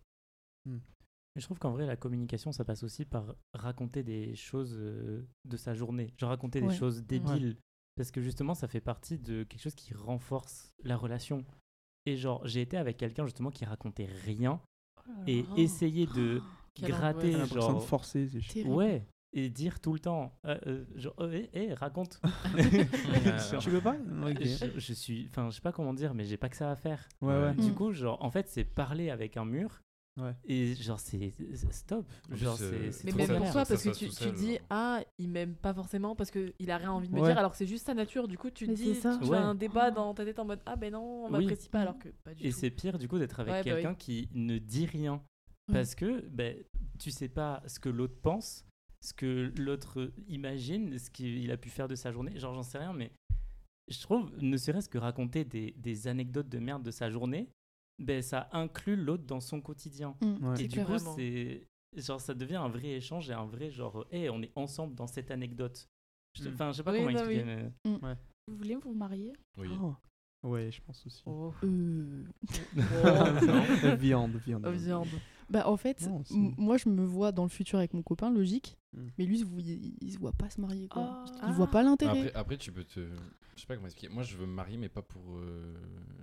Mais 0.67 1.41
je 1.41 1.45
trouve 1.47 1.59
qu'en 1.59 1.73
vrai, 1.73 1.85
la 1.87 1.97
communication, 1.97 2.53
ça 2.53 2.65
passe 2.65 2.83
aussi 2.85 3.05
par 3.05 3.35
raconter 3.55 4.03
des 4.05 4.35
choses 4.37 4.77
euh, 4.79 5.27
de 5.45 5.57
sa 5.57 5.75
journée. 5.75 6.15
Genre 6.17 6.31
raconter 6.31 6.61
Ouais. 6.61 6.69
des 6.69 6.75
choses 6.75 7.03
débiles. 7.05 7.57
Parce 7.97 8.11
que 8.11 8.21
justement, 8.21 8.55
ça 8.55 8.67
fait 8.69 8.81
partie 8.81 9.19
de 9.19 9.43
quelque 9.45 9.61
chose 9.63 9.75
qui 9.75 9.95
renforce 9.95 10.73
la 10.83 10.97
relation. 10.97 11.45
Et 12.07 12.17
genre, 12.17 12.47
j'ai 12.47 12.61
été 12.61 12.77
avec 12.77 12.97
quelqu'un 12.97 13.25
justement 13.25 13.51
qui 13.51 13.65
racontait 13.65 14.09
rien 14.25 14.61
et 15.27 15.45
Oh. 15.51 15.55
essayer 15.57 16.07
de 16.07 16.43
Quelle 16.75 16.91
gratter, 16.91 17.33
genre. 17.47 17.75
de 17.75 17.81
forcer. 17.81 18.29
Ouais, 18.65 19.05
et 19.33 19.49
dire 19.51 19.81
tout 19.81 19.93
le 19.93 19.99
temps, 19.99 20.33
euh, 20.47 20.59
euh, 20.67 20.85
genre, 20.97 21.15
euh, 21.21 21.33
eh, 21.33 21.51
eh, 21.55 21.75
raconte. 21.75 22.21
Euh, 23.07 23.59
Tu 23.59 23.71
veux 23.71 23.81
pas? 23.81 23.97
Ok. 24.23 24.37
je, 24.41 24.79
je 24.79 24.93
suis, 24.93 25.27
enfin, 25.31 25.51
je 25.51 25.57
sais 25.57 25.61
pas 25.63 25.73
comment 25.73 25.95
dire, 25.95 26.15
mais 26.15 26.25
j'ai 26.25 26.37
pas 26.37 26.49
que 26.49 26.57
ça 26.57 26.71
à 26.71 26.77
faire. 26.77 27.09
Ouais, 27.21 27.29
ouais. 27.41 27.55
Du 27.55 27.71
Mm. 27.71 27.75
coup, 27.75 27.93
genre, 27.93 28.23
en 28.23 28.31
fait, 28.31 28.49
c'est 28.49 28.65
parler 28.65 29.11
avec 29.11 29.37
un 29.37 29.45
mur. 29.45 29.81
Ouais. 30.21 30.33
Et 30.45 30.75
genre, 30.77 31.01
c'est 31.01 31.33
stop. 31.73 32.07
En 32.33 32.37
Genre, 32.37 32.57
euh, 32.61 32.71
c'est 32.71 32.93
c'est 32.93 33.05
Mais 33.05 33.11
trop 33.25 33.33
même 33.33 33.43
pour 33.43 33.51
toi, 33.53 33.65
ça 33.65 33.75
parce 33.75 33.83
que 33.85 33.91
tu, 33.91 34.09
tu 34.09 34.31
dis, 34.33 34.53
genre. 34.53 34.59
ah, 34.71 35.01
il 35.19 35.29
m'aime 35.29 35.57
pas 35.57 35.75
forcément 35.75 36.15
parce 36.15 36.31
qu'il 36.31 36.71
a 36.71 36.77
rien 36.77 36.93
envie 36.93 37.09
de 37.09 37.15
me 37.15 37.21
Ouais. 37.21 37.29
dire, 37.31 37.39
alors 37.39 37.51
que 37.51 37.57
c'est 37.57 37.67
juste 37.67 37.87
sa 37.87 37.95
nature. 37.95 38.29
Du 38.29 38.39
coup, 38.39 38.49
tu 38.51 38.67
te 38.67 38.71
Mais 38.71 38.77
dis, 38.77 38.95
ça. 38.95 39.19
tu 39.21 39.29
Ouais. 39.29 39.37
as 39.39 39.43
un 39.45 39.57
débat 39.57 39.91
dans 39.91 40.15
ta 40.15 40.25
tête 40.25 40.39
en 40.39 40.45
mode, 40.45 40.61
ah 40.67 40.77
ben 40.77 40.93
non, 40.93 41.25
on 41.25 41.33
Oui. 41.35 41.45
m'apprécie 41.47 41.69
pas, 41.69 41.81
alors 41.81 41.99
que 41.99 42.09
pas 42.23 42.33
du 42.33 42.47
Et 42.47 42.51
tout. 42.51 42.57
c'est 42.59 42.71
pire 42.71 42.97
du 42.99 43.09
coup 43.09 43.19
d'être 43.19 43.41
avec 43.41 43.53
Ouais, 43.55 43.59
bah 43.61 43.65
quelqu'un 43.65 43.91
oui. 43.91 43.97
qui 43.99 44.29
ne 44.35 44.59
dit 44.59 44.87
rien. 44.87 45.21
Parce 45.73 45.95
que 45.97 46.21
ben, 46.29 46.63
tu 47.01 47.11
sais 47.11 47.29
pas 47.29 47.63
ce 47.67 47.81
que 47.81 47.89
l'autre 47.89 48.21
pense, 48.23 48.65
ce 49.01 49.15
que 49.15 49.53
l'autre 49.59 50.13
imagine, 50.29 50.97
ce 50.99 51.11
qu'il 51.11 51.51
a 51.51 51.57
pu 51.57 51.71
faire 51.71 51.89
de 51.89 51.97
sa 51.97 52.13
journée. 52.13 52.39
Genre, 52.39 52.55
j'en 52.55 52.63
sais 52.63 52.79
rien, 52.79 52.93
mais 52.93 53.11
je 53.89 54.01
trouve, 54.01 54.31
ne 54.41 54.57
serait-ce 54.57 54.89
que 54.89 54.99
raconter 54.99 55.45
des, 55.45 55.73
des 55.77 56.07
anecdotes 56.07 56.49
de 56.49 56.59
merde 56.59 56.83
de 56.85 56.91
sa 56.91 57.11
journée, 57.11 57.49
ben, 57.99 58.23
ça 58.23 58.49
inclut 58.53 58.97
l'autre 58.97 59.25
dans 59.25 59.41
son 59.41 59.61
quotidien. 59.61 60.17
Mm, 60.21 60.47
Ouais. 60.49 60.63
Et 60.65 60.69
du 60.69 60.85
coup, 60.85 60.99
c'est 60.99 61.67
genre 61.97 62.21
ça 62.21 62.35
devient 62.35 62.57
un 62.57 62.69
vrai 62.69 62.89
échange 62.89 63.31
et 63.31 63.35
un 63.35 63.45
vrai 63.47 63.71
genre, 63.71 64.05
hé, 64.11 64.29
on 64.31 64.43
est 64.43 64.53
ensemble 64.57 64.95
dans 64.95 65.07
cette 65.07 65.31
anecdote. 65.31 65.89
Mm. 66.41 66.49
Enfin, 66.49 66.73
je 66.73 66.79
sais 66.79 66.83
pas 66.83 66.93
Oui, 66.93 66.99
comment 66.99 67.11
non, 67.13 67.19
expliquer. 67.19 67.45
oui. 67.85 67.99
mais- 68.03 68.17
Vous 68.49 68.57
voulez 68.57 68.75
vous 68.77 68.93
marier? 68.95 69.33
Oui. 69.57 69.69
Oh. 69.81 69.95
Ouais, 70.43 70.71
je 70.71 70.81
pense 70.83 71.07
aussi. 71.07 71.23
Oh. 71.27 71.53
Euh, 71.65 72.25
Euh, 72.77 73.95
viande, 73.95 74.37
viande. 74.45 74.67
Oh, 74.67 74.73
viande. 74.73 75.09
Bah 75.55 75.69
en 75.69 75.77
fait, 75.77 76.01
Non, 76.09 76.23
c'est- 76.25 76.35
moi 76.59 76.77
je 76.77 76.89
me 76.89 77.05
vois 77.05 77.31
dans 77.33 77.45
le 77.45 77.49
futur 77.49 77.79
avec 77.79 77.95
mon 77.95 78.03
copain, 78.03 78.31
logique. 78.31 78.77
Mm. 78.93 78.99
Mais 79.19 79.25
lui, 79.25 79.37
il, 79.37 79.41
se 79.41 79.45
voit- 79.45 79.61
il, 79.63 80.13
se 80.13 80.19
voit 80.19 80.33
pas 80.33 80.51
se 80.51 80.61
marier 80.61 80.89
quoi. 80.89 81.25
Ah. 81.41 81.47
il 81.49 81.55
voit 81.55 81.69
pas 81.71 81.83
l'intérêt. 81.85 82.27
Après, 82.27 82.35
après, 82.35 82.57
tu 82.59 82.73
peux 82.73 82.85
te. 82.85 83.01
Je 83.57 83.61
sais 83.61 83.67
pas 83.69 83.77
comment 83.77 83.87
expliquer. 83.87 84.13
Moi, 84.13 84.25
je 84.25 84.37
veux 84.37 84.47
me 84.47 84.53
marier, 84.53 84.77
mais 84.77 84.89
pas 84.89 85.03
pour 85.03 85.23
euh, 85.37 85.75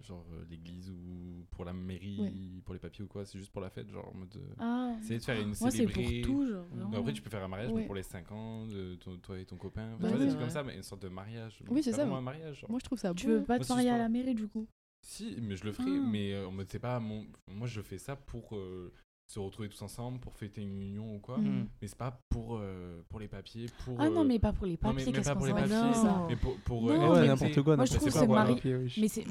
genre 0.03 0.25
euh, 0.33 0.43
l'église 0.49 0.89
ou 0.91 1.45
pour 1.49 1.63
la 1.63 1.71
mairie, 1.71 2.19
Ouais. 2.19 2.33
pour 2.65 2.73
les 2.73 2.79
papiers 2.81 3.05
ou 3.05 3.07
quoi. 3.07 3.23
C'est 3.25 3.37
juste 3.39 3.51
pour 3.53 3.61
la 3.61 3.69
fête, 3.69 3.89
genre 3.89 4.09
en 4.13 4.17
mode. 4.17 4.35
euh, 4.35 4.53
Ah. 4.59 4.95
Essayer 5.01 5.17
de 5.19 5.23
faire 5.23 5.39
une 5.39 5.53
Moi, 5.61 5.71
c'est 5.71 5.85
pour 5.85 6.03
tout, 6.23 6.45
genre. 6.45 6.65
Donc 6.65 6.77
vraiment. 6.79 6.97
après, 6.99 7.13
tu 7.13 7.21
peux 7.21 7.29
faire 7.29 7.43
un 7.43 7.47
mariage 7.47 7.71
Ouais. 7.71 7.81
mais 7.81 7.85
pour 7.85 7.95
les 7.95 8.03
5 8.03 8.29
ans 8.33 8.65
de 8.67 8.95
ton- 8.95 9.15
toi 9.17 9.39
et 9.39 9.45
ton 9.45 9.55
copain. 9.55 9.93
Enfin, 9.93 9.97
Bah 10.01 10.07
tu 10.09 10.13
vois, 10.15 10.17
oui. 10.17 10.19
des 10.19 10.25
trucs 10.27 10.39
Ouais. 10.39 10.45
comme 10.47 10.53
ça, 10.53 10.63
mais 10.63 10.75
une 10.75 10.83
sorte 10.83 11.01
de 11.03 11.07
mariage. 11.07 11.63
Oui, 11.69 11.81
c'est 11.81 11.91
ça. 11.91 11.99
vraiment 12.03 12.17
un 12.17 12.21
mariage. 12.21 12.59
genre. 12.59 12.69
Moi 12.69 12.79
je 12.79 12.85
trouve 12.85 12.99
ça 12.99 13.13
Tu 13.13 13.27
beau. 13.27 13.33
veux 13.33 13.43
pas 13.43 13.59
te 13.59 13.63
c'est 13.63 13.73
marier 13.73 13.89
à 13.91 13.97
la 13.97 14.09
mairie 14.09 14.35
du 14.35 14.49
coup? 14.49 14.67
Si, 15.03 15.35
mais 15.41 15.55
je 15.55 15.63
le 15.63 15.71
ferai, 15.71 15.89
Ah. 15.89 16.05
mais 16.11 16.43
en 16.45 16.51
mode, 16.51 16.67
c'est 16.69 16.79
pas 16.79 16.99
mon. 16.99 17.25
Moi, 17.47 17.65
je 17.67 17.81
fais 17.81 17.97
ça 17.97 18.15
pour 18.15 18.55
euh, 18.55 18.91
se 19.31 19.39
retrouver 19.39 19.69
tous 19.69 19.81
ensemble, 19.81 20.19
pour 20.19 20.35
fêter 20.35 20.61
une 20.61 20.81
union 20.81 21.15
ou 21.15 21.19
quoi. 21.19 21.37
Mm. 21.37 21.61
Mm. 21.61 21.67
Mais 21.81 21.87
c'est 21.87 21.97
pas 21.97 22.19
pour, 22.29 22.57
euh, 22.57 23.01
pour 23.07 23.19
les 23.19 23.29
papiers. 23.29 23.67
Pour, 23.85 23.95
Ah 23.99 24.09
non, 24.09 24.21
euh, 24.21 24.23
mais 24.25 24.39
pas 24.39 24.51
pour 24.51 24.65
les 24.65 24.73
non, 24.73 24.77
mais 24.83 24.89
papiers, 24.89 25.05
même 25.05 25.13
qu'est-ce 25.15 25.29
pas 25.29 25.33
qu'on 25.35 25.39
pour 25.39 25.47
les 25.47 25.53
s'en 25.53 25.69
papiers. 25.69 25.93
fout, 25.93 26.03
ça. 26.03 26.25
Mais 26.29 26.35
pour. 26.35 26.57
pour 26.57 26.81
Non, 26.83 27.13
mais- 27.13 27.19
Ouais, 27.21 27.27
n'importe 27.27 27.61
quoi. 27.61 27.75
Moi, 27.77 27.85
je 27.85 27.95
trouve 27.95 28.07
Ok, 28.51 28.61
oui. 28.65 28.93
Mais 28.97 29.07
c'est 29.07 29.25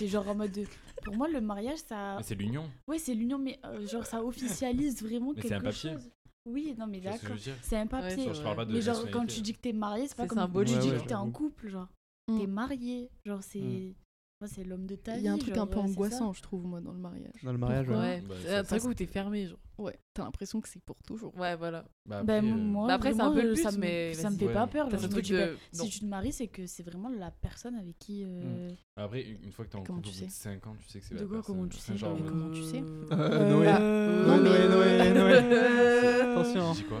mais 0.00 0.06
genre 0.08 0.28
en 0.28 0.34
mode 0.34 0.52
de... 0.52 0.64
Pour 1.04 1.16
moi, 1.16 1.28
le 1.28 1.40
mariage, 1.40 1.78
ça... 1.80 2.16
Mais 2.16 2.22
c'est 2.22 2.34
l'union. 2.34 2.70
Ouais, 2.88 2.98
c'est 2.98 3.14
l'union, 3.14 3.38
mais 3.38 3.58
euh, 3.64 3.86
genre 3.86 4.06
ça 4.06 4.22
officialise 4.22 5.02
vraiment 5.02 5.32
Mais 5.34 5.42
c'est 5.42 5.48
quelque 5.48 5.60
un 5.60 5.64
papier. 5.64 5.92
chose. 5.92 6.10
Oui, 6.44 6.74
non, 6.78 6.86
mais 6.86 7.00
que 7.00 7.04
d'accord. 7.04 7.36
C'est 7.62 7.76
un 7.76 7.86
papier. 7.86 8.16
Ouais, 8.16 8.24
Genre, 8.24 8.34
je 8.34 8.42
parle 8.42 8.56
pas 8.56 8.64
de 8.64 8.72
mais 8.72 8.80
genre, 8.80 9.10
quand 9.12 9.26
tu 9.26 9.40
dis 9.42 9.54
que 9.54 9.60
t'es 9.60 9.72
marié, 9.72 10.08
c'est 10.08 10.16
pas 10.16 10.26
comme 10.26 10.38
symbolique. 10.38 10.74
tu 10.74 10.80
dis 10.80 10.90
que 10.90 11.06
t'es 11.06 11.14
en 11.14 11.30
couple, 11.30 11.68
genre. 11.68 11.88
Mm. 12.28 12.38
T'es 12.38 12.46
marié. 12.46 13.10
Genre, 13.24 13.42
c'est... 13.42 13.94
Moi, 14.42 14.48
c'est 14.52 14.64
l'homme 14.64 14.86
de 14.86 14.96
ta 14.96 15.12
vie. 15.12 15.18
Il 15.20 15.24
y 15.24 15.28
a 15.28 15.32
un 15.34 15.38
truc 15.38 15.54
genre, 15.54 15.62
un 15.62 15.66
peu 15.68 15.76
ouais, 15.78 15.84
angoissant, 15.84 16.32
je 16.32 16.42
trouve, 16.42 16.64
moi, 16.66 16.80
dans 16.80 16.90
le 16.90 16.98
mariage. 16.98 17.30
Dans 17.44 17.52
le 17.52 17.58
mariage, 17.58 17.86
Pourquoi 17.86 18.02
ouais. 18.02 18.20
Ouais, 18.28 18.44
Bah, 18.44 18.58
un 18.58 18.62
truc 18.64 18.84
où 18.86 18.92
t'es 18.94 19.06
fermé, 19.06 19.46
genre. 19.46 19.58
Ouais, 19.78 19.96
t'as 20.14 20.24
l'impression 20.24 20.60
que 20.60 20.68
c'est 20.68 20.82
pour 20.82 21.00
toujours. 21.04 21.32
Ouais, 21.38 21.54
voilà. 21.54 21.84
Bah, 22.06 22.24
Ben, 22.24 22.38
après, 22.44 22.50
euh, 22.52 22.56
moi, 22.56 22.88
Bah, 22.88 22.94
après, 22.94 23.12
c'est 23.14 23.20
un 23.20 23.30
peu 23.32 23.42
le 23.42 23.50
euh, 23.50 23.54
but, 23.54 23.62
ça 23.62 23.70
me, 23.70 23.78
mais 23.78 24.14
ça 24.14 24.30
me 24.30 24.36
fait 24.36 24.52
pas 24.52 24.66
peur. 24.66 24.90
Genre, 24.90 25.08
truc 25.08 25.24
dis, 25.24 25.30
de- 25.32 25.56
si 25.70 25.88
tu 25.90 26.00
te 26.00 26.04
maries, 26.06 26.32
c'est 26.32 26.48
que 26.48 26.66
c'est 26.66 26.82
vraiment 26.82 27.08
la 27.08 27.30
personne 27.30 27.76
avec 27.76 27.96
qui... 28.00 28.24
euh, 28.26 28.68
Après, 28.96 29.22
une 29.22 29.52
fois 29.52 29.64
que 29.64 29.70
t'es 29.70 29.76
en 29.76 29.84
Comment 29.84 29.98
couple 30.00 30.08
au 30.08 30.12
tu 30.12 30.18
bout 30.20 30.26
de 30.26 30.30
sais 30.32 30.42
5 30.42 30.66
ans, 30.66 30.74
tu 30.80 30.88
sais 30.88 30.98
que 30.98 31.06
c'est 31.06 31.14
De 31.14 31.20
la 31.20 31.26
quoi, 31.26 31.36
personne. 31.36 31.56
comment 31.56 31.68
tu 31.68 31.78
sais, 31.78 31.96
genre, 31.96 32.18
Et 32.18 32.20
euh, 32.20 32.24
comment 32.28 32.50
tu 32.50 32.62
sais 32.64 32.82
Euh, 33.12 33.48
Noé. 33.50 33.66
bah, 33.66 34.38
Noé, 34.40 34.68
Noé, 34.68 35.12
Noé. 35.14 36.20
Attention. 36.32 36.70
hein. 36.70 36.72
Tu 36.74 36.82
dis 36.82 36.88
quoi 36.88 37.00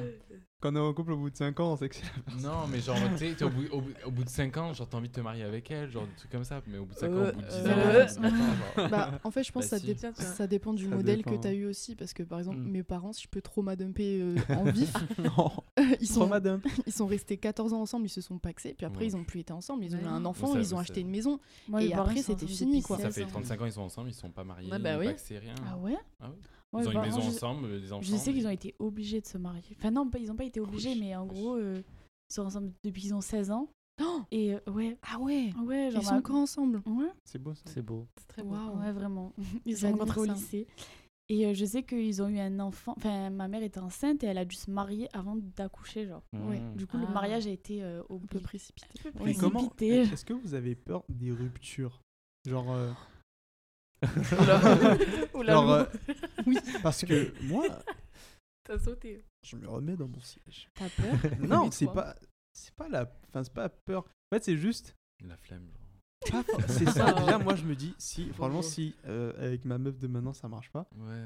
Quand 0.62 0.72
on 0.72 0.76
est 0.76 0.78
en 0.78 0.94
couple 0.94 1.12
au 1.12 1.16
bout 1.16 1.28
de 1.28 1.36
5 1.36 1.58
ans, 1.58 1.72
on 1.72 1.76
sait 1.76 1.88
que 1.88 1.96
c'est 1.96 2.04
la 2.04 2.22
personne. 2.22 2.42
Non, 2.50 2.66
mais 2.70 2.80
genre, 2.80 2.96
tu 3.18 3.34
sais, 3.34 3.42
au 3.44 3.50
bout, 3.50 3.66
au, 3.72 3.80
bout- 3.80 3.92
au 4.06 4.10
bout 4.12 4.22
de 4.24 4.28
5 4.28 4.56
ans, 4.58 4.72
genre, 4.72 4.88
t'as 4.88 4.96
envie 4.96 5.08
de 5.08 5.12
te 5.12 5.20
marier 5.20 5.42
avec 5.42 5.68
elle, 5.72 5.90
genre, 5.90 6.06
des 6.06 6.14
trucs 6.14 6.30
comme 6.30 6.44
ça. 6.44 6.62
Mais 6.68 6.78
au 6.78 6.84
bout 6.84 6.94
de 6.94 6.98
5 7.00 7.08
ans, 7.08 7.28
au 7.28 7.32
bout 7.32 7.42
de 7.42 7.46
10 7.48 7.54
ans, 7.56 7.62
Euh, 7.66 8.06
genre. 8.76 8.88
Bah, 8.90 9.10
en 9.24 9.30
fait, 9.32 9.42
je 9.42 9.50
pense 9.50 9.64
Bah, 9.64 9.70
que 9.70 9.70
ça, 9.70 9.78
si. 9.80 9.86
dé- 9.86 9.94
Tiens, 9.96 10.12
tiens. 10.12 10.24
ça 10.24 10.46
dépend 10.46 10.72
du 10.72 10.84
Ça 10.88 10.94
modèle 10.94 11.16
dépend. 11.18 11.32
que 11.32 11.36
t'as 11.42 11.52
eu 11.52 11.66
aussi. 11.66 11.96
Parce 11.96 12.12
que, 12.12 12.22
par 12.22 12.38
exemple, 12.38 12.58
Mm. 12.58 12.70
mes 12.70 12.82
parents, 12.84 13.12
si 13.12 13.24
je 13.24 13.28
peux 13.28 13.40
trauma 13.42 13.74
dumper 13.76 14.20
euh, 14.22 14.36
en 14.50 14.64
vif, 14.70 14.92
Non. 15.18 15.50
ils, 16.00 16.06
sont, 16.06 16.30
ils 16.86 16.92
sont 16.92 17.06
restés 17.06 17.36
14 17.38 17.72
ans 17.72 17.80
ensemble, 17.80 18.06
ils 18.06 18.10
se 18.10 18.20
sont 18.20 18.38
paxés. 18.38 18.74
Puis 18.76 18.86
après, 18.86 19.00
Ouais. 19.00 19.06
ils 19.08 19.16
ont 19.16 19.24
plus 19.24 19.40
été 19.40 19.52
ensemble. 19.52 19.84
Ils 19.84 19.94
ont 19.96 19.98
Ouais. 19.98 20.04
eu 20.04 20.08
un 20.08 20.24
enfant, 20.24 20.52
ça- 20.52 20.60
ils 20.60 20.74
ont 20.74 20.78
acheté 20.78 21.00
une 21.00 21.10
maison. 21.10 21.40
Et 21.80 21.92
après, 21.92 22.22
c'était 22.22 22.46
fini, 22.46 22.82
quoi. 22.82 22.98
Ça 22.98 23.04
16 23.10 23.14
fait 23.16 23.24
ans. 23.24 23.28
35 23.32 23.60
ans, 23.62 23.66
ils 23.66 23.72
sont 23.72 23.82
ensemble, 23.82 24.10
ils 24.10 24.14
sont 24.14 24.30
pas 24.30 24.44
mariés, 24.44 24.70
bah 24.70 24.78
ils 24.78 25.38
rien. 25.38 25.54
Ah 25.66 25.76
ouais? 25.78 25.96
Ah. 26.20 26.28
Ouais, 26.28 26.36
Ils 26.74 26.88
ont 26.88 26.92
bah, 26.92 27.00
une 27.00 27.00
maison 27.14 27.20
ensemble, 27.20 27.80
des 27.80 27.92
enfants. 27.92 28.02
Je 28.02 28.16
sais 28.16 28.32
qu'ils 28.32 28.42
mais- 28.42 28.48
ont 28.48 28.52
été 28.52 28.74
obligés 28.78 29.20
de 29.20 29.26
se 29.26 29.36
marier. 29.38 29.76
Enfin, 29.78 29.90
non, 29.90 30.08
ils 30.18 30.26
n'ont 30.28 30.36
pas 30.36 30.44
été 30.44 30.58
obligés, 30.60 30.94
mais 30.94 31.14
en 31.14 31.26
gros, 31.26 31.56
euh, 31.56 31.82
ils 32.30 32.34
sont 32.34 32.42
ensemble 32.42 32.72
depuis 32.84 33.02
qu'ils 33.02 33.14
ont 33.14 33.20
16 33.20 33.50
ans. 33.50 33.68
Oh 34.02 34.22
Et 34.30 34.54
euh, 34.54 34.60
ouais, 34.68 34.96
ah 35.02 35.18
ouais 35.18 35.52
ouais, 35.64 35.90
genre. 35.90 36.02
Ils 36.02 36.06
sont 36.06 36.14
encore 36.14 36.36
ensemble. 36.36 36.82
Ouais, 36.86 37.10
C'est 37.24 37.38
beau 37.38 37.54
ça. 37.54 37.62
C'est 37.66 37.82
beau. 37.82 38.06
C'est 38.18 38.26
très 38.26 38.42
beau. 38.42 38.54
Waouh. 38.54 38.80
ouais, 38.80 38.90
vraiment. 38.92 39.32
Ils 39.66 39.76
se 39.76 39.86
rencontrés 39.86 40.20
au 40.20 40.24
lycée. 40.24 40.66
Et 41.28 41.46
euh, 41.46 41.54
je 41.54 41.64
sais 41.66 41.82
qu'ils 41.82 42.20
ont 42.22 42.28
eu 42.28 42.38
un 42.38 42.58
enfant. 42.58 42.94
Enfin, 42.96 43.28
ma 43.30 43.48
mère 43.48 43.62
était 43.62 43.78
enceinte 43.80 44.24
et 44.24 44.26
elle 44.26 44.38
a 44.38 44.44
dû 44.46 44.56
se 44.56 44.70
marier 44.70 45.08
avant 45.12 45.36
d'accoucher, 45.36 46.06
genre. 46.06 46.22
Ouais. 46.32 46.58
Mm. 46.58 46.74
Du 46.76 46.86
coup, 46.86 46.96
le 46.96 47.04
Ah. 47.06 47.12
mariage 47.12 47.46
a 47.46 47.50
été 47.50 47.82
euh, 47.82 48.00
Un 48.00 48.04
peu 48.06 48.14
obligé. 48.14 48.40
précipité. 48.40 48.88
Un 49.06 49.12
peu 49.12 49.24
Mais 49.24 49.34
comment 49.34 49.68
précipité. 49.68 49.96
Est-ce 50.12 50.24
que 50.24 50.32
vous 50.32 50.54
avez 50.54 50.74
peur 50.74 51.04
des 51.10 51.30
ruptures? 51.30 52.00
Genre. 52.48 52.72
euh, 52.72 52.90
Oula. 54.40 54.60
Oula, 55.34 55.52
genre 55.52 55.70
euh, 55.70 55.84
oui, 56.46 56.58
parce 56.82 57.04
que 57.04 57.32
moi, 57.44 57.64
T'as 58.64 58.78
sauté. 58.78 59.24
je 59.44 59.56
me 59.56 59.68
remets 59.68 59.96
dans 59.96 60.08
mon 60.08 60.20
siège. 60.20 60.68
T'as 60.74 60.88
peur 60.88 61.38
non, 61.40 61.70
c'est 61.70 61.86
pas, 61.86 62.14
c'est 62.52 62.74
pas 62.74 62.88
la, 62.88 63.10
enfin 63.28 63.42
c'est 63.44 63.52
pas 63.54 63.68
peur. 63.68 64.04
En 64.30 64.36
fait, 64.36 64.44
c'est 64.44 64.56
juste. 64.56 64.94
La 65.24 65.36
flemme, 65.36 65.68
genre. 65.72 66.42
C'est 66.68 66.88
ça. 66.88 67.12
Déjà, 67.20 67.38
moi, 67.38 67.56
je 67.56 67.64
me 67.64 67.74
dis, 67.74 67.94
si, 67.98 68.28
franchement, 68.32 68.62
si 68.62 68.94
euh, 69.06 69.32
avec 69.44 69.64
ma 69.64 69.78
meuf 69.78 69.98
de 69.98 70.06
maintenant 70.06 70.32
ça 70.32 70.48
marche 70.48 70.70
pas, 70.70 70.86
Ouais. 70.96 71.24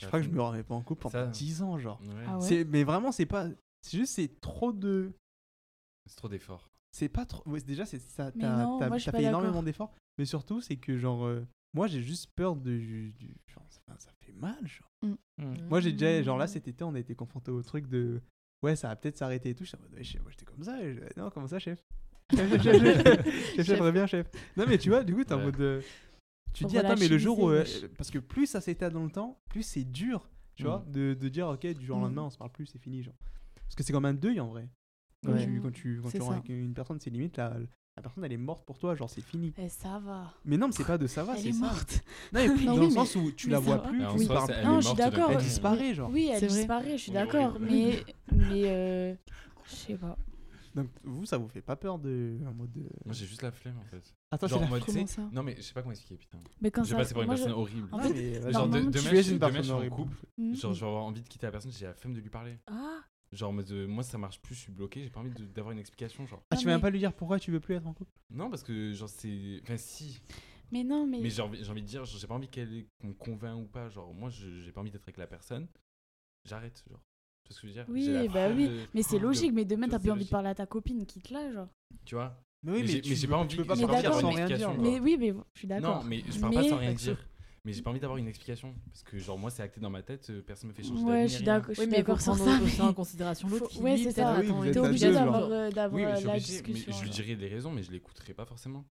Je 0.00 0.06
crois 0.06 0.20
que 0.20 0.24
je 0.26 0.30
me 0.30 0.40
remets 0.40 0.62
pas 0.62 0.74
en 0.74 0.80
couple 0.82 1.02
pendant 1.02 1.12
Ça- 1.12 1.26
10 1.26 1.62
ans, 1.62 1.78
genre. 1.78 2.00
Ouais. 2.02 2.24
Ah 2.26 2.38
ouais 2.38 2.46
C'est- 2.48 2.64
Mais 2.64 2.82
vraiment, 2.82 3.12
c'est 3.12 3.26
pas. 3.26 3.46
C'est 3.82 3.98
juste, 3.98 4.14
c'est 4.14 4.40
trop 4.40 4.72
de. 4.72 5.12
C'est 6.06 6.16
trop 6.16 6.28
d'efforts. 6.28 6.70
C'est 6.92 7.08
pas 7.08 7.26
trop. 7.26 7.42
ouais, 7.48 7.60
déjà, 7.60 7.84
c'est 7.86 7.98
ça. 8.00 8.32
Mais 8.34 8.40
T'as 8.42 8.56
non, 8.64 8.78
t'as- 8.78 8.88
moi, 8.88 8.96
je 8.98 9.02
suis 9.02 9.06
t'as 9.06 9.12
pas 9.12 9.18
fait 9.18 9.24
d'accord. 9.24 9.40
énormément 9.40 9.62
d'efforts. 9.62 9.92
Mais 10.18 10.24
surtout, 10.24 10.60
c'est 10.60 10.76
que, 10.76 10.96
genre. 10.98 11.26
euh, 11.26 11.46
moi, 11.74 11.86
j'ai 11.86 12.02
juste 12.02 12.30
peur 12.36 12.56
de. 12.56 12.76
du- 12.78 13.12
du- 13.12 13.34
genre, 13.46 13.64
ça, 13.68 13.80
ça 13.98 14.10
fait 14.20 14.32
mal, 14.32 14.66
genre. 14.66 14.90
Mm. 15.02 15.54
Moi, 15.68 15.80
j'ai 15.80 15.92
déjà. 15.92 16.20
Mmh. 16.20 16.24
Genre 16.24 16.38
là, 16.38 16.46
cet 16.46 16.68
été, 16.68 16.84
on 16.84 16.94
a 16.94 16.98
été 16.98 17.14
confronté 17.14 17.50
au 17.50 17.62
truc 17.62 17.86
de. 17.88 18.20
Ouais, 18.62 18.76
ça 18.76 18.88
va 18.88 18.96
peut-être 18.96 19.16
s'arrêter 19.16 19.50
et 19.50 19.54
tout. 19.54 19.64
J'étais 19.64 19.78
en 19.78 19.80
mode, 19.82 19.94
ouais, 19.94 20.04
chef, 20.04 20.22
moi, 20.22 20.30
j'étais 20.30 20.44
comme 20.44 20.62
ça. 20.62 20.82
et 20.82 20.94
je- 20.94 21.00
Non, 21.20 21.30
comment 21.30 21.46
ça, 21.48 21.58
chef? 21.58 21.82
Chef, 22.32 22.62
chef, 22.62 22.62
chef, 22.62 23.02
chef, 23.04 23.66
chef, 23.66 23.66
chef, 23.78 23.92
bien, 23.92 24.06
chef. 24.06 24.26
Non, 24.56 24.64
mais 24.66 24.78
tu 24.78 24.88
vois, 24.88 25.02
du 25.04 25.14
coup, 25.14 25.24
t'es 25.24 25.34
en 25.34 25.38
Ouais. 25.38 25.44
mode. 25.46 25.60
euh, 25.60 25.82
Tu 26.54 26.64
te 26.64 26.68
dis, 26.70 26.78
attends, 26.78 26.94
mais 26.98 27.08
le 27.08 27.18
jour 27.18 27.38
où. 27.40 27.48
euh, 27.50 27.64
parce 27.96 28.10
que 28.10 28.18
plus 28.18 28.46
ça 28.46 28.60
s'étale 28.60 28.92
dans 28.92 29.04
le 29.04 29.10
temps, 29.10 29.38
plus 29.50 29.62
c'est 29.62 29.84
dur, 29.84 30.30
tu 30.54 30.62
Mm. 30.62 30.66
vois, 30.66 30.84
de, 30.88 31.14
de 31.14 31.28
dire, 31.28 31.48
ok, 31.48 31.66
du 31.74 31.84
jour 31.84 31.96
au 31.96 32.00
Mm. 32.00 32.04
lendemain, 32.04 32.22
on 32.24 32.30
se 32.30 32.38
parle 32.38 32.52
plus, 32.52 32.66
c'est 32.66 32.78
fini, 32.78 33.02
genre. 33.02 33.16
Parce 33.56 33.74
que 33.74 33.82
c'est 33.82 33.92
comme 33.92 34.04
un 34.04 34.14
deuil 34.14 34.38
en 34.40 34.48
vrai. 34.48 34.68
Quand 35.24 35.32
Ouais. 35.32 35.44
tu, 35.44 35.60
quand 35.60 35.70
tu, 35.72 36.00
quand 36.02 36.10
tu 36.10 36.22
avec 36.22 36.48
une 36.48 36.74
personne, 36.74 37.00
c'est 37.00 37.10
limite, 37.10 37.36
la, 37.36 37.56
la 37.96 38.02
personne, 38.02 38.24
elle 38.24 38.32
est 38.32 38.36
morte 38.38 38.64
pour 38.64 38.78
toi, 38.78 38.94
genre, 38.94 39.10
c'est 39.10 39.20
fini. 39.20 39.52
Eh, 39.58 39.68
ça 39.68 39.98
va. 39.98 40.32
Mais 40.44 40.56
non, 40.56 40.68
mais 40.68 40.72
c'est 40.72 40.84
pas 40.86 40.96
de 40.98 41.06
ça 41.06 41.24
va, 41.24 41.34
Elle 41.36 41.42
c'est 41.42 41.48
est 41.50 41.52
ça. 41.52 41.58
morte. 41.66 42.04
Non, 42.32 42.40
et 42.40 42.48
puis 42.48 42.64
Non, 42.66 42.74
dans 42.76 42.80
oui, 42.80 42.86
le 42.88 42.92
sens 42.94 43.16
où 43.16 43.30
tu 43.32 43.50
la 43.50 43.58
vois 43.58 43.76
va. 43.76 43.88
plus, 43.88 43.98
tu 44.18 44.26
parles 44.26 44.52
plus, 44.52 44.64
Non, 44.64 44.80
je 44.80 44.86
suis 44.86 44.96
d'accord. 44.96 45.30
elle 45.30 45.38
disparaît, 45.38 45.94
genre. 45.94 46.10
Oui, 46.10 46.30
elle 46.32 46.46
disparaît, 46.46 46.96
je 46.96 47.02
suis 47.02 47.12
d'accord. 47.12 47.58
Mais, 47.60 48.02
mais 48.32 48.62
euh, 48.66 49.14
je 49.64 49.74
sais 49.74 49.94
pas. 49.94 50.16
Donc 50.74 50.88
vous, 51.04 51.26
ça 51.26 51.36
vous 51.36 51.48
fait 51.48 51.60
pas 51.60 51.76
peur 51.76 51.98
de. 51.98 52.38
En 52.48 52.54
mode 52.54 52.72
de... 52.72 52.80
Moi, 53.04 53.12
j'ai 53.12 53.26
juste 53.26 53.42
la 53.42 53.52
flemme 53.52 53.76
en 53.78 53.84
fait. 53.84 54.02
Attends, 54.30 54.48
c'est 54.48 54.54
Genre 54.54 54.68
mode, 54.70 55.06
ça 55.06 55.22
Non, 55.30 55.42
mais 55.42 55.54
je 55.56 55.60
sais 55.60 55.74
pas 55.74 55.82
comment 55.82 55.92
expliquer, 55.92 56.16
putain. 56.16 56.38
Mais 56.62 56.70
quand 56.70 56.82
Je 56.82 56.88
vais 56.88 56.94
ça. 56.94 56.98
passer 57.02 57.12
pour 57.12 57.22
une 57.24 57.26
moi, 57.26 57.36
je- 57.36 57.42
personne 57.42 57.58
horrible. 57.60 57.88
En 57.92 57.98
fait, 57.98 58.08
mais, 58.14 58.38
vas-y. 58.38 58.52
Genre, 58.54 58.68
de- 58.68 58.78
es 58.78 58.82
je- 58.84 59.16
je 59.16 59.62
suis 59.62 59.72
en 59.72 59.88
couple. 59.90 60.16
Hmm. 60.38 60.54
Genre, 60.54 60.72
je 60.72 60.80
vais 60.80 60.86
avoir 60.86 61.04
envie 61.04 61.20
de 61.20 61.28
quitter 61.28 61.44
la 61.46 61.52
personne, 61.52 61.72
j'ai 61.72 61.84
la 61.84 61.92
flemme 61.92 62.14
de 62.14 62.20
lui 62.20 62.30
parler. 62.30 62.58
Ah, 62.68 63.00
Genre, 63.32 63.48
en 63.48 63.52
mode, 63.54 63.70
euh, 63.70 63.86
moi, 63.86 64.02
ça 64.02 64.18
marche 64.18 64.40
plus, 64.40 64.54
je 64.54 64.60
suis 64.60 64.72
bloqué, 64.72 65.02
j'ai 65.02 65.08
pas 65.10 65.20
envie 65.20 65.30
de- 65.30 65.46
d'avoir 65.46 65.72
une 65.72 65.78
explication. 65.78 66.26
Genre, 66.26 66.42
Ah, 66.50 66.56
tu 66.56 66.64
vas 66.66 66.72
même 66.72 66.78
mais- 66.78 66.82
pas 66.82 66.90
lui 66.90 66.98
dire 66.98 67.14
pourquoi 67.14 67.38
tu 67.38 67.50
veux 67.50 67.60
plus 67.60 67.74
être 67.74 67.86
en 67.86 67.94
couple? 67.94 68.10
Non, 68.30 68.50
parce 68.50 68.62
que, 68.62 68.92
genre, 68.92 69.08
c'est. 69.08 69.60
Enfin, 69.62 69.76
si. 69.78 70.20
Mais 70.70 70.84
non, 70.84 71.06
mais. 71.06 71.20
Mais 71.20 71.30
j'ai 71.30 71.40
envie, 71.42 71.62
j'ai 71.64 71.70
envie 71.70 71.80
de 71.82 71.86
dire, 71.86 72.04
genre, 72.04 72.18
j'ai 72.20 72.26
pas 72.26 72.34
envie 72.34 72.48
qu'elle 72.48 72.84
qu'on 73.00 73.06
me 73.08 73.14
convainc 73.14 73.58
ou 73.58 73.66
pas. 73.66 73.88
Genre, 73.88 74.12
moi, 74.12 74.28
je- 74.30 74.60
j'ai 74.60 74.70
pas 74.72 74.80
envie 74.82 74.90
d'être 74.90 75.02
avec 75.04 75.16
la 75.16 75.26
personne. 75.26 75.66
J'arrête, 76.44 76.84
genre. 76.90 77.00
Tu 77.44 77.48
vois 77.48 77.56
ce 77.56 77.60
que 77.60 77.66
je 77.66 77.66
veux 77.66 77.72
dire? 77.72 77.84
Oui, 77.88 78.04
J'ai 78.04 78.12
la 78.12 78.24
bah 78.26 78.32
flemme 78.32 78.56
oui. 78.58 78.68
de- 78.68 78.80
Mais 78.94 79.02
c'est 79.02 79.18
de- 79.18 79.22
logique, 79.22 79.52
mais 79.52 79.64
demain, 79.64 79.86
tu 79.86 79.92
t'as 79.92 79.98
plus 79.98 80.10
envie 80.10 80.18
de 80.18 80.24
logique. 80.24 80.30
parler 80.30 80.48
à 80.50 80.54
ta 80.54 80.66
copine, 80.66 81.04
quitte-la, 81.06 81.52
genre. 81.52 81.68
Tu 82.04 82.14
vois? 82.14 82.38
Mais 82.64 82.72
oui, 82.72 82.80
Mais 82.82 82.86
j'ai- 82.86 83.00
tu 83.00 83.10
mais 83.10 83.16
j'ai 83.16 83.26
pas 83.28 83.36
envie- 83.38 83.48
tu 83.48 83.56
peux 83.56 83.64
pas 83.64 83.74
j'ai 83.74 83.82
pas 83.86 83.92
partir 83.92 84.10
envie 84.12 84.20
sans 84.20 84.28
d'avoir 84.28 84.34
rien 84.34 84.48
une 84.48 84.56
dire. 84.56 84.68
explication. 84.68 84.92
Mais 84.92 85.00
oui, 85.00 85.16
mais 85.18 85.34
je 85.54 85.58
suis 85.58 85.68
d'accord. 85.68 86.02
Non, 86.02 86.08
mais 86.08 86.22
je 86.28 86.38
parle 86.40 86.54
pas 86.54 86.60
Mais- 86.62 86.68
sans 86.68 86.76
rien 86.76 86.92
dire. 86.92 87.26
Mais 87.64 87.72
j'ai 87.72 87.82
pas 87.82 87.90
envie 87.90 88.00
d'avoir 88.00 88.18
une 88.18 88.26
explication. 88.26 88.74
Parce 88.90 89.04
que, 89.04 89.18
genre, 89.18 89.38
moi, 89.38 89.50
c'est 89.50 89.62
acté 89.62 89.80
dans 89.80 89.90
ma 89.90 90.02
tête, 90.02 90.28
euh, 90.30 90.42
personne 90.42 90.70
me 90.70 90.74
fait 90.74 90.82
changer 90.82 91.04
Ouais, 91.04 91.12
d'avis, 91.12 91.28
je 91.28 91.34
suis 91.36 91.44
d'accord 91.44 91.74
je 91.74 91.80
oui, 91.80 91.86
suis 91.86 91.90
mais 91.92 91.98
il 91.98 92.00
faut 92.00 92.06
d'accord 92.08 92.20
sur 92.20 92.34
prendre 92.34 92.58
ça. 92.58 92.64
aussi 92.64 92.80
en 92.80 92.86
mais 92.88 92.94
considération 92.94 93.48
l'autre 93.48 93.70
faut- 93.72 93.82
ouais, 93.82 93.96
c'est 93.98 94.10
ça. 94.10 94.34
Ah 94.36 94.40
oui, 94.40 94.68
et 94.68 94.72
T'es 94.72 94.78
obligé 94.80 95.12
d'avoir 95.12 95.44
euh, 95.44 95.68
Oui, 95.68 95.74
d'avoir 95.74 96.00
mais 96.14 96.20
je 96.20 96.24
euh, 96.24 96.26
la 96.26 96.32
obligé, 96.34 96.52
mais 96.66 96.72
discussion. 96.74 96.92
je 96.92 96.98
lui 97.00 97.06
genre. 97.06 97.14
dirai 97.14 97.36
des 97.36 97.48
raisons, 97.48 97.70
mais 97.70 97.82
je 97.84 97.92
l'écouterai 97.92 98.34
pas 98.34 98.44
forcément. 98.46 98.84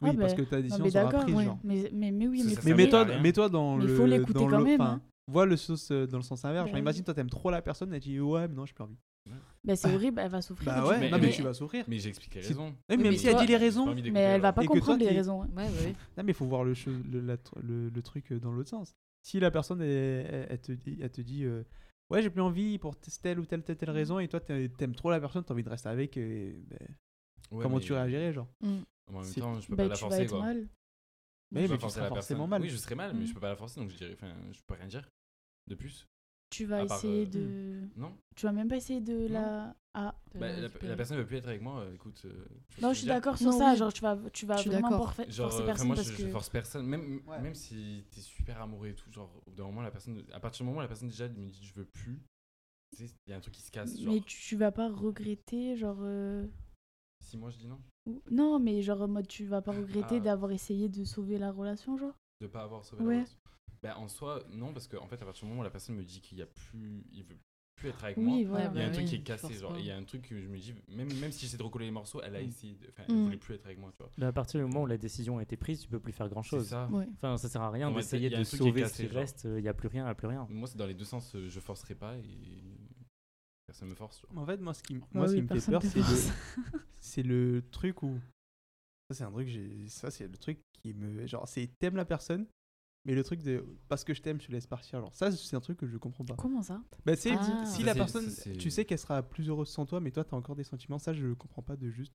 Oui, 0.00 0.10
Ah, 0.12 0.20
parce 0.20 0.34
bah, 0.34 0.42
que 0.44 0.50
ta 0.50 0.62
décision 0.62 0.84
mais 0.84 0.90
sera 0.90 1.04
d'accord, 1.04 1.22
prise, 1.22 1.36
ouais. 1.36 1.44
genre. 1.44 1.58
Mais, 1.62 1.90
mais, 1.92 2.10
mais 2.10 2.26
oui, 2.26 2.42
mais, 2.44 2.54
Mais 2.64 2.74
mets-toi, 3.20 3.48
dans 3.48 3.76
Mais 3.76 3.84
le. 3.86 3.94
faut 3.96 4.06
l'écouter 4.06 4.32
dans 4.34 4.46
quand 4.48 4.58
le- 4.58 4.64
même, 4.64 4.80
hein. 4.80 5.00
Vois 5.30 5.44
le 5.44 5.56
sauce 5.56 5.90
dans 5.92 6.16
le 6.16 6.22
sens 6.22 6.44
inverse. 6.44 6.66
Bah 6.66 6.72
oui. 6.74 6.80
imagine, 6.80 7.04
toi, 7.04 7.14
t'aimes 7.14 7.30
trop 7.30 7.50
la 7.50 7.60
personne, 7.62 7.92
elle 7.92 8.00
dit 8.00 8.18
ouais, 8.18 8.48
mais 8.48 8.54
non, 8.54 8.64
j'ai 8.64 8.72
plus 8.72 8.82
envie. 8.84 8.96
Bah, 9.68 9.76
c'est 9.76 9.94
horrible, 9.94 10.18
elle 10.20 10.30
va 10.30 10.42
souffrir. 10.42 10.66
Bah 10.72 10.80
ouais, 10.80 10.98
vois. 10.98 11.08
non, 11.10 11.18
mais 11.18 11.26
mais- 11.28 11.32
tu 11.32 11.42
vas 11.42 11.54
souffrir. 11.54 11.84
Mais 11.88 11.98
j'explique 11.98 12.34
les 12.34 12.40
raisons. 12.40 12.68
Oui, 12.68 12.74
Oui, 12.90 12.96
même 12.96 13.12
mais 13.12 13.16
si 13.18 13.28
elle 13.28 13.36
dit 13.36 13.46
les 13.46 13.56
raisons. 13.56 13.94
Mais 13.94 14.20
elle 14.20 14.40
va 14.40 14.52
pas 14.52 14.64
comprendre 14.64 14.98
les 15.04 15.08
raisons. 15.10 15.42
Ouais, 15.42 15.48
ouais, 15.64 15.64
ouais. 15.64 15.94
Non, 16.16 16.24
mais 16.24 16.32
il 16.32 16.34
faut 16.34 16.46
voir 16.46 16.64
le, 16.64 16.74
che- 16.74 16.88
le, 17.10 17.20
la 17.20 17.36
le, 17.62 17.88
le 17.88 18.02
truc 18.02 18.32
euh, 18.32 18.38
dans 18.40 18.50
l'autre 18.52 18.70
sens. 18.70 18.94
Si 19.22 19.38
la 19.40 19.50
personne, 19.50 19.80
elle, 19.82 19.88
elle- 19.88 20.46
elle 20.50 20.60
te 20.60 20.72
dit, 20.72 20.98
elle 21.00 21.10
te 21.10 21.20
dit 21.20 21.44
euh, 21.44 21.62
Ouais, 22.10 22.22
j'ai 22.22 22.30
plus 22.30 22.40
envie 22.40 22.78
pour 22.78 22.96
telle 22.96 23.38
ou 23.38 23.44
telle, 23.44 23.62
telle, 23.62 23.76
telle 23.76 23.90
raison, 23.90 24.18
et 24.18 24.28
toi, 24.28 24.40
t'aimes 24.40 24.94
trop 24.94 25.10
la 25.10 25.20
personne, 25.20 25.44
t'as 25.44 25.52
envie 25.52 25.62
de 25.62 25.68
rester 25.68 25.90
avec, 25.90 26.16
et, 26.16 26.54
ben, 26.66 26.78
Ouais, 27.50 27.62
comment 27.62 27.76
mais- 27.76 27.82
tu 27.82 27.92
réagirais, 27.92 28.32
genre? 28.32 28.48
Mm. 28.62 28.66
En 29.12 29.20
même 29.20 29.34
temps, 29.34 29.60
je 29.60 29.68
peux 29.68 29.76
Bah, 29.76 29.84
pas 29.84 29.88
la 29.90 29.94
tu 29.94 30.02
vas 30.04 30.08
forcer, 30.08 30.22
être 30.22 30.30
quoi. 30.30 30.40
mal. 30.40 30.68
Mais, 31.50 31.66
Je 31.66 31.72
mais 31.72 31.78
tu 31.78 31.88
seras 31.90 32.08
forcément 32.08 32.14
personne. 32.14 32.48
mal. 32.48 32.62
Oui, 32.62 32.68
je 32.70 32.76
serais 32.76 32.94
mal, 32.94 33.14
mais 33.14 33.24
Mm. 33.24 33.26
je 33.26 33.34
peux 33.34 33.40
pas 33.40 33.48
la 33.50 33.56
forcer, 33.56 33.80
donc 33.80 33.90
je 33.90 33.96
dirais, 33.96 34.14
enfin, 34.14 34.32
je 34.52 34.60
peux 34.66 34.74
rien 34.74 34.86
dire 34.86 35.08
de 35.66 35.74
plus. 35.74 36.06
Tu 36.50 36.64
vas 36.64 36.86
part, 36.86 36.96
essayer 36.98 37.26
euh, 37.36 37.82
de. 37.82 37.88
Non 38.00 38.16
Tu 38.34 38.46
vas 38.46 38.52
même 38.52 38.68
pas 38.68 38.76
essayer 38.76 39.00
de 39.00 39.28
Non. 39.28 39.32
la. 39.34 39.76
Ah. 39.94 40.14
De 40.32 40.38
Bah, 40.38 40.46
la, 40.82 40.96
personne 40.96 41.16
veut 41.18 41.26
plus 41.26 41.36
être 41.36 41.48
avec 41.48 41.60
moi, 41.60 41.80
euh, 41.80 41.94
écoute. 41.94 42.22
euh, 42.24 42.44
Non, 42.80 42.92
je 42.92 42.98
suis 42.98 43.06
d'accord 43.06 43.36
sur 43.36 43.50
Non, 43.50 43.58
ça. 43.58 43.70
oui. 43.72 43.76
Genre, 43.76 43.92
tu 43.92 44.02
vas, 44.02 44.16
tu 44.32 44.46
vas 44.46 44.54
vraiment 44.56 44.90
Genre, 44.90 45.04
forcer 45.04 45.22
enfin, 45.32 45.64
personne 45.66 45.86
moi, 45.88 45.96
parce 45.96 46.08
je, 46.10 46.16
que. 46.16 46.22
je 46.22 46.28
force 46.28 46.48
personne. 46.48 46.86
Même, 46.86 47.20
Ouais. 47.26 47.40
même 47.42 47.54
si 47.54 48.04
t'es 48.10 48.20
super 48.20 48.60
amoureux 48.62 48.88
et 48.88 48.94
tout, 48.94 49.10
genre, 49.12 49.30
au 49.46 49.50
bout 49.50 49.56
d'un 49.56 49.64
moment, 49.64 49.82
la 49.82 49.90
personne, 49.90 50.22
à 50.32 50.40
partir 50.40 50.64
du 50.64 50.68
moment 50.68 50.78
où 50.78 50.82
la 50.82 50.88
personne 50.88 51.08
déjà 51.08 51.28
me 51.28 51.48
dit 51.48 51.64
je 51.66 51.74
veux 51.74 51.84
plus, 51.86 52.22
tu 52.96 53.06
sais, 53.06 53.12
il 53.26 53.30
y 53.30 53.34
a 53.34 53.36
un 53.36 53.40
truc 53.40 53.54
qui 53.54 53.62
se 53.62 53.70
casse. 53.70 53.98
Genre, 54.00 54.12
Mais 54.14 54.20
tu, 54.20 54.40
tu 54.40 54.56
vas 54.56 54.70
pas 54.72 54.88
regretter, 54.88 55.76
genre. 55.76 55.98
euh, 56.00 56.46
si 57.24 57.36
moi 57.36 57.50
je 57.50 57.58
dis 57.58 57.66
non, 57.66 57.80
ou- 58.06 58.22
Non, 58.30 58.58
mais 58.60 58.80
genre 58.82 59.02
en 59.02 59.08
mode, 59.08 59.26
tu 59.26 59.44
vas 59.46 59.60
pas 59.62 59.72
regretter 59.72 60.16
Ah. 60.16 60.20
d'avoir 60.20 60.52
essayé 60.52 60.88
de 60.88 61.04
sauver 61.04 61.38
la 61.38 61.50
relation, 61.50 61.98
genre. 61.98 62.14
de 62.40 62.46
pas 62.46 62.62
avoir 62.62 62.84
sauvé 62.84 63.02
Ouais. 63.04 63.14
la 63.14 63.20
relation. 63.22 63.38
Bah, 63.82 63.96
en 63.98 64.08
soi, 64.08 64.42
non, 64.50 64.72
parce 64.72 64.88
qu'en 64.88 65.02
en 65.04 65.06
fait, 65.08 65.20
à 65.22 65.24
partir 65.24 65.44
du 65.44 65.50
moment 65.50 65.60
où 65.60 65.64
la 65.64 65.70
personne 65.70 65.94
me 65.96 66.02
dit 66.04 66.20
qu'il 66.20 66.38
y 66.38 66.42
a 66.42 66.46
plus, 66.46 67.04
il 67.12 67.22
veut 67.24 67.36
plus 67.76 67.90
être 67.90 68.02
avec 68.02 68.16
moi, 68.16 68.34
Oui. 68.34 68.44
Ouais, 68.46 68.60
il 68.74 68.78
y 68.80 68.82
a 68.82 68.86
un 68.86 68.88
bah 68.88 68.92
truc 68.94 69.06
qui 69.06 69.14
est 69.14 69.22
cassé, 69.22 69.54
genre, 69.54 69.78
il 69.78 69.84
y 69.86 69.90
a 69.92 69.96
un 69.96 70.02
truc 70.02 70.22
que 70.22 70.40
je 70.40 70.48
me 70.48 70.58
dis, 70.58 70.74
même, 70.88 71.12
même 71.20 71.30
si 71.30 71.42
j'essaie 71.42 71.56
de 71.58 71.62
recoller 71.62 71.84
les 71.84 71.92
morceaux, 71.92 72.20
elle 72.22 72.34
a 72.34 72.42
Mm. 72.42 72.46
essayé, 72.48 72.74
de- 72.74 72.88
enfin, 72.88 73.04
elle 73.08 73.14
Mm. 73.14 73.22
voulait 73.24 73.36
plus 73.36 73.54
être 73.54 73.66
avec 73.66 73.78
moi, 73.78 73.92
tu 73.92 73.98
vois. 74.02 74.10
Mais 74.18 74.26
à 74.26 74.32
partir 74.32 74.58
du 74.58 74.66
moment 74.66 74.82
où 74.82 74.86
la 74.86 74.98
décision 74.98 75.38
a 75.38 75.42
été 75.42 75.56
prise, 75.56 75.82
tu 75.82 75.88
peux 75.88 76.00
plus 76.00 76.12
faire 76.12 76.28
grand 76.28 76.42
chose. 76.42 76.66
ça. 76.66 76.88
Ouais. 76.88 77.06
Enfin, 77.14 77.36
ça 77.36 77.48
sert 77.48 77.62
à 77.62 77.70
rien 77.70 77.92
d'essayer 77.92 78.30
de 78.30 78.42
sauver 78.42 78.80
cassé, 78.82 78.94
ce 78.94 79.02
qui 79.02 79.08
genre. 79.12 79.20
reste. 79.20 79.44
Il 79.44 79.62
n'y 79.62 79.68
a 79.68 79.74
plus 79.74 79.86
rien, 79.88 80.02
il 80.02 80.06
n'y 80.06 80.10
a 80.10 80.14
plus 80.16 80.26
rien. 80.26 80.44
Moi, 80.50 80.66
c'est 80.66 80.76
dans 80.76 80.86
les 80.86 80.94
deux 80.94 81.04
sens, 81.04 81.36
je 81.36 81.60
forcerai 81.60 81.94
pas 81.94 82.16
et 82.16 82.24
personne 83.66 83.88
me 83.90 83.94
force, 83.94 84.18
tu 84.18 84.26
vois. 84.28 84.42
En 84.42 84.46
fait, 84.46 84.56
moi, 84.60 84.74
ce 84.74 84.82
qui, 84.82 84.98
Ah 85.00 85.06
moi, 85.14 85.28
ce 85.28 85.34
qui 85.34 85.42
me 85.42 85.46
fait 85.60 85.70
peur, 85.70 85.82
c'est 85.82 85.98
le, 86.00 86.04
c'est 87.00 87.22
le 87.22 87.62
truc 87.70 88.02
où. 88.02 88.18
Ça, 89.10 89.14
c'est 89.14 89.24
un 89.24 89.30
truc, 89.30 89.46
j'ai- 89.48 89.88
ça, 89.88 90.10
c'est 90.10 90.26
le 90.26 90.36
truc 90.36 90.58
qui 90.72 90.94
me. 90.94 91.26
Genre, 91.26 91.46
c'est 91.46 91.68
t'aimes 91.78 91.96
la 91.96 92.04
personne, 92.04 92.46
mais 93.04 93.14
le 93.14 93.22
truc 93.24 93.42
de. 93.42 93.64
Parce 93.88 94.04
que 94.04 94.12
je 94.14 94.20
t'aime, 94.22 94.40
je 94.40 94.46
te 94.46 94.52
laisse 94.52 94.66
partir. 94.66 95.00
Genre, 95.00 95.14
ça, 95.14 95.30
c'est 95.32 95.56
un 95.56 95.60
truc 95.60 95.78
que 95.78 95.86
je 95.86 95.96
comprends 95.96 96.24
pas. 96.24 96.34
Comment 96.36 96.62
ça? 96.62 96.82
Bah, 97.06 97.12
Ah. 97.12 97.16
si 97.16 97.82
la 97.82 97.92
c'est- 97.92 97.98
personne, 97.98 98.28
c'est- 98.30 98.52
tu 98.56 98.70
sais 98.70 98.84
qu'elle 98.84 98.98
sera 98.98 99.22
plus 99.22 99.48
heureuse 99.48 99.68
sans 99.68 99.86
toi, 99.86 100.00
mais 100.00 100.10
toi, 100.10 100.24
t'as 100.24 100.36
encore 100.36 100.56
des 100.56 100.64
sentiments, 100.64 100.98
ça, 100.98 101.12
je 101.12 101.32
comprends 101.34 101.62
pas 101.62 101.76
de 101.76 101.88
juste 101.90 102.12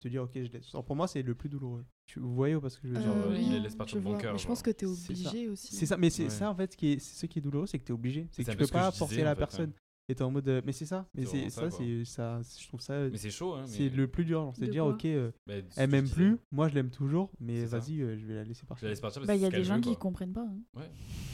te 0.00 0.08
dire, 0.08 0.22
ok, 0.22 0.30
je 0.34 0.50
laisse. 0.50 0.70
Genre, 0.70 0.82
pour 0.84 0.96
moi, 0.96 1.06
c'est 1.06 1.20
le 1.22 1.34
plus 1.34 1.50
douloureux. 1.50 1.84
Tu, 2.06 2.20
vous 2.20 2.34
voyez 2.34 2.54
ou 2.54 2.60
parce 2.62 2.78
que 2.78 2.88
je 2.88 2.94
veux 2.94 2.98
dire, 3.00 3.06
Genre, 3.12 3.26
euh, 3.32 3.36
il 3.38 3.52
les 3.52 3.60
laisse 3.60 3.74
partir 3.76 3.96
je 3.96 3.98
de 4.00 4.04
bon 4.04 4.12
vois. 4.12 4.18
cœur, 4.18 4.32
Mais 4.32 4.38
je 4.38 4.46
pense 4.46 4.62
que 4.62 4.70
t'es 4.70 4.86
C'est 4.86 5.14
ça. 5.14 5.28
obligé 5.28 5.48
aussi. 5.48 5.74
C'est 5.74 5.84
ça, 5.86 5.96
mais 5.98 6.08
c'est 6.08 6.24
Ouais. 6.24 6.30
ça 6.30 6.50
en 6.50 6.54
fait, 6.54 6.72
ce 6.72 6.76
qui 6.78 6.92
est, 6.92 6.98
c'est 6.98 7.14
ce 7.20 7.26
qui 7.26 7.38
est 7.38 7.42
douloureux, 7.42 7.66
c'est 7.66 7.78
que 7.78 7.84
t'es 7.84 7.92
obligé. 7.92 8.22
C'est 8.22 8.28
que 8.28 8.34
C'est 8.36 8.44
tu 8.44 8.50
un 8.50 8.54
peux 8.54 8.58
peu 8.60 8.64
ce 8.66 8.72
que 8.72 8.78
pas 8.78 8.90
je 8.90 8.96
forcer 8.96 9.14
disais, 9.16 9.24
la 9.24 9.34
fait, 9.34 9.38
personne. 9.40 9.72
Et 10.10 10.14
t'es 10.16 10.22
en 10.24 10.30
mode, 10.32 10.48
euh, 10.48 10.60
mais 10.64 10.72
c'est 10.72 10.86
ça, 10.86 11.06
mais 11.14 11.24
C'est 11.24 11.36
vraiment 11.36 11.50
ça, 11.50 11.70
ça, 11.70 11.76
c'est 11.76 12.04
ça, 12.04 12.40
je 12.60 12.66
trouve 12.66 12.80
ça, 12.80 13.08
Mais 13.10 13.16
c'est 13.16 13.30
chaud, 13.30 13.54
hein. 13.54 13.64
c'est 13.66 13.88
le 13.88 14.08
plus 14.08 14.24
dur. 14.24 14.40
genre, 14.40 14.54
C'est 14.56 14.62
de 14.62 14.66
De 14.66 14.72
dire, 14.72 14.82
quoi 14.82 14.92
ok, 14.94 15.04
euh, 15.04 15.30
bah, 15.46 15.54
ce 15.54 15.60
que 15.60 15.80
elle 15.80 15.86
je 15.90 15.94
m'aime 15.94 16.04
disais. 16.04 16.14
plus, 16.16 16.36
moi 16.50 16.68
je 16.68 16.74
l'aime 16.74 16.90
toujours, 16.90 17.30
mais 17.38 17.60
C'est 17.60 17.66
ça. 17.68 17.78
vas-y, 17.78 18.00
euh, 18.02 18.18
je 18.18 18.26
vais 18.26 18.34
la 18.34 18.42
laisser 18.44 18.62
Je 18.62 18.66
partir. 18.66 18.84
la 18.86 18.90
laisse 18.90 19.00
partir 19.00 19.20
parce 19.22 19.26
Bah, 19.28 19.34
que 19.34 19.38
il 19.38 19.42
y 19.42 19.44
a 19.44 19.46
ce 19.46 19.50
des 19.52 19.56
qu'elle 19.58 19.64
gens 19.66 19.74
veut, 19.76 19.80
qui 19.82 19.88
quoi. 19.90 19.96
comprennent 19.98 20.32
pas. 20.32 20.42
hein. 20.46 20.58
Ouais. 20.74 20.90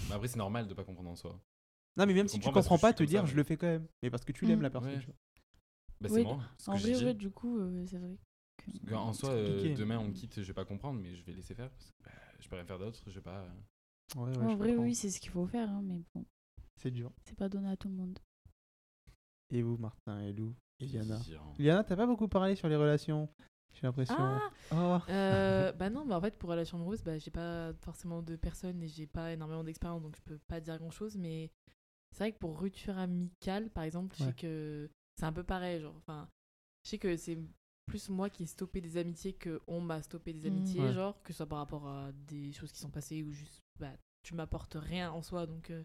Mais 0.08 0.14
après, 0.14 0.28
c'est 0.28 0.36
normal 0.36 0.68
de 0.68 0.74
pas 0.74 0.84
comprendre 0.84 1.08
en 1.08 1.16
soi. 1.16 1.40
Non, 1.96 2.04
mais 2.06 2.12
même 2.12 2.26
Je 2.26 2.32
si 2.32 2.38
tu 2.38 2.44
comprends 2.44 2.52
parce 2.52 2.66
que 2.66 2.68
comprends 2.68 2.76
je 2.76 2.80
pas, 2.82 2.88
suis 2.88 2.94
te 2.96 3.02
comme 3.04 3.06
dire, 3.22 3.26
je 3.26 3.36
le 3.36 3.44
fais 3.44 3.56
quand 3.56 3.66
même. 3.66 3.86
Mais 4.02 4.10
parce 4.10 4.24
que 4.26 4.32
tu 4.32 4.44
l'aimes 4.44 4.58
Mm. 4.58 4.62
la 4.62 4.70
personne. 4.70 4.90
Ouais. 4.92 4.98
tu 5.00 5.06
vois. 5.06 5.14
Bah, 6.02 6.08
Oui, 6.10 6.16
c'est 6.16 6.22
moi. 6.24 6.38
ce 6.58 6.66
que 6.66 6.70
En 6.72 6.76
j'ai 6.76 6.90
vrai, 6.90 6.98
dit. 6.98 7.04
ouais, 7.06 7.14
du 7.14 7.30
coup, 7.30 7.58
euh, 7.58 7.86
c'est 7.86 7.96
vrai. 7.98 8.18
que- 8.58 8.70
Parce 8.72 8.90
qu'en 8.90 9.12
C'est 9.14 9.20
soi, 9.20 9.30
euh, 9.30 9.54
compliqué. 9.56 9.74
demain 9.74 9.98
on 9.98 10.08
me 10.08 10.12
quitte, 10.12 10.34
je 10.42 10.46
vais 10.46 10.52
pas 10.52 10.66
comprendre, 10.66 11.00
mais 11.00 11.14
je 11.16 11.24
vais 11.24 11.32
laisser 11.32 11.54
faire. 11.54 11.70
Parce 11.70 11.90
que, 11.92 12.02
bah, 12.04 12.10
je 12.40 12.48
peux 12.50 12.56
rien 12.56 12.66
faire 12.66 12.78
d'autre, 12.78 13.00
je 13.06 13.14
vais 13.14 13.20
pas. 13.22 13.46
Ouais, 14.14 14.22
ouais, 14.22 14.36
en 14.36 14.48
je 14.50 14.56
vrai, 14.56 14.68
comprends. 14.70 14.82
oui, 14.84 14.94
c'est 14.94 15.08
ce 15.10 15.18
qu'il 15.20 15.30
faut 15.30 15.46
faire, 15.46 15.70
hein, 15.70 15.82
mais 15.82 16.02
bon, 16.14 16.24
C'est 16.76 16.90
dur. 16.90 17.10
c'est 17.24 17.34
pas 17.36 17.48
donné 17.48 17.68
à 17.70 17.76
tout 17.76 17.88
le 17.88 17.94
monde. 17.94 18.18
Et 19.50 19.62
vous, 19.62 19.76
Martin 19.76 20.20
et 20.22 20.32
Lou 20.32 20.54
et 20.80 20.86
Liana. 20.86 21.18
Liana, 21.58 21.84
t'as 21.84 21.96
pas 21.96 22.06
beaucoup 22.06 22.28
parlé 22.28 22.54
sur 22.56 22.68
les 22.68 22.76
relations, 22.76 23.28
j'ai 23.72 23.82
l'impression. 23.86 24.16
Ah 24.18 24.50
Oh. 24.72 24.98
Euh, 25.08 25.72
bah 25.78 25.90
non, 25.90 26.04
mais 26.04 26.14
en 26.14 26.20
fait, 26.20 26.36
pour 26.36 26.50
relation 26.50 26.76
amoureuse, 26.78 27.02
bah, 27.02 27.18
j'ai 27.18 27.30
pas 27.30 27.72
forcément 27.74 28.22
de 28.22 28.34
personnes 28.36 28.82
et 28.82 28.88
j'ai 28.88 29.06
pas 29.06 29.32
énormément 29.32 29.62
d'expérience, 29.62 30.02
donc 30.02 30.16
je 30.16 30.22
peux 30.22 30.38
pas 30.48 30.60
dire 30.60 30.78
grand 30.78 30.90
chose. 30.90 31.16
Mais 31.16 31.50
c'est 32.10 32.24
vrai 32.24 32.32
que 32.32 32.38
pour 32.38 32.58
rupture 32.58 32.98
amicale, 32.98 33.70
par 33.70 33.84
exemple, 33.84 34.16
je 34.18 34.24
sais 34.24 34.32
que 34.32 34.90
c'est 35.16 35.24
un 35.26 35.32
peu 35.32 35.44
pareil. 35.44 35.80
Genre, 35.80 35.94
enfin, 35.96 36.28
je 36.84 36.90
sais 36.90 36.98
que 36.98 37.16
c'est 37.16 37.38
plus 37.86 38.08
moi 38.08 38.28
qui 38.28 38.42
ai 38.42 38.46
stoppé 38.46 38.80
des 38.80 38.96
amitiés 38.96 39.32
que 39.34 39.60
on 39.68 39.80
m'a 39.80 40.02
stoppé 40.02 40.32
des 40.32 40.50
Mm. 40.50 40.52
amitiés, 40.52 40.92
genre, 40.92 41.22
que 41.22 41.32
ce 41.32 41.36
soit 41.36 41.46
par 41.46 41.58
rapport 41.58 41.86
à 41.86 42.10
des 42.12 42.52
choses 42.52 42.72
qui 42.72 42.80
sont 42.80 42.90
passées 42.90 43.22
ou 43.22 43.30
juste, 43.32 43.62
bah, 43.78 43.92
tu 44.24 44.34
m'apportes 44.34 44.74
rien 44.76 45.12
en 45.12 45.22
soi, 45.22 45.46
donc 45.46 45.70
euh, 45.70 45.84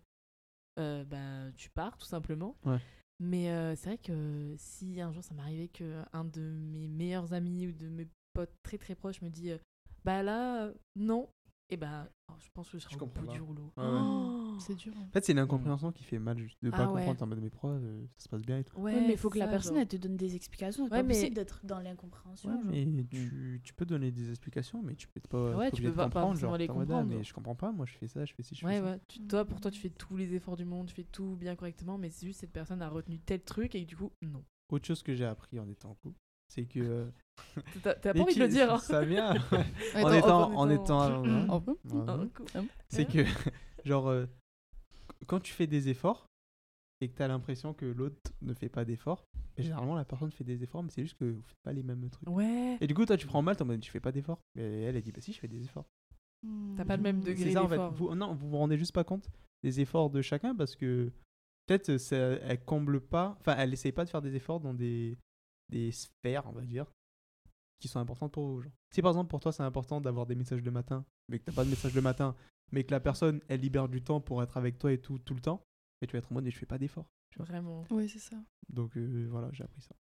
euh, 0.80 1.04
bah, 1.06 1.52
tu 1.56 1.70
pars 1.70 1.96
tout 1.98 2.08
simplement. 2.08 2.58
Ouais. 2.66 2.80
Mais 3.24 3.52
euh, 3.52 3.76
c'est 3.76 3.90
vrai 3.90 3.98
que 4.00 4.56
si 4.58 5.00
un 5.00 5.12
jour 5.12 5.24
ça 5.24 5.36
m'arrivait 5.36 5.68
que 5.68 6.02
un 6.12 6.26
de 6.26 6.42
mes 6.42 6.88
meilleurs 6.88 7.34
amis 7.34 7.68
ou 7.68 7.72
de 7.72 7.88
mes 7.88 8.08
potes 8.34 8.58
très 8.64 8.80
très 8.80 8.96
proches 8.96 9.22
me 9.22 9.30
dit 9.30 9.52
euh, 9.52 9.60
bah 10.04 10.24
là 10.24 10.64
euh, 10.64 10.74
non 10.96 11.30
et 11.72 11.78
ben 11.78 12.08
oh, 12.30 12.34
je 12.38 12.48
pense 12.54 12.70
que 12.70 12.78
je 12.78 12.84
serai 12.84 12.94
Je 12.94 12.98
au 12.98 13.00
comprends 13.00 13.22
bout 13.22 13.28
pas. 13.28 13.34
du 13.34 13.42
rouleau. 13.42 13.72
Ouais, 13.78 13.84
ouais. 13.84 13.90
Oh. 14.02 14.58
C'est 14.60 14.76
dur. 14.76 14.94
hein. 14.98 15.06
En 15.08 15.12
fait, 15.12 15.26
c'est 15.26 15.34
l'incompréhension 15.34 15.92
qui 15.92 16.04
fait 16.04 16.20
mal 16.20 16.38
juste 16.38 16.58
de 16.64 16.70
pas 16.70 16.78
Ah 16.82 16.92
ouais. 16.92 17.00
comprendre. 17.06 17.24
En 17.24 17.28
mode, 17.28 17.40
mais 17.42 17.50
pourquoi 17.50 17.72
euh, 17.72 18.06
ça 18.18 18.26
se 18.26 18.30
passe 18.30 18.42
bien 18.42 18.60
et 18.60 18.64
tout. 18.64 18.78
Ouais, 18.78 18.94
Ouais, 18.94 19.02
mais 19.08 19.14
il 19.14 19.18
faut 19.18 19.30
que 19.30 19.40
la 19.40 19.48
personne 19.48 19.74
genre. 19.74 19.82
elle 19.82 19.88
te 19.88 19.96
donne 19.96 20.18
des 20.18 20.36
explications. 20.36 20.86
C'est 20.86 20.92
Ouais, 20.94 21.00
pas 21.00 21.04
mais- 21.04 21.14
possible 21.16 21.36
d'être 21.36 21.66
dans 21.66 21.80
l'incompréhension. 21.80 22.62
Mais 22.66 22.86
tu, 23.10 23.62
tu 23.64 23.74
peux 23.74 23.86
donner 23.86 24.12
des 24.12 24.30
explications, 24.30 24.84
mais 24.84 24.96
tu 24.96 25.08
peux 25.08 25.22
pas, 25.22 25.56
Ouais, 25.56 25.72
tu 25.72 25.82
peux 25.82 25.90
pas- 25.92 25.96
pas 25.96 26.04
comprendre. 26.22 26.28
forcément 26.34 26.52
Genre, 26.52 26.58
les 26.58 26.66
ah, 26.66 26.74
comprendre, 26.74 27.08
mais 27.10 27.24
je 27.24 27.34
comprends 27.34 27.56
pas, 27.56 27.72
moi 27.72 27.86
je 27.86 27.94
fais 27.94 28.08
ça, 28.08 28.26
je 28.26 28.34
fais 28.34 28.44
ci, 28.44 28.54
je 28.56 28.60
fais 28.62 28.66
Ouais, 28.68 28.78
ça. 28.80 28.84
ouais. 28.84 29.00
Tu, 29.08 29.22
toi, 29.22 29.46
pour 29.46 29.60
toi, 29.62 29.72
tu 29.72 29.80
fais 29.80 29.90
tous 29.90 30.16
les 30.18 30.34
efforts 30.36 30.58
du 30.58 30.66
monde, 30.66 30.88
tu 30.88 30.94
fais 30.96 31.04
tout 31.06 31.36
bien 31.40 31.56
correctement, 31.56 31.98
mais 31.98 32.10
c'est 32.10 32.26
juste 32.28 32.42
cette 32.42 32.52
personne 32.54 32.82
a 32.82 32.90
retenu 32.90 33.18
tel 33.20 33.42
truc 33.42 33.74
et 33.76 33.86
du 33.86 33.96
coup, 33.96 34.12
non. 34.22 34.44
Autre 34.70 34.86
chose 34.86 35.02
que 35.04 35.14
j'ai 35.16 35.26
appris 35.26 35.60
en 35.60 35.68
étant 35.68 35.90
en 35.92 35.96
couple, 35.96 36.18
c'est 36.52 36.66
que. 36.66 36.80
euh, 36.80 37.06
T'as 37.84 37.96
t'as 37.96 38.14
pas 38.14 38.22
envie 38.22 38.36
de 38.36 38.40
le 38.40 38.48
dire, 38.48 38.74
hein. 38.74 38.78
Ça 38.78 39.04
vient. 39.04 39.34
en 39.96 40.12
étant. 40.14 40.54
en 40.54 40.70
étant- 40.70 41.22
Ouais. 41.24 42.04
Un 42.08 42.28
coup. 42.28 42.46
C'est 42.90 43.06
que, 43.06 43.24
genre, 43.86 44.08
euh, 44.10 44.26
quand 45.28 45.40
tu 45.40 45.54
fais 45.54 45.68
des 45.68 45.90
efforts 45.90 46.26
et 47.00 47.10
que 47.10 47.16
tu 47.16 47.24
as 47.24 47.28
l'impression 47.28 47.74
que 47.74 47.86
l'autre 47.86 48.32
ne 48.42 48.54
fait 48.54 48.70
pas 48.70 48.86
d'efforts, 48.86 49.24
généralement 49.58 49.96
la 49.96 50.06
personne 50.06 50.32
fait 50.32 50.44
des 50.44 50.62
efforts, 50.64 50.84
mais 50.84 50.90
c'est 50.92 51.02
juste 51.02 51.18
que 51.18 51.26
vous 51.26 51.42
faites 51.42 51.62
pas 51.64 51.74
les 51.74 51.84
mêmes 51.84 52.10
trucs. 52.10 52.30
Ouais. 52.30 52.78
Et 52.80 52.88
du 52.88 52.94
coup, 52.94 53.06
toi, 53.06 53.18
tu 53.18 53.26
prends 53.28 53.42
mal, 53.42 53.56
mode, 53.66 53.80
tu 53.80 53.92
fais 53.92 54.00
pas 54.00 54.12
d'efforts. 54.12 54.40
Et 54.56 54.84
elle, 54.84 54.96
elle 54.96 55.02
dit, 55.02 55.12
bah 55.12 55.22
si, 55.22 55.34
je 55.34 55.40
fais 55.40 55.48
des 55.48 55.64
efforts. 55.64 55.86
T'as 56.76 56.86
pas 56.86 56.98
le 56.98 57.04
même 57.04 57.22
degré 57.22 57.44
C'est 57.46 57.52
ça, 57.52 57.64
en 57.64 57.68
fait. 57.68 57.78
Vous, 57.94 58.14
non, 58.16 58.34
vous 58.34 58.50
vous 58.50 58.58
rendez 58.58 58.78
juste 58.78 58.94
pas 58.94 59.04
compte 59.04 59.30
des 59.64 59.80
efforts 59.80 60.10
de 60.10 60.22
chacun 60.22 60.56
parce 60.56 60.76
que 60.76 61.12
peut-être 61.68 61.98
ça, 61.98 62.16
elle 62.18 62.64
comble 62.66 63.00
pas, 63.00 63.36
enfin, 63.40 63.56
elle 63.58 63.74
essaye 63.74 63.92
pas 63.92 64.06
de 64.06 64.10
faire 64.10 64.22
des 64.22 64.36
efforts 64.36 64.60
dans 64.60 64.74
des, 64.74 65.18
des 65.72 65.92
sphères, 65.92 66.48
on 66.48 66.52
va 66.52 66.62
dire, 66.62 66.86
qui 67.80 67.88
sont 67.88 68.00
importantes 68.00 68.32
pour 68.32 68.48
vous. 68.48 68.62
genre. 68.62 68.72
Si 68.92 69.02
par 69.02 69.12
exemple 69.12 69.30
pour 69.30 69.40
toi 69.40 69.52
c'est 69.52 69.64
important 69.64 70.02
d'avoir 70.02 70.26
des 70.26 70.36
messages 70.36 70.62
le 70.62 70.72
matin, 70.72 71.06
mais 71.30 71.40
que 71.40 71.46
t'as 71.46 71.54
pas 71.54 71.64
de 71.66 71.70
messages 71.70 71.96
le 71.96 72.02
matin, 72.02 72.36
mais 72.72 72.84
que 72.84 72.92
la 72.92 73.00
personne 73.00 73.42
elle 73.48 73.62
libère 73.62 73.90
du 73.90 74.04
temps 74.04 74.22
pour 74.22 74.44
être 74.44 74.58
avec 74.58 74.78
toi 74.78 74.92
et 74.92 75.00
tout, 75.00 75.18
tout 75.20 75.34
le 75.34 75.42
temps, 75.42 75.66
mais 76.00 76.08
tu 76.08 76.14
vas 76.14 76.20
être 76.20 76.32
en 76.32 76.36
mode, 76.36 76.48
et 76.48 76.52
je 76.52 76.58
fais 76.58 76.66
pas 76.66 76.78
d'efforts. 76.78 77.08
Vraiment. 77.38 77.86
Ouais, 77.90 78.08
c'est 78.08 78.20
ça. 78.20 78.36
Donc 78.70 78.98
euh, 78.98 79.28
voilà, 79.30 79.50
j'ai 79.54 79.64
appris 79.64 79.82
ça. 79.82 79.96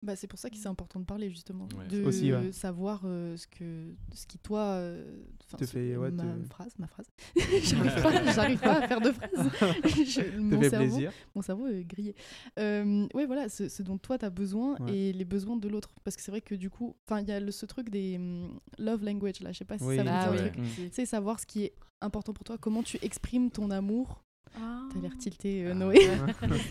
Bah, 0.00 0.14
c'est 0.14 0.28
pour 0.28 0.38
ça 0.38 0.48
que 0.48 0.56
c'est 0.56 0.68
important 0.68 1.00
de 1.00 1.04
parler 1.04 1.28
justement, 1.28 1.66
Ouais. 1.76 1.88
de 1.88 2.04
Aussi, 2.04 2.32
ouais. 2.32 2.52
savoir 2.52 3.00
euh, 3.04 3.36
ce 3.36 3.48
que 3.48 3.94
ce 4.14 4.26
qui 4.28 4.38
toi 4.38 4.60
euh, 4.60 5.24
Te 5.58 5.64
fait, 5.66 5.96
ouais, 5.96 6.12
ma 6.12 6.22
te- 6.22 6.48
phrase, 6.48 6.72
ma 6.78 6.86
phrase. 6.86 7.10
j'arrive 7.36 8.00
pas, 8.02 8.32
j'arrive 8.32 8.60
pas 8.60 8.76
à 8.76 8.86
faire 8.86 9.00
de 9.00 9.10
phrase. 9.10 9.30
Je- 9.84 10.38
mon 10.38 10.60
fait 10.60 10.70
cerveau, 10.70 10.86
plaisir. 10.94 11.12
mon 11.34 11.42
cerveau 11.42 11.66
est 11.66 11.82
grillé. 11.84 12.14
Euh, 12.60 13.08
ouais, 13.12 13.26
voilà, 13.26 13.48
ce, 13.48 13.68
ce 13.68 13.82
dont 13.82 13.98
toi 13.98 14.18
tu 14.18 14.24
as 14.24 14.30
besoin 14.30 14.76
Ouais. 14.82 14.94
et 14.94 15.12
les 15.12 15.24
besoins 15.24 15.56
de 15.56 15.68
l'autre. 15.68 15.90
Parce 16.04 16.14
que 16.16 16.22
c'est 16.22 16.30
vrai 16.30 16.42
que 16.42 16.54
du 16.54 16.70
coup, 16.70 16.94
enfin, 17.04 17.20
il 17.20 17.28
y 17.28 17.32
a 17.32 17.40
le, 17.40 17.50
ce 17.50 17.66
truc 17.66 17.90
des 17.90 18.16
hum, 18.18 18.60
love 18.78 19.02
language 19.04 19.40
là, 19.40 19.50
je 19.50 19.58
sais 19.58 19.64
pas 19.64 19.78
si 19.78 19.84
Oui. 19.84 19.96
ça 19.96 20.04
dit 20.04 20.08
Ah 20.12 20.28
un 20.28 20.30
ouais. 20.30 20.36
truc. 20.50 20.58
Mm. 20.58 20.62
Tu 20.76 20.88
sais, 20.92 21.06
savoir 21.06 21.40
ce 21.40 21.46
qui 21.46 21.64
est 21.64 21.74
important 22.00 22.32
pour 22.32 22.44
toi, 22.44 22.56
comment 22.56 22.84
tu 22.84 22.98
exprimes 23.02 23.50
ton 23.50 23.72
amour. 23.72 24.22
Ah. 24.56 24.82
T'as 24.94 25.00
l'air 25.00 25.16
tilté, 25.18 25.66
euh, 25.66 25.70
Ah. 25.72 25.74
Noé. 25.74 26.08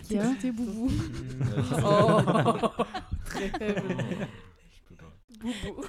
T'es 0.08 0.18
tilté, 0.18 0.50
boubou. 0.50 0.90
Oh 1.84 2.20
Très 3.28 3.48
faible. 3.48 3.96
Je 4.70 4.80
peux 4.88 4.94
pas. 4.96 5.12
Boubou. 5.40 5.82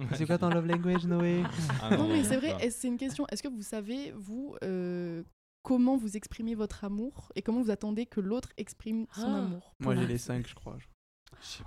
Ah. 0.00 0.14
c'est 0.14 0.26
quoi 0.26 0.38
ton 0.38 0.48
love 0.50 0.66
language, 0.66 1.06
Noé 1.06 1.42
Ah 1.82 1.96
Non, 1.96 2.08
mais 2.08 2.24
c'est 2.24 2.36
vrai, 2.36 2.70
c'est 2.70 2.88
une 2.88 2.96
question. 2.96 3.26
Est-ce 3.30 3.42
que 3.42 3.48
vous 3.48 3.62
savez, 3.62 4.12
vous, 4.16 4.56
euh, 4.64 5.22
comment 5.62 5.96
vous 5.96 6.16
exprimez 6.16 6.54
votre 6.54 6.84
amour 6.84 7.30
et 7.34 7.42
comment 7.42 7.60
vous 7.62 7.70
attendez 7.70 8.06
que 8.06 8.20
l'autre 8.20 8.50
exprime 8.56 9.06
son 9.12 9.26
Ah. 9.34 9.38
amour? 9.38 9.74
Moi 9.80 9.94
j'ai 9.96 10.06
les 10.06 10.18
5, 10.18 10.46
je 10.46 10.54
crois. 10.54 10.78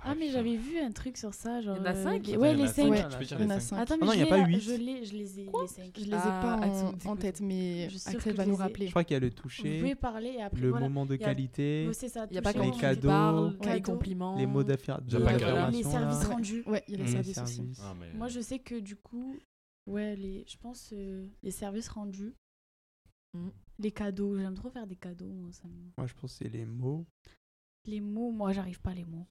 Ah, 0.04 0.14
mais 0.14 0.30
j'avais 0.30 0.56
vu 0.56 0.78
un 0.78 0.90
truc 0.92 1.16
sur 1.16 1.34
ça. 1.34 1.60
Genre, 1.60 1.76
Il 1.76 1.80
y 1.80 1.82
en 1.82 1.84
a 1.86 1.94
euh, 1.94 2.02
cinq 2.04 2.26
les- 2.26 2.32
Attends, 2.34 2.42
Ouais, 2.42 2.52
il 2.52 2.58
y 2.58 2.60
en 2.60 2.64
les 2.64 2.70
a 2.70 2.72
5. 2.72 2.90
Ouais. 2.90 3.08
Tu 3.10 3.18
peux 3.18 3.24
dire 3.24 3.36
Il 3.40 3.42
y 3.42 3.44
en 3.44 3.48
les 3.48 3.52
a 3.54 3.60
cinq 3.60 3.76
cinq. 3.76 3.82
Attends, 3.82 3.96
mais 4.00 4.06
non, 4.06 4.12
je 4.12 4.16
il 4.16 4.20
y 4.20 4.22
a 4.22 4.26
pas 4.26 4.38
là, 4.38 4.46
huit. 4.46 4.60
Je 4.60 4.70
l'ai, 4.72 5.04
je 5.04 5.12
les 5.14 5.40
ai, 5.40 5.44
les 5.44 5.66
5. 5.68 5.92
Je 5.96 6.00
les 6.04 6.10
ai 6.10 6.14
Ah, 6.14 6.60
pas 7.02 7.08
en, 7.10 7.16
tête, 7.16 7.40
mais 7.40 7.84
Je 7.84 7.90
suis 7.90 7.98
sûre 7.98 8.14
Axel 8.16 8.34
va 8.36 8.46
nous 8.46 8.56
rappeler. 8.56 8.86
Je 8.86 8.90
crois 8.90 9.04
qu'il 9.04 9.14
y 9.14 9.16
a 9.16 9.20
le 9.20 9.28
Vous 9.28 9.34
toucher, 9.34 9.78
pouvez 9.80 9.94
parler 9.94 10.34
et 10.38 10.42
après. 10.42 10.60
le 10.60 10.68
voilà. 10.70 10.88
moment 10.88 11.06
de 11.06 11.16
qualité, 11.16 11.84
Il 11.84 12.34
y 12.34 12.38
a 12.38 12.42
pas 12.42 12.52
Les 12.52 12.70
cadeaux, 12.70 13.50
les 13.64 13.82
compliments. 13.82 14.36
les 14.36 14.46
mots 14.46 14.62
voilà. 14.62 14.76
Les 14.76 15.82
d'affirmation, 15.82 15.90
services 15.90 16.24
rendus. 16.24 16.62
Ouais, 16.66 16.84
il 16.88 16.96
y 16.98 17.00
a 17.00 17.04
les 17.04 17.10
services 17.10 17.38
aussi. 17.38 17.62
Moi, 18.14 18.28
je 18.28 18.40
sais 18.40 18.58
que 18.60 18.78
du 18.78 18.96
coup, 18.96 19.36
ouais, 19.86 20.14
les, 20.16 20.44
je 20.46 20.56
pense 20.56 20.90
euh, 20.92 21.26
les 21.42 21.50
services 21.50 21.88
rendus, 21.88 22.34
Mm. 23.34 23.48
les 23.80 23.90
cadeaux. 23.90 24.38
J'aime 24.38 24.54
trop 24.54 24.70
faire 24.70 24.86
des 24.86 24.94
cadeaux. 24.94 25.26
Moi, 25.26 25.50
ça 25.50 25.66
me- 25.66 25.90
Moi 25.98 26.06
je 26.06 26.14
pense 26.14 26.38
que 26.38 26.44
c'est 26.44 26.48
les 26.48 26.64
mots, 26.64 27.04
Les 27.86 28.00
mots, 28.00 28.30
moi, 28.30 28.52
j'arrive 28.52 28.80
pas 28.80 28.94
les 28.94 29.04
mots. 29.04 29.26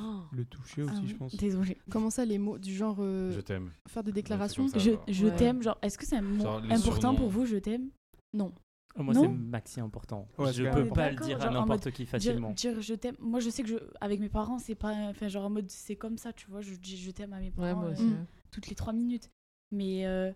Oh. 0.00 0.20
le 0.32 0.44
toucher 0.44 0.82
aussi, 0.82 0.94
Ah 0.96 1.06
je 1.06 1.14
pense. 1.14 1.36
Désolée. 1.36 1.78
Comment 1.90 2.10
ça, 2.10 2.24
les 2.24 2.38
mots 2.38 2.58
du 2.58 2.74
genre 2.74 2.96
euh, 3.00 3.32
Je 3.32 3.40
t'aime. 3.40 3.70
faire 3.88 4.02
des 4.04 4.12
déclarations 4.12 4.68
ça, 4.68 4.78
Je, 4.78 4.92
je 5.08 5.26
Ouais. 5.26 5.36
t'aime, 5.36 5.62
genre, 5.62 5.78
est-ce 5.82 5.98
que 5.98 6.06
c'est 6.06 6.16
un 6.16 6.22
mot 6.22 6.46
important 6.46 6.80
surnoms. 7.00 7.16
pour 7.16 7.28
vous, 7.30 7.46
je 7.46 7.56
t'aime? 7.56 7.90
Non. 8.34 8.52
Oh, 8.98 9.02
moi, 9.02 9.14
Non 9.14 9.22
c'est 9.22 9.28
maxi 9.28 9.80
important. 9.80 10.28
Ouais, 10.38 10.52
je 10.52 10.64
peux 10.64 10.86
pas 10.88 11.10
le 11.10 11.16
dire 11.16 11.38
à 11.40 11.44
Genre, 11.44 11.52
n'importe 11.52 11.90
qui 11.92 12.02
dire, 12.02 12.10
facilement. 12.10 12.50
dire 12.52 12.80
je 12.82 12.92
t'aime. 12.94 13.16
Moi, 13.20 13.40
je 13.40 13.48
sais 13.48 13.62
que 13.62 13.68
je, 13.70 13.76
avec 14.02 14.20
mes 14.20 14.28
parents, 14.28 14.58
c'est 14.58 14.74
pas. 14.74 14.92
Enfin, 15.08 15.28
genre 15.28 15.46
en 15.46 15.50
mode 15.50 15.70
c'est 15.70 15.96
comme 15.96 16.18
ça, 16.18 16.32
tu 16.34 16.46
vois. 16.50 16.60
Je 16.60 16.74
dis 16.74 16.98
je 16.98 17.10
t'aime 17.10 17.32
à 17.32 17.38
mes 17.38 17.46
Ouais, 17.46 17.52
parents 17.56 17.76
moi 17.80 17.88
euh, 17.88 17.92
aussi. 17.92 18.10
Toutes 18.50 18.66
les 18.68 18.74
trois 18.74 18.92
minutes. 18.92 19.30
Mais 19.70 20.04
euh, 20.06 20.30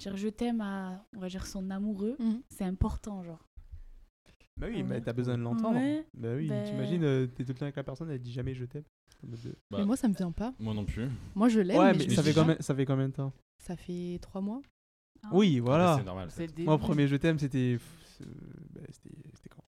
dire 0.00 0.16
je 0.16 0.28
t'aime 0.28 0.62
à, 0.62 1.04
on 1.14 1.20
va 1.20 1.28
dire, 1.28 1.46
son 1.46 1.68
amoureux, 1.70 2.16
Mhm. 2.18 2.40
c'est 2.48 2.64
important, 2.64 3.22
genre. 3.22 3.44
Bah 4.56 4.68
oui, 4.70 4.76
Ah 4.80 4.82
mais 4.84 5.00
t'as 5.00 5.12
besoin 5.12 5.36
de 5.36 5.42
l'entendre. 5.42 5.78
Ouais. 5.78 6.06
Bah 6.14 6.34
oui, 6.36 6.48
Ben- 6.48 6.64
t'imagines, 6.64 7.02
euh, 7.04 7.26
t'es 7.26 7.44
tout 7.44 7.52
le 7.52 7.58
temps 7.58 7.64
avec 7.64 7.76
la 7.76 7.82
personne, 7.82 8.10
elle 8.10 8.20
dit 8.20 8.32
jamais 8.32 8.54
je 8.54 8.64
t'aime. 8.64 8.84
En 9.22 9.26
mode 9.28 9.40
de- 9.42 9.56
Bah, 9.70 9.78
Mais 9.80 9.84
moi, 9.84 9.96
ça 9.96 10.06
me 10.08 10.14
vient 10.14 10.30
pas. 10.32 10.54
Moi 10.60 10.74
non 10.74 10.84
plus. 10.84 11.08
Moi, 11.34 11.48
je 11.48 11.60
l'aime. 11.60 11.76
Ouais, 11.78 11.92
mais 11.92 11.98
mais 11.98 12.10
je 12.10 12.14
ça 12.14 12.22
dis 12.22 12.28
fait, 12.28 12.34
pas. 12.34 12.40
combien, 12.42 12.56
ça 12.60 12.74
fait 12.74 12.84
combien 12.84 13.08
de 13.08 13.14
temps? 13.14 13.32
Ça 13.62 13.76
fait 13.76 14.18
trois 14.20 14.40
mois. 14.40 14.60
Ah. 15.24 15.30
Oui, 15.32 15.58
Après, 15.58 15.60
voilà. 15.70 15.96
C'est 15.98 16.04
normal. 16.04 16.28
C'est 16.30 16.58
Moi, 16.60 16.78
premier 16.78 17.08
je 17.08 17.16
t'aime, 17.16 17.38
c'était. 17.38 17.78
euh, 18.20 18.26
bah, 18.74 18.80
c'était 18.90 19.10
c'était 19.34 19.48
quand? 19.48 19.64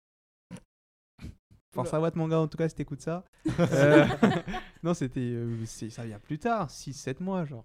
Force 1.74 1.92
à 1.92 2.00
Watt, 2.00 2.14
mon 2.16 2.28
gars, 2.28 2.40
en 2.40 2.48
tout 2.48 2.56
cas, 2.56 2.68
si 2.68 2.74
t'écoutes 2.74 3.02
ça. 3.02 3.24
Euh, 3.58 4.06
non, 4.82 4.94
c'était. 4.94 5.20
euh, 5.20 5.64
c'est- 5.66 5.90
ça 5.90 6.04
vient 6.06 6.18
plus 6.18 6.38
tard, 6.38 6.70
6-7 6.70 7.20
mois, 7.20 7.44
genre. 7.44 7.64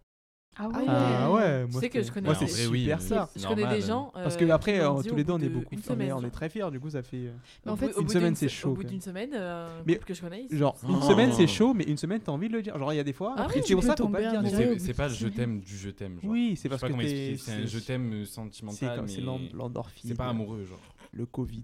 Ah 0.58 0.68
Ah 0.74 0.78
ouais. 0.78 0.86
Ah 0.88 1.32
ouais, 1.32 1.66
Tu 1.66 1.72
moi 1.72 1.82
sais 1.82 1.90
que 1.90 2.04
je 2.04 2.12
connais 2.12 2.26
moi 2.28 2.36
c'est 2.36 2.68
oui, 2.68 2.82
super 2.82 2.98
mais 2.98 3.04
ça. 3.08 3.30
c'est 3.32 3.40
Je 3.42 3.48
connais 3.48 3.62
normal, 3.62 3.80
des 3.80 3.84
hein. 3.86 3.88
gens. 3.88 4.12
Parce 4.14 4.36
euh, 4.36 4.38
que 4.40 4.50
après, 4.50 4.74
qui 4.74 4.80
m'ont 4.80 5.00
euh, 5.00 5.04
tous 5.04 5.16
les 5.16 5.24
deux, 5.24 5.32
on 5.34 5.40
est 5.40 5.48
beaucoup. 5.50 5.66
une 5.72 5.80
on 5.80 5.82
est- 5.82 5.86
semaine, 5.86 6.14
on 6.14 6.24
est 6.26 6.30
très 6.30 6.50
fiers, 6.50 6.70
du 6.70 6.80
coup, 6.82 6.90
ça 6.90 7.02
fait. 7.02 7.28
euh, 7.28 7.32
Mais 7.66 7.72
en 7.72 7.78
fait, 7.78 7.92
une 7.98 8.10
semaine, 8.10 8.36
c'est 8.36 8.50
chaud, 8.50 8.72
Au 8.72 8.74
bout 8.74 8.84
d'une 8.84 9.00
semaine, 9.00 9.30
euh, 9.34 9.82
Mais- 9.86 9.96
que 9.96 10.14
je 10.14 10.20
connais. 10.22 10.46
ils 10.52 10.58
Genre, 10.58 10.78
une 10.88 10.96
Oh. 10.98 11.02
semaine 11.10 11.32
c'est 11.32 11.48
chaud, 11.48 11.74
mais 11.74 11.86
une 11.86 11.96
semaine 11.98 12.20
t'as 12.20 12.34
envie 12.34 12.50
de 12.50 12.54
le 12.54 12.62
dire. 12.62 12.78
Genre, 12.78 12.92
il 12.92 12.98
y 12.98 13.00
a 13.00 13.04
des 13.04 13.14
fois. 13.14 13.34
Ah 13.38 13.46
oui, 13.48 13.54
c'est 13.56 13.62
tu 13.64 13.74
pour 13.76 13.84
ça 13.84 13.96
qu'on 13.96 14.12
pas 14.12 14.20
le 14.20 14.30
dire. 14.30 14.42
C'est 14.52 14.80
c'est 14.80 14.94
pas 14.94 15.08
je 15.08 15.28
t'aime 15.30 15.62
du 15.62 15.78
je 15.78 15.90
t'aime. 15.90 16.20
Oui, 16.24 16.56
c'est 16.58 16.68
parce 16.68 16.82
que 16.82 16.90
c'est 17.38 17.52
un 17.52 17.66
je 17.66 17.80
t'aime 17.80 18.14
euh, 18.14 18.26
C'est 18.26 18.32
sentimental, 18.34 18.98
comme- 18.98 19.08
c'est 19.08 19.22
l'endorphine. 19.22 20.10
c'est 20.10 20.18
pas 20.18 20.28
amoureux, 20.28 20.66
genre. 20.66 20.80
Le 21.14 21.26
Covid. 21.26 21.64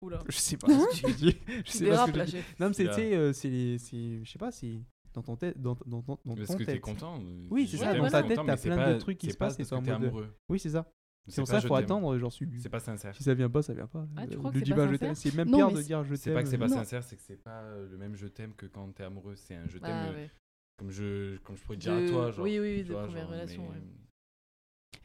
Oula. 0.00 0.18
Je 0.28 0.36
sais 0.38 0.56
pas 0.56 0.68
ce 0.68 1.02
que 1.02 1.08
je 1.08 1.14
dis. 1.14 1.36
Je 1.64 1.70
sais 1.70 1.86
pas 1.88 2.06
ce 2.06 2.10
que 2.12 2.18
je 2.20 2.24
dis. 2.24 2.36
Non, 2.58 2.68
mais 2.68 2.72
c'est, 2.74 2.88
euh, 3.14 3.32
c'est 3.34 3.76
c'est- 3.78 4.24
Je 4.24 4.30
sais 4.30 4.38
pas, 4.38 4.50
c'est. 4.50 4.80
Dans 5.14 5.22
ton 5.22 5.36
tête. 5.36 5.60
Dans, 5.60 5.76
dans, 5.86 6.00
dans, 6.02 6.18
dans 6.24 6.34
Est-ce 6.36 6.52
ton 6.52 6.58
que 6.58 6.64
t'es 6.64 6.72
tête. 6.74 6.80
content 6.82 7.18
euh, 7.20 7.46
Oui, 7.50 7.66
c'est 7.68 7.76
ça, 7.78 7.92
t'aime, 7.92 8.02
dans 8.02 8.08
ta 8.10 8.22
tête, 8.22 8.30
content, 8.36 8.44
t'as 8.46 8.52
mais 8.52 8.56
c'est 8.58 8.68
plein 8.68 8.76
pas- 8.76 8.94
de 8.94 8.98
trucs 8.98 9.18
qui 9.18 9.26
c'est 9.26 9.32
se 9.32 9.38
pas 9.38 9.46
passent 9.46 9.54
et 9.54 9.56
parce 9.58 9.68
t'es 9.70 9.74
en 9.76 9.80
que 9.80 9.84
t'es 9.86 9.92
mode- 9.92 10.02
amoureux. 10.08 10.34
Oui, 10.48 10.58
c'est 10.58 10.70
ça. 10.70 10.90
C'est 11.26 11.40
pour 11.40 11.46
pas 11.46 11.52
ça 11.52 11.56
je 11.58 11.62
qu'il 11.62 11.68
faut 11.68 11.74
t'aime. 11.76 11.84
attendre. 11.84 12.18
Genre, 12.18 12.32
si, 12.32 12.46
C'est 12.58 12.68
pas 12.68 12.80
sincère. 12.80 13.14
si 13.16 13.22
ça 13.22 13.32
vient 13.32 13.48
pas, 13.48 13.62
ça 13.62 13.72
vient 13.72 13.86
pas. 13.86 14.06
Ah, 14.16 14.26
tu 14.26 14.34
Euh, 14.34 14.38
crois 14.38 14.50
que 14.50 14.54
le 14.56 14.60
c'est 14.60 14.64
dis 14.66 14.70
pas 14.72 14.76
pas 14.76 14.82
je 14.86 14.92
sincère 14.92 14.98
t'aime. 15.08 15.14
C'est 15.14 15.34
même 15.34 15.48
Non, 15.48 15.56
pire 15.56 15.66
mais 15.68 15.72
de 15.72 15.78
c'est- 15.78 15.84
dire 15.86 16.04
je 16.04 16.14
C'est 16.16 16.34
pas 16.34 16.42
que 16.42 16.48
c'est 16.48 16.50
t'aime. 16.58 16.60
pas 16.60 16.66
Non. 16.68 16.76
sincère, 16.82 17.02
c'est 17.04 17.16
que 17.16 17.22
c'est 17.22 17.36
pas 17.42 17.62
euh, 17.62 17.88
le 17.88 17.96
même 17.96 18.14
je 18.14 18.26
t'aime 18.26 18.52
que 18.54 18.66
quand 18.66 18.92
t'es 18.92 19.04
amoureux. 19.04 19.34
C'est 19.36 19.54
un 19.54 19.66
je 19.68 19.78
t'aime 19.78 19.90
Ah, 19.90 20.08
euh, 20.08 20.14
ouais. 20.14 20.30
comme 20.76 20.90
je 20.90 21.36
comme 21.38 21.56
je 21.56 21.62
pourrais 21.62 21.78
dire 21.78 21.94
De- 21.94 22.04
à 22.04 22.08
toi, 22.10 22.30
genre. 22.30 22.44
oui, 22.44 22.58
oui, 22.58 22.78
tu 22.82 22.88
de 22.88 22.92
vois, 22.92 23.04
première 23.04 23.22
genre, 23.22 23.30
relation, 23.32 23.62
mais- 23.62 23.68
ouais. 23.78 23.84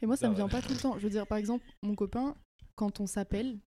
Et 0.02 0.06
moi, 0.06 0.16
ça 0.16 0.28
me 0.28 0.34
vient 0.34 0.44
ouais. 0.44 0.50
pas 0.50 0.60
tout 0.60 0.72
le 0.72 0.78
temps. 0.80 0.98
Je 0.98 1.04
veux 1.04 1.10
dire, 1.10 1.26
par 1.26 1.38
exemple, 1.38 1.64
mon 1.82 1.94
copain, 1.94 2.34
quand 2.74 3.00
on 3.00 3.06
s'appelle, 3.06 3.58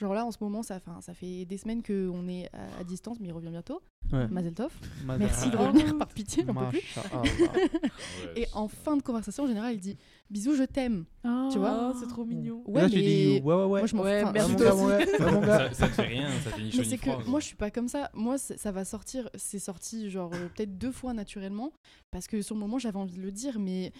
genre 0.00 0.14
là, 0.14 0.24
en 0.26 0.30
ce 0.32 0.38
moment, 0.40 0.62
ça, 0.62 0.76
enfin, 0.76 1.00
ça 1.00 1.14
fait 1.14 1.44
des 1.44 1.56
semaines 1.58 1.82
qu'on 1.82 2.26
est 2.28 2.48
à, 2.52 2.80
à 2.80 2.84
distance, 2.84 3.18
mais 3.20 3.28
il 3.28 3.32
revient 3.32 3.50
bientôt. 3.50 3.80
Ouais. 4.12 4.26
Mazel 4.28 4.52
tov. 4.52 4.72
Madame- 5.06 5.20
Merci 5.28 5.48
de 5.48 5.56
Ah, 5.56 5.66
revenir 5.68 5.96
par 5.98 6.08
pitié, 6.08 6.44
j'en 6.46 6.54
peux 6.54 6.66
plus. 6.68 6.82
Ouais, 7.14 8.32
Et 8.36 8.46
en 8.52 8.66
fin 8.68 8.96
de 8.96 9.02
conversation, 9.02 9.44
en 9.44 9.46
général, 9.46 9.74
il 9.74 9.80
dit 9.80 9.96
bisous, 10.28 10.54
je 10.56 10.64
t'aime. 10.64 11.04
Tu 11.22 11.58
Ah, 11.62 11.92
c'est 11.98 12.08
trop 12.08 12.24
mignon. 12.24 12.62
Ouais, 12.66 12.82
là, 12.82 12.90
tu 12.90 12.96
mais 12.96 13.02
dis 13.02 13.40
ouais, 13.44 13.54
ouais, 13.54 13.62
ouais. 13.62 13.66
moi, 13.80 13.86
je 13.86 13.96
m'en 13.96 14.02
Ouais, 14.02 14.24
merci. 14.32 14.56
Ça, 14.58 15.72
ça 15.72 15.86
te 15.88 15.92
fait 15.92 16.02
rien, 16.02 16.28
ça 16.44 16.50
fait 16.50 16.62
ni 16.62 16.72
chaud 16.72 16.82
c'est 16.84 16.98
que 16.98 17.28
moi, 17.28 17.38
je 17.40 17.46
suis 17.46 17.56
pas 17.56 17.70
comme 17.70 17.88
ça. 17.88 18.10
Moi, 18.12 18.38
ça 18.38 18.72
va 18.72 18.84
sortir. 18.84 19.30
C'est 19.36 19.58
sorti 19.60 20.10
genre 20.10 20.30
euh, 20.34 20.48
peut-être 20.54 20.76
deux 20.76 20.92
fois 20.92 21.14
naturellement 21.14 21.72
parce 22.10 22.26
que 22.26 22.42
sur 22.42 22.54
le 22.56 22.60
moment, 22.60 22.78
j'avais 22.78 22.98
envie 22.98 23.16
de 23.16 23.22
le 23.22 23.30
dire, 23.30 23.58
mais 23.60 23.92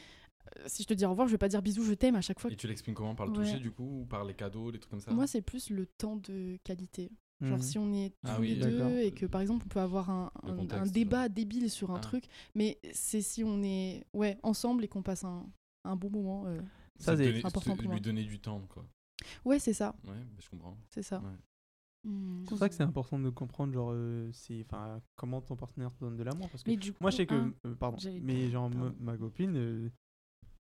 si 0.67 0.83
je 0.83 0.89
te 0.89 0.95
dis 0.95 1.05
au 1.05 1.11
revoir, 1.11 1.27
je 1.29 1.33
vais 1.33 1.39
pas 1.39 1.49
dire 1.49 1.63
bisous, 1.63 1.85
je 1.85 1.95
t'aime 1.95 2.15
à 2.17 2.21
chaque 2.21 2.41
fois. 2.41 2.51
Et 2.51 2.57
tu 2.57 2.67
l'exprimes 2.67 2.95
comment 2.95 3.15
Par 3.15 3.27
le 3.27 3.33
Ouais. 3.33 3.39
toucher, 3.45 3.59
du 3.59 3.71
coup 3.71 4.01
Ou 4.03 4.05
par 4.07 4.25
les 4.25 4.35
cadeaux, 4.35 4.71
les 4.71 4.79
trucs 4.79 4.91
comme 4.91 5.01
ça 5.01 5.13
Moi, 5.13 5.27
c'est 5.27 5.43
plus 5.43 5.71
le 5.71 5.87
temps 5.87 6.17
de 6.17 6.59
qualité. 6.65 7.11
Genre 7.41 7.57
Mhm. 7.59 7.63
si 7.63 7.79
on 7.79 7.93
est 7.93 8.11
tous 8.11 8.17
Ah 8.31 8.39
les 8.39 8.53
oui, 8.55 8.57
d'accord. 8.61 8.89
deux 8.91 8.99
et 9.01 9.11
que 9.11 9.27
par 9.27 9.41
exemple 9.41 9.65
on 9.67 9.69
peut 9.69 9.81
avoir 9.81 10.11
un, 10.11 10.31
Le 10.45 10.51
un- 10.51 10.57
contexte, 10.57 10.81
un 10.81 10.85
genre. 10.85 10.93
débat 10.93 11.29
débile 11.29 11.69
sur 11.71 11.91
un 11.91 11.97
Ah. 11.97 12.01
truc, 12.01 12.25
mais 12.55 12.79
c'est 12.93 13.21
si 13.21 13.43
on 13.43 13.63
est 13.65 14.05
ouais 14.13 14.39
ensemble 14.45 14.85
et 14.85 14.89
qu'on 14.89 15.03
passe 15.03 15.25
un, 15.25 15.45
un 15.85 15.97
bon 15.97 16.09
moment. 16.11 16.47
euh. 16.47 16.61
Ça, 17.01 17.17
c'est 17.17 17.45
important 17.45 17.75
pour 17.75 17.85
moi. 17.87 17.95
Lui 17.95 18.01
donner 18.01 18.23
du 18.23 18.39
temps, 18.39 18.61
quoi. 18.69 18.87
Ouais, 19.45 19.59
c'est 19.59 19.73
ça, 19.73 19.97
Ouais, 20.05 20.13
bah, 20.15 20.41
je 20.41 20.49
comprends. 20.51 20.77
c'est 20.91 21.03
ça. 21.03 21.19
Ouais. 21.19 21.31
Hmm. 22.05 22.43
C'est 22.45 22.49
pour 22.51 22.59
ça 22.59 22.69
que 22.69 22.75
c'est 22.77 22.83
important 22.85 23.19
de 23.19 23.31
comprendre 23.31 23.73
genre 23.73 23.91
euh, 23.93 24.29
c'est 24.33 24.65
enfin 24.69 25.01
comment 25.17 25.41
ton 25.41 25.55
partenaire 25.57 25.93
te 25.93 26.01
donne 26.01 26.17
de 26.17 26.23
l'amour 26.25 26.49
parce 26.51 26.63
que 26.65 26.71
Mais 26.71 26.77
du 26.77 26.93
moi 27.01 27.11
je 27.13 27.17
sais 27.19 27.27
que 27.27 27.41
coup, 27.49 27.55
euh, 27.67 27.75
pardon 27.77 27.97
mais 28.23 28.51
genre 28.51 28.69
pardon. 28.71 28.95
ma 28.99 29.17
copine 29.17 29.57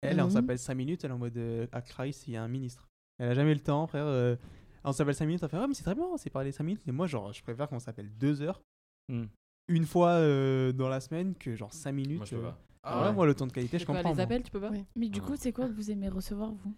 Elle, 0.02 0.20
on 0.20 0.24
Mhm. 0.24 0.30
s'appelle 0.30 0.58
5 0.58 0.74
minutes, 0.74 1.04
elle 1.04 1.10
est 1.10 1.14
en 1.14 1.18
mode 1.18 1.36
euh, 1.36 1.66
à 1.72 1.80
Christ, 1.82 2.28
il 2.28 2.34
y 2.34 2.36
a 2.36 2.42
un 2.42 2.48
ministre. 2.48 2.88
Elle 3.18 3.30
a 3.30 3.34
jamais 3.34 3.54
le 3.54 3.60
temps, 3.60 3.86
frère. 3.86 4.06
euh, 4.06 4.36
on 4.84 4.92
s'appelle 4.92 5.14
5 5.14 5.26
minutes, 5.26 5.42
elle 5.42 5.48
fait, 5.48 5.58
ouais, 5.58 5.66
mais 5.66 5.74
c'est 5.74 5.82
très 5.84 5.94
bien, 5.94 6.04
on 6.04 6.16
s'est 6.16 6.30
parlé 6.30 6.52
5 6.52 6.64
minutes. 6.64 6.82
Mais 6.86 6.92
moi, 6.92 7.06
genre, 7.06 7.32
je 7.32 7.42
préfère 7.42 7.68
qu'on 7.68 7.78
s'appelle 7.80 8.10
2 8.18 8.42
heures, 8.42 8.60
Hmm. 9.08 9.24
une 9.68 9.84
fois 9.86 10.10
euh, 10.10 10.72
dans 10.72 10.88
la 10.88 11.00
semaine, 11.00 11.34
que 11.34 11.54
genre 11.56 11.72
5 11.72 11.92
minutes. 11.92 12.16
Moi, 12.18 12.26
je 12.26 12.36
peux 12.36 12.42
euh, 12.44 12.50
pas. 12.50 12.58
Ah 12.82 13.06
ouais, 13.08 13.12
moi, 13.12 13.26
le 13.26 13.34
temps 13.34 13.46
de 13.48 13.52
qualité, 13.52 13.78
je 13.78 13.82
C'est 13.82 13.86
comprends. 13.86 14.10
les 14.10 14.14
moi. 14.14 14.24
appels, 14.24 14.42
tu 14.44 14.50
peux 14.52 14.60
pas 14.60 14.70
Ouais. 14.70 14.84
Mais 14.94 15.08
du 15.08 15.20
coup, 15.20 15.34
c'est 15.36 15.52
quoi 15.52 15.66
que 15.66 15.72
vous 15.72 15.90
aimez 15.90 16.08
recevoir, 16.08 16.52
vous? 16.52 16.74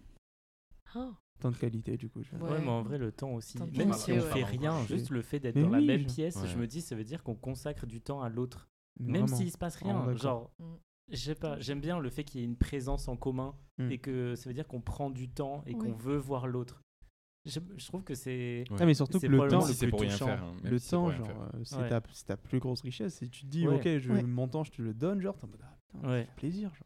Temps 1.39 1.51
de 1.51 1.55
qualité, 1.57 1.95
du 1.97 2.09
coup. 2.09 2.23
je- 2.23 2.35
Ouais. 2.35 2.49
Ouais, 2.51 2.59
mais 2.61 2.67
en 2.69 2.81
vrai, 2.81 2.97
le 2.97 3.11
temps 3.11 3.31
aussi. 3.33 3.57
Temps 3.57 3.67
Même 3.77 3.93
si 3.93 4.11
on 4.11 4.21
fait 4.21 4.43
rien, 4.43 4.85
juste 4.87 5.09
le 5.11 5.21
fait 5.21 5.39
d'être 5.39 5.59
dans 5.59 5.69
la 5.69 5.79
même 5.81 6.01
je- 6.01 6.13
pièce, 6.15 6.35
Ouais. 6.37 6.47
je 6.47 6.57
me 6.57 6.65
dis, 6.67 6.81
ça 6.81 6.95
veut 6.95 7.03
dire 7.03 7.23
qu'on 7.23 7.35
consacre 7.35 7.85
du 7.85 8.01
temps 8.01 8.21
à 8.21 8.29
l'autre. 8.29 8.67
Même 8.99 9.27
s'il 9.27 9.51
se 9.51 9.57
passe 9.57 9.75
rien. 9.77 10.13
Genre, 10.15 10.51
Mm. 10.59 10.63
Je 11.11 11.17
sais 11.17 11.35
pas, 11.35 11.59
j'aime 11.59 11.81
bien 11.81 11.99
le 11.99 12.09
fait 12.09 12.23
qu'il 12.23 12.41
y 12.41 12.43
ait 12.43 12.47
une 12.47 12.57
présence 12.57 13.07
en 13.07 13.15
commun 13.17 13.55
Mm. 13.77 13.91
et 13.91 13.97
que 13.97 14.35
ça 14.35 14.49
veut 14.49 14.53
dire 14.53 14.67
qu'on 14.67 14.81
prend 14.81 15.09
du 15.09 15.29
temps 15.29 15.63
et 15.65 15.73
Oui. 15.73 15.79
qu'on 15.79 15.93
veut 15.93 16.17
voir 16.17 16.47
l'autre. 16.47 16.81
Je, 17.45 17.59
je 17.77 17.87
trouve 17.87 18.03
que 18.03 18.13
c'est. 18.13 18.65
Ouais. 18.69 18.77
Ah, 18.81 18.85
mais 18.85 18.93
surtout 18.93 19.19
que 19.19 19.25
le 19.27 19.47
temps, 19.47 19.61
si 19.61 19.69
le 19.69 19.73
c'est 19.73 19.85
plus 19.85 19.91
pour 19.91 20.01
rien 20.01 20.09
touchant. 20.11 20.25
faire. 20.25 20.43
hein, 20.43 20.57
le 20.63 20.77
si 20.77 20.89
temps, 20.91 21.05
rien 21.05 21.23
euh, 21.23 21.63
c'est 21.63 21.77
Ouais. 21.77 21.87
ta, 22.27 22.35
plus 22.37 22.59
grosse 22.59 22.81
richesse. 22.81 23.15
Si 23.15 23.29
tu 23.29 23.45
te 23.45 23.47
dis, 23.49 23.65
Ouais. 23.67 23.75
ok, 23.75 23.97
je, 23.99 24.11
Ouais. 24.11 24.23
mon 24.23 24.47
temps, 24.49 24.65
je 24.65 24.71
te 24.71 24.81
le 24.81 24.93
donne, 24.93 25.21
genre, 25.21 25.37
t'es 25.37 25.45
en 25.45 25.47
mode, 25.47 25.61
ah, 25.63 25.77
putain, 25.93 26.25
plaisir. 26.35 26.69
Genre. 26.75 26.83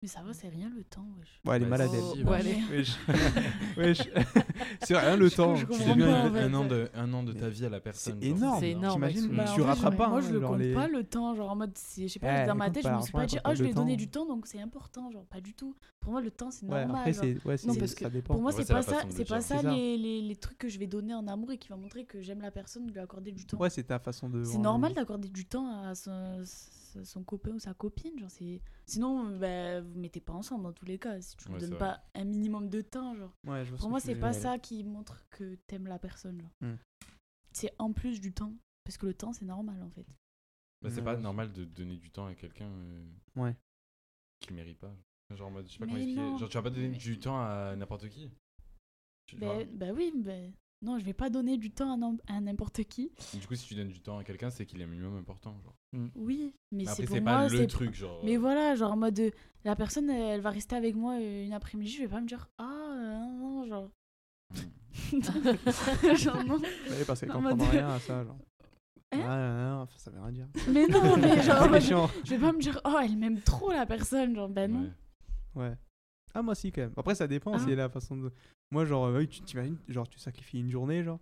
Mais 0.00 0.06
ça 0.06 0.22
va, 0.22 0.32
c'est 0.32 0.48
rien 0.48 0.70
le 0.76 0.84
temps, 0.84 1.04
wesh. 1.18 1.40
Ouais, 1.44 1.56
elle 1.56 1.62
est 1.62 1.64
Ouais, 1.64 1.70
malade, 1.70 1.88
si, 1.90 1.96
elle. 1.96 2.02
si, 2.02 2.18
Oh, 2.20 2.24
bah, 2.24 2.30
ouais, 2.30 2.36
allez. 2.38 2.56
Wesh. 2.70 2.96
Wesh. 3.76 3.98
c'est 4.84 4.96
rien 4.96 5.16
le 5.16 5.28
temps. 5.28 5.56
je 5.56 5.66
Tu 5.66 5.72
pas, 5.72 5.84
un, 5.86 6.28
en 6.28 6.32
fait. 6.32 6.40
un 6.40 6.54
an 6.54 6.64
de, 6.66 6.88
un 6.94 7.12
an 7.14 7.22
de 7.24 7.32
ta 7.32 7.48
vie 7.48 7.66
à 7.66 7.68
la 7.68 7.78
C'est 7.78 7.82
personne. 7.82 8.22
genre, 8.22 8.36
énorme. 8.36 8.60
C'est 8.60 8.70
énorme, 8.70 8.94
T'imagines, 8.94 9.28
Bah, 9.36 9.44
tu 9.52 9.60
je- 9.60 9.96
pas. 9.96 10.08
Moi, 10.08 10.20
je 10.20 10.30
le 10.32 10.40
compte 10.40 10.58
les- 10.60 10.72
pas 10.72 10.86
le 10.86 11.02
temps. 11.02 11.34
Genre 11.34 11.50
en 11.50 11.56
mode, 11.56 11.72
c'est- 11.74 12.06
je 12.06 12.12
sais 12.12 12.20
pas, 12.20 12.44
Eh, 12.44 12.46
dans 12.46 12.54
ma 12.54 12.70
tête, 12.70 12.84
pas 12.84 12.92
je 12.92 12.96
me 12.96 13.02
suis 13.02 13.12
pas 13.12 13.26
dit, 13.26 13.38
ah, 13.38 13.40
pas 13.48 13.54
je 13.56 13.64
vais 13.64 13.72
donner 13.72 13.96
du 13.96 14.08
temps, 14.08 14.24
donc 14.24 14.46
c'est 14.46 14.60
important. 14.60 15.10
Genre, 15.10 15.24
pas 15.24 15.40
du 15.40 15.52
tout. 15.54 15.74
Pour 15.98 16.12
moi, 16.12 16.20
le 16.20 16.30
temps, 16.30 16.52
c'est 16.52 16.66
Ouais, 16.66 16.84
normal. 16.86 17.02
c'est, 17.12 17.12
c'est, 17.56 17.66
Non, 17.66 17.74
parce 17.74 17.94
que. 17.96 18.20
Pour 18.20 18.40
moi, 18.40 18.52
c'est 18.52 18.62
c'est 18.64 18.72
pas 18.72 18.82
ça, 18.82 18.98
c'est 19.10 19.24
pas 19.28 19.40
ça 19.40 19.58
C'est 19.60 19.96
les, 19.96 20.36
trucs 20.36 20.58
que 20.58 20.68
je 20.68 20.78
vais 20.78 20.86
donner 20.86 21.14
en 21.14 21.26
amour 21.26 21.50
et 21.50 21.58
qui 21.58 21.68
va 21.70 21.76
montrer 21.76 22.04
que 22.04 22.20
j'aime 22.20 22.40
la 22.40 22.52
personne, 22.52 22.86
de 22.86 22.92
lui 22.92 23.00
accorder 23.00 23.32
du 23.32 23.44
temps. 23.46 23.58
Ouais, 23.58 23.68
c'est 23.70 23.82
ta 23.82 23.98
façon 23.98 24.28
de. 24.28 24.44
C'est 24.44 24.58
normal 24.58 24.94
d'accorder 24.94 25.28
du 25.28 25.44
temps 25.44 25.66
à 25.82 25.96
son, 27.04 27.22
copain 27.24 27.52
ou 27.52 27.58
sa 27.58 27.74
copine. 27.74 28.18
Genre 28.18 28.30
c'est... 28.30 28.60
Sinon, 28.86 29.36
bah, 29.38 29.80
vous 29.80 29.98
mettez 29.98 30.20
pas 30.20 30.32
ensemble 30.32 30.64
dans 30.64 30.72
tous 30.72 30.84
les 30.86 30.98
cas. 30.98 31.20
Si 31.20 31.36
tu 31.36 31.48
ne 31.48 31.54
Ouais, 31.54 31.60
donnes 31.60 31.70
c'est 31.72 31.78
pas 31.78 32.02
un 32.14 32.24
minimum 32.24 32.68
de 32.68 32.80
temps, 32.80 33.14
genre. 33.14 33.32
Ouais, 33.46 33.64
je 33.64 33.74
Pour 33.74 33.90
moi, 33.90 34.00
c'est 34.00 34.16
pas 34.16 34.32
ça 34.32 34.58
qui 34.58 34.82
montre 34.84 35.26
que 35.30 35.56
t'aimes 35.66 35.86
la 35.86 35.98
personne. 35.98 36.40
Genre. 36.40 36.50
Hmm. 36.60 36.76
C'est 37.52 37.72
en 37.78 37.92
plus 37.92 38.20
du 38.20 38.32
temps. 38.32 38.54
Parce 38.84 38.96
que 38.96 39.06
le 39.06 39.14
temps, 39.14 39.32
c'est 39.32 39.44
normal 39.44 39.82
en 39.82 39.90
fait. 39.90 40.06
Bah, 40.80 40.88
c'est 40.90 40.98
Ouais, 40.98 41.04
pas 41.04 41.16
normal 41.16 41.52
de 41.52 41.64
donner 41.64 41.96
du 41.96 42.10
temps 42.10 42.26
à 42.26 42.34
quelqu'un 42.34 42.70
euh, 42.70 43.04
Ouais. 43.36 43.54
qui 44.40 44.52
mérite 44.54 44.78
pas. 44.78 44.94
Genre, 45.34 45.48
en 45.48 45.50
mode, 45.50 45.66
je 45.66 45.72
sais 45.72 45.78
pas 45.78 45.84
comment 45.86 45.98
expliquer. 45.98 46.38
Genre, 46.38 46.48
tu 46.48 46.56
vas 46.56 46.62
pas 46.62 46.70
donner 46.70 46.88
Mais- 46.88 46.96
du 46.96 47.18
temps 47.18 47.38
à 47.38 47.74
n'importe 47.76 48.08
qui. 48.08 48.30
Ben, 49.36 49.68
bah 49.76 49.92
oui, 49.92 50.10
ben 50.16 50.54
non, 50.82 50.98
je 50.98 51.04
vais 51.04 51.12
pas 51.12 51.28
donner 51.30 51.56
du 51.58 51.70
temps 51.70 51.92
à, 51.92 51.96
n'im- 51.96 52.18
à 52.28 52.40
n'importe 52.40 52.84
qui. 52.84 53.10
Du 53.34 53.46
coup, 53.46 53.54
si 53.54 53.66
tu 53.66 53.74
donnes 53.74 53.88
du 53.88 54.00
temps 54.00 54.18
à 54.18 54.24
quelqu'un, 54.24 54.50
c'est 54.50 54.64
qu'il 54.66 54.80
est 54.80 54.86
minimum 54.86 55.16
important. 55.16 55.56
Genre. 55.64 55.74
Oui, 56.14 56.54
mais 56.70 56.78
Mais 56.78 56.84
c'est 56.84 56.90
après, 56.90 57.04
pour 57.06 57.14
c'est 57.16 57.20
moi. 57.20 57.32
pas 57.32 57.48
c'est 57.48 57.54
le 57.56 57.62
pour- 57.62 57.70
truc, 57.72 57.94
genre. 57.94 58.20
Mais 58.24 58.36
voilà, 58.36 58.74
genre 58.76 58.92
en 58.92 58.96
mode 58.96 59.18
euh, 59.18 59.30
la 59.64 59.74
personne 59.76 60.08
elle, 60.10 60.34
elle 60.36 60.40
va 60.40 60.50
rester 60.50 60.76
avec 60.76 60.94
moi 60.94 61.14
euh, 61.14 61.44
une 61.46 61.52
après-midi, 61.52 61.90
je 61.90 62.02
vais 62.02 62.08
pas 62.08 62.20
me 62.20 62.26
dire 62.26 62.48
ah 62.58 62.64
euh, 62.64 63.18
non, 63.18 63.38
non, 63.38 63.66
genre. 63.66 63.90
genre 66.16 66.44
non. 66.44 66.58
Ouais, 66.58 67.04
parce 67.06 67.20
qu'elle 67.20 67.30
En 67.30 67.34
comprend 67.42 67.56
mode- 67.56 67.68
rien 67.70 67.88
à 67.88 67.98
ça, 68.00 68.24
genre. 68.24 68.38
Hein 69.10 69.22
ah, 69.26 69.38
non, 69.38 69.78
non, 69.80 69.86
ça 69.96 70.10
veut 70.10 70.20
rien 70.20 70.32
dire. 70.32 70.48
Mais 70.68 70.86
non, 70.86 71.16
mais 71.16 71.40
genre 71.82 72.10
je 72.24 72.30
vais 72.34 72.38
pas 72.38 72.52
me 72.52 72.60
dire 72.60 72.78
oh 72.84 72.98
elle 73.02 73.16
m'aime 73.16 73.40
trop 73.40 73.70
la 73.72 73.86
personne, 73.86 74.34
genre 74.34 74.50
ben 74.50 74.70
non. 74.70 74.90
Ouais. 75.54 75.68
Ouais. 75.70 75.74
Ah, 76.34 76.42
moi 76.42 76.52
aussi, 76.52 76.70
quand 76.72 76.82
même. 76.82 76.92
Après, 76.96 77.14
ça 77.14 77.26
dépend, 77.26 77.52
Ah. 77.54 77.58
c'est 77.58 77.74
la 77.74 77.88
façon 77.88 78.16
de. 78.16 78.30
Moi, 78.70 78.84
genre, 78.84 79.06
euh, 79.06 79.18
oui, 79.18 79.28
tu 79.28 79.40
t'imagines, 79.40 79.76
genre, 79.88 80.08
tu 80.08 80.18
sacrifies 80.18 80.60
une 80.60 80.70
journée, 80.70 81.02
genre. 81.02 81.18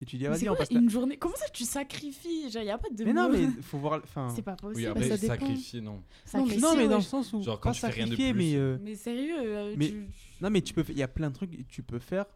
Et 0.00 0.04
tu 0.04 0.16
dis, 0.16 0.26
ah, 0.26 0.30
Mais 0.30 0.36
c'est 0.38 0.44
vas-y, 0.46 0.54
on 0.54 0.56
passe. 0.56 0.70
la- 0.72 0.80
une 0.80 0.90
journée? 0.90 1.16
Comment 1.16 1.34
ça 1.36 1.48
tu 1.52 1.64
sacrifies? 1.64 2.50
Genre 2.50 2.62
y 2.62 2.70
a 2.70 2.78
pas 2.78 2.88
de 2.88 3.04
Mais 3.04 3.12
non, 3.12 3.28
mais 3.28 3.48
faut 3.62 3.78
voir. 3.78 4.00
Enfin. 4.04 4.28
c'est 4.34 4.42
pas 4.42 4.54
possible. 4.54 4.76
Oui, 4.76 4.84
ça 4.84 4.90
après, 4.90 5.18
dépend. 5.18 5.34
sacrifier, 5.34 5.80
non. 5.80 6.02
Sacrifier, 6.24 6.60
Non, 6.60 6.76
mais 6.76 6.86
dans 6.88 6.96
le 6.98 7.02
sens 7.02 7.32
où. 7.32 7.42
Genre, 7.42 7.58
quand 7.58 7.70
pas 7.70 7.74
tu 7.74 7.80
fais 7.80 7.86
rien 7.88 8.06
de 8.06 8.14
plus. 8.14 8.32
mais. 8.34 8.54
euh, 8.54 8.78
Mais 8.80 8.94
sérieux, 8.94 9.34
euh, 9.40 9.74
Mais- 9.76 9.88
tu- 9.88 10.06
Non, 10.40 10.50
mais 10.50 10.60
tu 10.62 10.72
peux. 10.72 10.84
Il 10.88 10.98
y 10.98 11.02
a 11.02 11.08
plein 11.08 11.30
de 11.30 11.34
trucs 11.34 11.50
que 11.50 11.62
tu 11.62 11.82
peux 11.82 11.98
faire 11.98 12.26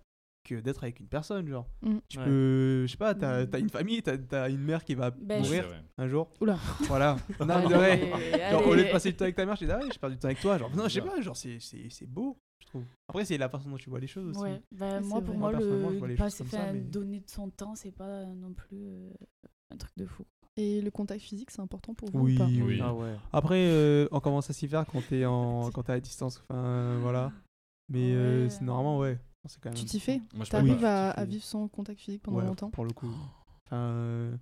que 0.45 0.57
d'être 0.61 0.83
avec 0.83 0.99
une 1.01 1.07
personne, 1.07 1.47
genre. 1.49 1.67
Mm. 1.83 1.97
Tu 2.09 2.19
Ouais. 2.19 2.25
peux. 2.25 2.85
Je 2.87 2.91
sais 2.91 2.97
pas, 2.97 3.15
t'as 3.15 3.45
Mm. 3.45 3.51
t'as 3.51 3.59
une 3.61 3.69
famille, 3.71 4.03
t'as 4.03 4.43
as 4.43 4.49
une 4.49 4.61
mère 4.63 4.85
qui 4.85 4.95
va 4.95 5.11
Ben, 5.11 5.43
mourir 5.43 5.67
un 5.99 6.09
jour. 6.09 6.31
Oula. 6.41 6.59
Voilà. 6.83 7.17
Non, 7.41 7.47
mais 7.47 7.53
Allez, 7.55 7.69
de 7.69 7.75
vrai. 7.75 8.51
Genre, 8.51 8.67
au 8.67 8.71
lieu 8.71 8.77
de 8.79 8.83
allez. 8.83 8.93
passer 8.93 9.11
du 9.11 9.17
temps 9.17 9.25
avec 9.25 9.37
ta 9.37 9.47
mère, 9.47 9.57
je 9.57 9.65
dis, 9.65 9.71
ah 9.71 9.79
ouais, 9.79 9.89
je 9.93 9.99
perds 9.99 10.11
du 10.11 10.19
temps 10.19 10.27
avec 10.27 10.41
toi. 10.41 10.59
Genre, 10.59 10.71
non, 10.77 10.85
je 10.85 10.89
sais 10.89 11.01
Ouais. 11.01 11.09
pas, 11.11 11.21
genre, 11.21 11.37
c'est- 11.37 11.61
c'est 11.61 11.89
c'est 11.91 12.07
beau, 12.07 12.37
je 12.61 12.67
trouve. 12.67 12.85
Après, 13.09 13.25
c'est 13.25 13.39
la 13.39 13.49
façon 13.49 13.71
dont 13.71 13.77
tu 13.77 13.89
vois 13.91 14.01
les 14.01 14.07
choses 14.09 14.29
aussi. 14.31 14.41
Ouais, 14.41 14.61
bah, 14.73 14.95
Ouais, 14.95 15.01
moi 15.01 15.21
pour 15.21 15.35
vrai. 15.35 15.39
moi, 15.39 15.53
le 15.53 15.97
vois 15.99 16.09
les 16.09 16.17
passer, 16.17 16.39
choses 16.45 16.51
comme 16.51 16.59
ça, 16.59 16.65
enfin, 16.65 16.73
mais- 16.75 16.81
donner 16.81 17.21
de 17.21 17.31
son 17.31 17.49
temps, 17.51 17.75
c'est 17.75 17.93
pas 17.93 18.25
non 18.27 18.53
plus 18.53 18.79
euh, 18.89 19.11
un 19.73 19.77
truc 19.77 19.93
de 19.97 20.07
fou. 20.07 20.25
Et 20.59 20.83
le 20.83 20.91
contact 20.91 21.23
physique, 21.23 21.51
c'est 21.51 21.63
important 21.63 21.95
pour 21.95 22.11
vous 22.11 22.19
Oui, 22.21 22.35
ou 22.35 22.39
pas? 22.39 22.45
oui. 22.47 22.63
Oui. 22.63 22.81
Ah 22.83 22.93
ouais. 22.93 23.15
Après, 23.33 23.57
euh, 23.69 24.07
on 24.13 24.21
commence 24.21 24.51
à 24.51 24.53
s'y 24.53 24.69
faire 24.69 24.85
quand 24.87 25.01
t'es 25.09 25.25
en... 25.25 25.71
quand 25.73 25.85
t'es 25.85 25.93
à 25.93 26.01
distance. 26.01 26.43
Enfin, 26.49 26.59
euh, 26.63 26.99
voilà. 27.01 27.33
Mais 27.89 28.13
euh, 28.15 28.45
Ouais. 28.45 28.51
c'est 28.51 28.61
normalement, 28.63 28.99
ouais. 28.99 29.19
C'est 29.47 29.61
quand 29.61 29.71
même 29.71 29.79
Tu 29.79 29.85
t'y 29.87 30.01
fais 30.01 30.19
Moi, 30.35 30.45
je 30.45 30.51
peux 30.51 30.57
T'arrives 30.59 30.81
pas. 30.81 31.11
à, 31.11 31.21
à 31.21 31.25
vivre 31.25 31.43
sans 31.45 31.67
contact 31.69 32.01
physique 32.01 32.23
pendant 32.23 32.39
Ouais, 32.39 32.45
longtemps 32.47 32.71
Pour 32.71 32.85
le 32.85 32.93
coup. 32.93 33.13
Enfin, 33.67 33.77
euh, 33.77 34.37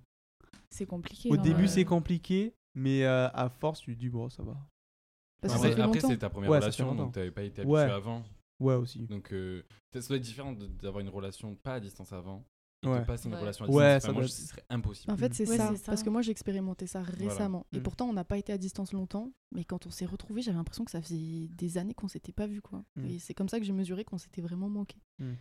C'est 0.69 0.85
compliqué. 0.85 1.29
au 1.29 1.35
genre, 1.35 1.43
début, 1.43 1.63
euh, 1.63 1.67
c'est 1.67 1.85
compliqué, 1.85 2.53
mais 2.75 3.03
euh, 3.03 3.27
à 3.29 3.49
force, 3.49 3.81
tu 3.81 3.95
te 3.95 3.99
dis, 3.99 4.09
bon, 4.09 4.29
ça 4.29 4.43
va. 4.43 4.57
Parce 5.41 5.53
que 5.59 5.67
Après, 5.67 5.81
après, 5.81 5.99
c'est 6.01 6.17
ta 6.19 6.29
première 6.29 6.51
Ouais, 6.51 6.59
relation, 6.59 6.93
donc 6.93 7.13
t'avais 7.13 7.31
pas 7.31 7.41
été 7.43 7.61
habitué 7.61 7.73
Ouais. 7.75 7.81
avant. 7.89 8.23
Ouais, 8.59 8.75
aussi. 8.75 9.07
Donc, 9.07 9.33
euh, 9.33 9.63
ça 9.91 9.99
doit 10.07 10.17
être 10.17 10.23
différent 10.23 10.53
d'avoir 10.53 10.99
une 10.99 11.09
relation 11.09 11.55
pas 11.55 11.75
à 11.75 11.79
distance 11.79 12.13
avant. 12.13 12.45
Et 12.83 12.87
Ouais. 12.87 12.99
de 13.01 13.05
passer 13.05 13.27
une 13.27 13.35
Ouais. 13.35 13.41
relation 13.41 13.65
à 13.65 13.67
Ouais, 13.69 13.73
distance. 13.95 14.01
ça 14.01 14.07
Enfin, 14.07 14.13
moi, 14.13 14.23
être- 14.23 14.31
ce 14.31 14.47
serait 14.47 14.63
impossible. 14.71 15.13
En 15.13 15.17
fait, 15.17 15.33
c'est 15.35 15.47
Ouais, 15.47 15.57
ça, 15.57 15.69
c'est 15.71 15.77
ça. 15.77 15.91
Parce 15.91 16.01
que 16.01 16.09
moi, 16.09 16.23
j'ai 16.23 16.31
expérimenté 16.31 16.87
ça 16.87 17.03
récemment. 17.03 17.67
Et 17.73 17.79
Mm. 17.79 17.83
pourtant, 17.83 18.09
on 18.09 18.13
n'a 18.13 18.23
pas 18.23 18.39
été 18.39 18.51
à 18.51 18.57
distance 18.57 18.91
longtemps. 18.93 19.31
Mais 19.53 19.65
quand 19.65 19.85
on 19.85 19.91
s'est 19.91 20.05
retrouvés, 20.05 20.41
j'avais 20.41 20.57
l'impression 20.57 20.83
que 20.85 20.89
ça 20.91 20.99
faisait 21.01 21.47
des 21.49 21.77
années 21.77 21.93
qu'on 21.93 22.07
s'était 22.07 22.31
pas 22.31 22.47
vus. 22.47 22.61
Quoi. 22.61 22.83
Mm. 22.95 23.05
Et 23.05 23.19
c'est 23.19 23.33
comme 23.35 23.49
ça 23.49 23.59
que 23.59 23.65
j'ai 23.65 23.73
mesuré 23.73 24.03
qu'on 24.03 24.17
s'était 24.17 24.41
vraiment 24.41 24.67
manqué. 24.69 24.97
Mm. 25.19 25.31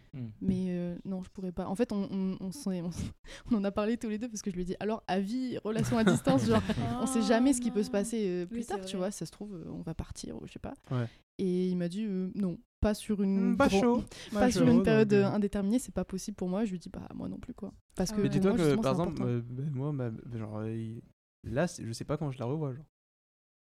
Mais 0.43 0.67
euh, 0.71 0.99
non, 1.07 1.23
je 1.23 1.31
pourrais 1.31 1.53
pas. 1.53 1.67
En 1.67 1.75
fait, 1.77 1.93
on, 1.93 2.09
on, 2.11 2.37
on 2.41 2.53
s'en 2.53 2.73
est- 2.73 2.83
on 2.83 2.91
s- 2.91 3.05
on 3.51 3.55
en 3.57 3.65
a 3.65 3.71
parlé 3.71 3.97
tous 3.97 4.09
les 4.11 4.19
deux 4.19 4.29
parce 4.29 4.43
que 4.43 4.51
je 4.51 4.57
lui 4.57 4.63
ai 4.63 4.67
dit 4.67 4.77
alors, 4.81 5.03
avis, 5.07 5.57
relation 5.59 5.97
à 5.97 6.05
distance, 6.05 6.45
genre, 6.45 6.61
on 7.03 7.07
sait 7.07 7.23
jamais 7.23 7.55
ce 7.55 7.61
qui 7.63 7.71
peut 7.71 7.83
se 7.83 7.89
non. 7.89 7.93
passer 7.93 8.27
euh, 8.29 8.47
plus 8.47 8.59
Oui, 8.61 8.67
tard, 8.67 8.85
tu 8.85 8.97
vois. 8.99 9.11
Si 9.11 9.19
ça 9.19 9.27
se 9.27 9.31
trouve, 9.33 9.55
euh, 9.55 9.65
on 9.71 9.81
va 9.81 9.95
partir, 9.95 10.37
ou 10.43 10.47
je 10.47 10.53
sais 10.53 10.59
pas. 10.59 10.75
Ouais. 10.91 11.07
Et 11.39 11.69
il 11.69 11.77
m'a 11.77 11.89
dit 11.89 12.05
euh, 12.05 12.31
non, 12.35 12.59
pas 12.81 12.95
sur 12.95 13.23
une, 13.23 13.53
Mm, 13.53 13.57
Pas 13.57 13.69
gro- 13.69 13.81
chaud. 13.81 14.05
pas 14.33 14.41
Pas 14.41 14.51
sur 14.51 14.67
une 14.67 14.83
période 14.83 15.09
donc, 15.09 15.19
euh, 15.19 15.25
euh, 15.25 15.35
indéterminée, 15.35 15.79
c'est 15.79 15.95
pas 15.95 16.05
possible 16.05 16.37
pour 16.37 16.49
moi. 16.49 16.65
Je 16.65 16.73
lui 16.73 16.79
dis 16.79 16.89
bah 16.89 17.07
moi 17.15 17.29
non 17.29 17.39
plus 17.39 17.55
quoi. 17.55 17.73
Parce 17.95 18.11
Ah 18.13 18.17
que. 18.17 18.21
Mais 18.23 18.29
dis-toi 18.29 18.55
que, 18.55 18.77
par 18.81 18.93
exemple, 18.93 19.23
euh, 19.23 19.43
moi, 19.73 19.93
ma- 19.93 20.11
genre, 20.37 20.65
il- 20.67 21.03
là, 21.45 21.67
je 21.67 21.93
sais 21.93 22.05
pas 22.05 22.17
quand 22.17 22.31
je 22.31 22.39
la 22.39 22.47
revois, 22.47 22.75
genre. 22.75 22.85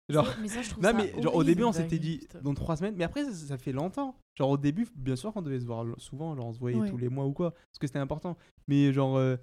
Genre, 0.09 0.28
Mais 0.41 0.47
ça, 0.49 0.62
je 0.62 0.70
trouve 0.70 0.84
non, 0.84 0.89
ça 0.91 0.97
mais 0.97 1.22
genre, 1.22 1.36
au 1.36 1.43
début, 1.43 1.64
on 1.64 1.72
s'était 1.72 1.99
dit 1.99 2.28
dans 2.43 2.53
trois 2.53 2.76
semaines, 2.76 2.95
mais 2.97 3.03
après, 3.05 3.24
ça, 3.24 3.32
ça 3.32 3.57
fait 3.57 3.72
longtemps. 3.72 4.16
Genre, 4.38 4.49
au 4.49 4.57
début, 4.57 4.86
bien 4.95 5.16
sûr 5.16 5.32
qu'on 5.32 5.41
devait 5.41 5.59
se 5.59 5.66
voir 5.66 5.86
souvent, 5.99 6.36
genre, 6.36 6.47
on 6.47 6.53
se 6.53 6.59
voyait 6.59 6.78
Ouais. 6.78 6.89
tous 6.89 6.97
les 6.97 7.07
mois 7.07 7.26
ou 7.26 7.32
quoi, 7.34 7.51
parce 7.51 7.80
que 7.80 7.88
c'était 7.88 7.99
important. 7.99 8.36
Mais 8.68 8.91
genre, 8.91 9.16
euh, 9.18 9.38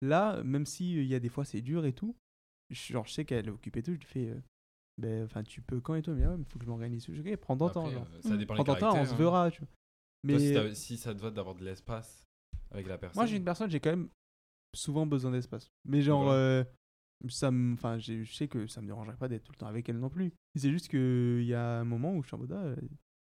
là, 0.00 0.42
même 0.42 0.64
s'il 0.64 0.98
il 0.98 1.06
y 1.06 1.14
a 1.14 1.20
des 1.20 1.28
fois 1.28 1.44
c'est 1.44 1.60
dur 1.60 1.84
et 1.84 1.92
tout, 1.92 2.14
je- 2.70 2.92
genre, 2.92 3.06
je 3.06 3.12
sais 3.12 3.24
qu'elle 3.26 3.46
est 3.48 3.50
occupée 3.50 3.80
et 3.80 3.82
tout, 3.82 3.92
je 3.92 3.98
lui 3.98 4.06
fais, 4.06 4.28
euh, 4.30 4.40
ben, 4.98 5.24
enfin, 5.24 5.42
tu 5.42 5.60
peux 5.60 5.80
quand 5.80 5.94
et 5.94 6.02
tout, 6.02 6.12
mais 6.12 6.26
ouais, 6.26 6.36
mais 6.36 6.44
faut 6.44 6.58
que 6.58 6.64
je 6.64 6.70
m'organise. 6.70 7.08
Ok, 7.08 7.36
prends 7.36 7.56
ton 7.56 7.68
temps, 7.68 7.90
genre. 7.90 8.06
euh, 8.14 8.20
ça 8.22 8.36
dépend 8.36 8.54
Prends 8.54 8.64
ton 8.64 8.74
temps, 8.76 8.96
on 9.00 9.04
se 9.04 9.12
hein. 9.12 9.16
verra, 9.16 9.50
tu 9.50 9.60
vois. 9.60 9.68
Toi, 10.28 10.38
si, 10.38 10.52
Mais 10.54 10.74
si 10.74 10.96
ça 10.96 11.14
te 11.14 11.20
va 11.20 11.30
d'avoir 11.30 11.54
de 11.54 11.64
l'espace 11.64 12.24
avec 12.70 12.86
la 12.86 12.96
personne. 12.98 13.20
moi, 13.20 13.26
j'ai 13.26 13.36
une 13.36 13.44
personne, 13.44 13.70
j'ai 13.70 13.80
quand 13.80 13.90
même 13.90 14.08
souvent 14.74 15.06
besoin 15.06 15.30
d'espace. 15.32 15.68
Mais 15.84 16.00
genre, 16.00 16.30
euh, 16.30 16.64
ça 17.28 17.50
me, 17.50 17.74
enfin, 17.74 17.98
j'ai- 17.98 18.24
je 18.24 18.34
sais 18.34 18.48
que 18.48 18.66
ça 18.66 18.80
me 18.80 18.86
dérangerait 18.86 19.16
pas 19.16 19.28
d'être 19.28 19.44
tout 19.44 19.52
le 19.52 19.58
temps 19.58 19.66
avec 19.66 19.88
elle 19.88 19.98
non 19.98 20.10
plus. 20.10 20.32
C'est 20.56 20.70
juste 20.70 20.88
que 20.88 21.38
il 21.40 21.46
y 21.46 21.54
a 21.54 21.80
un 21.80 21.84
moment 21.84 22.14
où 22.14 22.22
je 22.22 22.28
suis 22.28 22.34
en 22.34 22.38
mode 22.38 22.52
ah, 22.52 22.62
euh, 22.64 22.76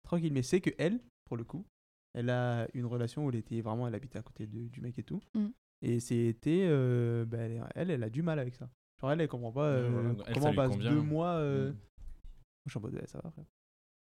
tranquille. 0.04 0.34
Mais 0.34 0.44
c'est 0.44 0.62
que 0.62 0.70
elle, 0.78 1.00
pour 1.26 1.38
le 1.38 1.44
coup, 1.44 1.66
elle 2.14 2.30
a 2.30 2.68
une 2.74 2.86
relation 2.86 3.26
où 3.26 3.30
elle 3.30 3.36
était 3.38 3.62
vraiment, 3.62 3.88
elle 3.88 3.96
habitait 3.96 4.20
à 4.20 4.24
côté 4.24 4.46
de- 4.46 4.68
du 4.68 4.82
mec 4.82 4.98
et 5.00 5.04
tout. 5.04 5.22
Mm. 5.34 5.48
Et 5.82 6.00
c'était, 6.00 6.66
euh, 6.68 7.26
elle, 7.34 7.66
elle, 7.76 7.90
elle 7.92 8.04
a 8.04 8.10
du 8.10 8.22
mal 8.22 8.40
avec 8.40 8.56
ça. 8.56 8.70
Genre 9.04 9.12
elle, 9.12 9.22
elle 9.22 9.28
comprend 9.28 9.52
pas 9.52 9.66
euh. 9.66 10.14
Elle, 10.26 10.34
comment 10.34 10.48
on 10.50 10.56
passe 10.56 10.72
convient. 10.72 10.92
deux 10.92 11.02
mois. 11.02 11.32
euh, 11.34 11.72
Mm. 11.72 11.76
Je 12.66 12.72
suis 12.72 12.78
en 12.78 12.82
mode 12.82 13.02
ça 13.08 13.20
va. 13.24 13.30
Frère. 13.32 13.46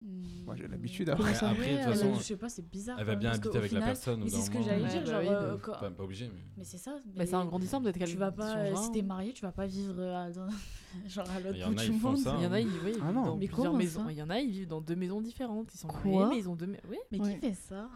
Mm. 0.02 0.44
Moi, 0.46 0.56
j'ai 0.58 0.68
l'habitude, 0.68 1.10
hein. 1.10 1.14
Après, 1.14 1.34
ça 1.34 1.50
après, 1.50 1.72
de 1.72 1.76
toute 1.78 1.86
façon, 1.86 2.14
je 2.16 2.20
sais 2.24 2.38
pas, 2.38 2.50
c'est 2.50 2.70
bizarre. 2.70 2.98
elle 3.00 3.06
va 3.06 3.16
bien 3.16 3.32
habiter 3.32 3.50
avec 3.58 3.62
la 3.72 3.80
final- 3.80 3.84
personne. 3.84 4.20
Mais 4.20 4.26
bout 4.26 4.32
c'est 4.32 4.42
ce 4.42 4.52
que 4.52 4.62
j'allais 4.62 4.88
dire, 4.88 5.02
bah 5.04 5.12
genre. 5.12 5.22
oui, 5.22 5.28
euh, 5.30 5.58
quand- 5.62 5.72
Enfin, 5.74 5.92
pas 5.92 6.04
obligé, 6.04 6.28
mais. 6.34 6.42
Mais 6.58 6.64
c'est 6.66 6.78
ça. 6.78 6.92
Bah, 7.06 7.12
mais 7.18 7.26
c'est 7.26 7.36
ingrandissant 7.36 7.80
d'être 7.82 7.98
Tu 8.06 8.18
vas 8.18 8.32
pas, 8.32 8.58
euh, 8.58 8.76
si 8.76 8.92
t'es 8.92 9.02
marié, 9.02 9.32
tu 9.34 9.42
vas 9.44 9.52
pas 9.54 9.66
vivre 9.66 10.02
à, 10.02 10.30
dans- 10.32 10.48
genre 11.08 11.30
à 11.30 11.40
l'autre 11.40 11.66
en 11.66 11.72
bout 11.72 11.76
du 11.82 11.92
monde. 11.92 12.18
ça. 12.18 12.36
Il 12.38 12.44
y 12.44 12.48
en 12.48 12.52
a, 12.52 12.60
ils, 12.60 12.68
oui, 12.68 12.74
ils 12.96 13.00
Ah 13.02 13.06
vivent 13.08 13.16
non. 13.16 13.26
dans 13.26 13.38
Mais 13.38 13.46
plusieurs 13.48 13.66
comment 13.68 13.78
maisons. 13.78 14.06
ça 14.06 14.12
Il 14.12 14.18
y 14.18 14.22
en 14.24 14.30
a, 14.30 14.40
ils 14.40 14.52
vivent 14.52 14.68
dans 14.68 14.82
deux 14.82 14.96
maisons 14.96 15.22
différentes. 15.22 15.74
Ils 15.74 15.78
sont 15.78 15.88
Quoi 15.88 16.02
mariés, 16.12 16.26
mais 16.30 16.38
ils 16.40 16.50
ont 16.50 16.56
deux. 16.56 16.68
mais- 16.68 16.82
Oui. 16.90 16.98
Mais 17.12 17.20
qui 17.20 17.36
fait 17.38 17.54
ça? 17.54 17.90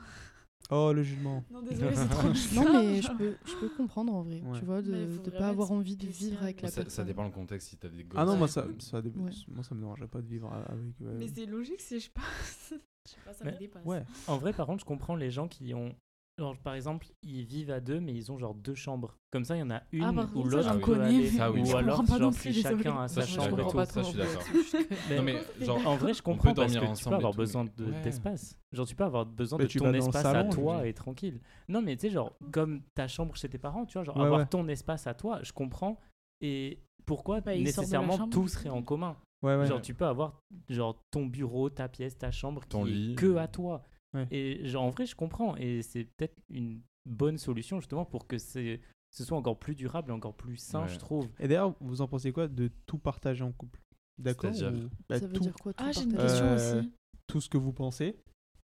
Oh, 0.70 0.92
le 0.94 1.04
jugement. 1.04 1.44
Non, 1.52 1.62
désolé, 1.62 1.96
c'est 1.96 2.08
trop 2.10 2.28
Non, 2.56 2.74
mais 2.84 3.02
je 3.02 3.12
peux, 3.12 3.36
je 3.46 3.56
peux 3.60 3.70
comprendre 3.70 4.14
en 4.16 4.24
vrai, 4.24 4.42
Ouais. 4.42 4.58
tu 4.60 4.66
vois, 4.66 4.82
de 4.82 4.92
ne 4.92 5.30
pas 5.30 5.50
avoir 5.50 5.72
envie 5.72 5.96
de 5.98 6.08
vivre 6.08 6.42
avec 6.42 6.62
la 6.62 6.70
ça, 6.70 6.76
ça 6.76 6.82
personne. 6.84 7.06
dépend 7.06 7.26
le 7.26 7.32
contexte 7.32 7.70
si 7.70 7.78
t'as 7.78 7.90
des 7.90 8.04
gosses. 8.04 8.20
Ah 8.20 8.26
non, 8.26 8.38
moi 8.38 8.48
ça, 8.48 8.66
ça, 8.80 9.02
dé- 9.02 9.10
Ouais. 9.10 9.32
moi 9.50 9.64
ça 9.64 9.76
me 9.76 9.82
dérangerait 9.82 10.08
pas 10.08 10.22
de 10.22 10.28
vivre 10.28 10.52
avec. 10.54 11.02
euh, 11.02 11.16
Mais 11.20 11.28
c'est 11.28 11.46
logique 11.46 11.82
si 11.82 12.00
je 12.00 12.10
passe. 12.10 12.74
Je 13.06 13.12
sais 13.12 13.18
pas, 13.26 13.34
ça 13.34 13.44
Mais- 13.44 13.52
me 13.52 13.58
dépasse. 13.58 13.84
Ouais. 13.86 14.06
En 14.28 14.38
vrai, 14.38 14.54
par 14.54 14.66
contre, 14.66 14.80
je 14.80 14.86
comprends 14.86 15.18
les 15.18 15.30
gens 15.30 15.50
qui 15.50 15.74
ont. 15.74 15.94
Genre, 16.40 16.58
par 16.58 16.74
exemple, 16.74 17.06
ils 17.22 17.44
vivent 17.46 17.70
à 17.70 17.80
deux, 17.80 18.00
mais 18.00 18.12
ils 18.12 18.32
ont 18.32 18.40
genre 18.40 18.56
deux 18.56 18.74
chambres. 18.74 19.16
Comme 19.32 19.44
ça, 19.44 19.56
il 19.56 19.60
y 19.60 19.62
en 19.62 19.70
a 19.70 19.84
une 19.92 20.04
Ah, 20.04 20.12
ça, 20.26 20.28
l'autre 20.34 20.64
j'en 20.64 20.74
peut 20.80 20.82
connais, 20.82 21.04
aller. 21.06 21.18
mais 21.20 21.26
Ça, 21.28 21.52
oui. 21.52 21.62
Ou 21.62 21.66
je 21.66 21.76
alors, 21.76 22.06
genre, 22.08 22.32
plus, 22.32 22.40
si 22.42 22.54
chacun 22.62 23.02
a 23.04 23.08
Ça, 23.08 23.22
sa 23.22 23.28
chambre 23.28 23.60
et 23.60 23.68
tout. 23.68 23.86
Ça, 23.86 24.02
je 24.02 24.08
suis 24.08 24.18
d'accord. 24.18 24.44
Mais 25.10 25.16
Non, 25.18 25.24
mais 25.24 25.44
genre, 25.62 25.86
en 25.88 25.96
vrai, 25.96 26.14
je 26.16 26.20
peut 26.24 26.32
comprends 26.32 26.54
parce 26.56 26.74
que 26.76 26.96
tu 26.98 27.04
peux 27.04 27.14
avoir 27.16 27.32
tout, 27.34 27.38
besoin 27.38 27.66
de- 27.66 27.86
Ouais. 27.86 28.02
d'espace. 28.02 28.58
Genre, 28.72 28.88
tu 28.88 28.96
peux 28.96 29.04
avoir 29.04 29.28
besoin 29.28 29.60
Mais 29.60 29.68
de 29.68 29.78
ton 29.80 29.94
espace 29.94 30.24
salon, 30.24 30.50
à 30.50 30.52
toi 30.52 30.88
et 30.88 30.94
tranquille. 30.96 31.40
Non, 31.70 31.84
mais 31.84 31.96
tu 31.96 32.02
sais, 32.08 32.10
genre, 32.10 32.36
comme 32.52 32.82
ta 32.96 33.08
chambre 33.08 33.36
chez 33.36 33.48
tes 33.50 33.60
parents, 33.60 33.86
tu 33.86 33.94
vois, 33.94 34.04
genre, 34.04 34.18
Ouais, 34.18 34.24
avoir 34.24 34.40
ouais. 34.40 34.48
ton 34.48 34.68
espace 34.68 35.06
à 35.06 35.14
toi, 35.14 35.40
je 35.44 35.54
comprends. 35.54 36.00
Et 36.42 36.80
pourquoi 37.06 37.42
Bah, 37.42 37.56
nécessairement 37.56 38.28
tout 38.28 38.48
serait 38.48 38.70
en 38.70 38.82
commun? 38.82 39.18
Genre, 39.66 39.82
tu 39.82 39.94
peux 39.94 40.06
avoir 40.06 40.40
genre 40.70 40.98
ton 41.12 41.28
bureau, 41.28 41.70
ta 41.70 41.88
pièce, 41.90 42.18
ta 42.18 42.32
chambre 42.32 42.64
qui 42.68 43.12
est 43.12 43.16
que 43.16 43.36
à 43.36 43.48
toi. 43.48 43.84
Ouais. 44.14 44.28
Et 44.32 44.68
genre, 44.68 44.84
en 44.84 44.90
vrai, 44.90 45.06
je 45.06 45.16
comprends. 45.16 45.56
Et 45.58 45.82
c'est 45.82 46.04
peut-être 46.04 46.38
une 46.50 46.82
bonne 47.06 47.38
solution 47.38 47.80
justement 47.80 48.06
pour 48.06 48.28
que 48.28 48.38
c'est- 48.38 48.80
ce 49.12 49.24
soit 49.24 49.38
encore 49.38 49.60
plus 49.60 49.76
durable 49.76 50.12
et 50.12 50.14
encore 50.14 50.36
plus 50.36 50.58
sain, 50.58 50.84
Ouais. 50.84 50.88
je 50.90 50.98
trouve. 51.00 51.28
Et 51.40 51.48
d'ailleurs, 51.48 51.76
vous 51.82 52.02
en 52.02 52.08
pensez 52.08 52.32
quoi 52.32 52.48
de 52.48 52.70
tout 52.86 52.98
partager 52.98 53.44
en 53.44 53.52
couple? 53.52 53.80
D'accord 54.20 54.52
ou- 54.52 54.90
bah, 55.10 55.20
Ça 55.20 55.28
veut 55.28 55.34
tout, 55.34 55.42
dire 55.42 55.56
quoi 55.56 55.74
tout 55.74 55.84
Ah, 55.86 55.92
j'ai 55.92 56.04
une 56.04 56.14
partager? 56.14 56.28
question 56.40 56.46
Euh, 56.48 56.80
aussi. 56.82 56.92
tout 57.28 57.42
ce 57.42 57.50
que 57.50 57.58
vous 57.58 57.74
pensez 57.74 58.16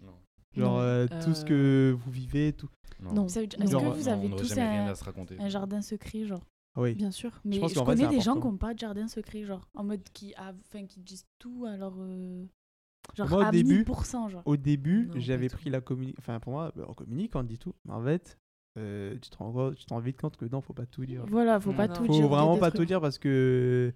Non. 0.02 0.14
Genre 0.56 0.74
Non. 0.74 0.80
euh, 0.80 1.08
tout 1.24 1.34
ce 1.36 1.46
que 1.46 1.96
vous 1.98 2.12
vivez, 2.12 2.54
tout. 2.54 2.70
Non. 3.00 3.10
Ça 3.10 3.16
Non. 3.16 3.26
Est-ce 3.26 3.46
que 3.46 3.62
euh, 3.62 3.66
vous 3.66 3.72
Non, 3.72 4.12
avez 4.12 4.26
on 4.26 4.30
n'aurait 4.30 4.42
tous 4.42 4.58
un, 4.58 4.88
à 4.88 4.96
se 4.96 5.04
raconter. 5.04 5.38
un 5.40 5.50
jardin 5.50 5.82
secret, 5.82 6.26
genre? 6.26 6.44
Ah 6.76 6.82
oui. 6.82 6.96
Bien 6.96 7.12
sûr. 7.12 7.32
Mais 7.46 7.60
pense 7.60 7.74
je, 7.74 7.80
vrai, 7.80 7.86
connais 7.96 8.08
des 8.10 8.20
gens 8.22 8.34
qui 8.40 8.48
n'ont 8.48 8.58
pas 8.58 8.74
de 8.74 8.80
jardin 8.80 9.08
secret, 9.08 9.44
genre 9.46 9.68
en 9.76 9.84
mode 9.84 10.04
qui, 10.14 10.34
a- 10.36 10.54
enfin, 10.68 10.86
qui 10.86 11.00
disent 11.02 11.26
tout 11.40 11.66
à 11.68 11.78
leur. 11.78 11.94
Euh, 13.10 13.16
Genre 13.16 13.30
Moi, 13.30 13.40
au 13.40 13.42
à 13.44 13.52
début- 13.52 13.84
1000%, 13.84 14.30
genre. 14.30 14.42
Au 14.46 14.58
début, 14.58 15.08
pas 15.08 15.20
j'avais 15.20 15.50
pris 15.50 15.70
la 15.70 15.82
communication. 15.82 16.20
Enfin, 16.22 16.40
pour 16.40 16.54
moi, 16.54 16.72
on 16.88 16.94
communique, 16.94 17.36
on 17.36 17.44
dit 17.44 17.58
tout. 17.58 17.74
Mais 17.86 17.94
en 17.94 18.04
fait, 18.04 18.38
euh, 18.78 19.16
tu, 19.22 19.30
te 19.30 19.38
rends, 19.38 19.72
tu 19.74 19.86
te 19.86 19.94
rends 19.94 20.00
vite 20.00 20.20
compte 20.20 20.36
que 20.38 20.46
non, 20.46 20.62
faut 20.62 20.74
pas 20.74 20.86
tout 20.86 21.06
dire. 21.06 21.26
Voilà, 21.28 21.60
faut 21.60 21.74
pas 21.74 21.88
Non. 21.88 21.94
tout 21.96 22.06
Faut 22.06 22.12
dire. 22.14 22.26
a 22.26 22.28
vraiment 22.28 22.58
pas 22.58 22.70
trucs- 22.72 22.82
tout 22.82 22.86
dire 22.86 23.00
parce 23.02 23.18
que 23.18 23.94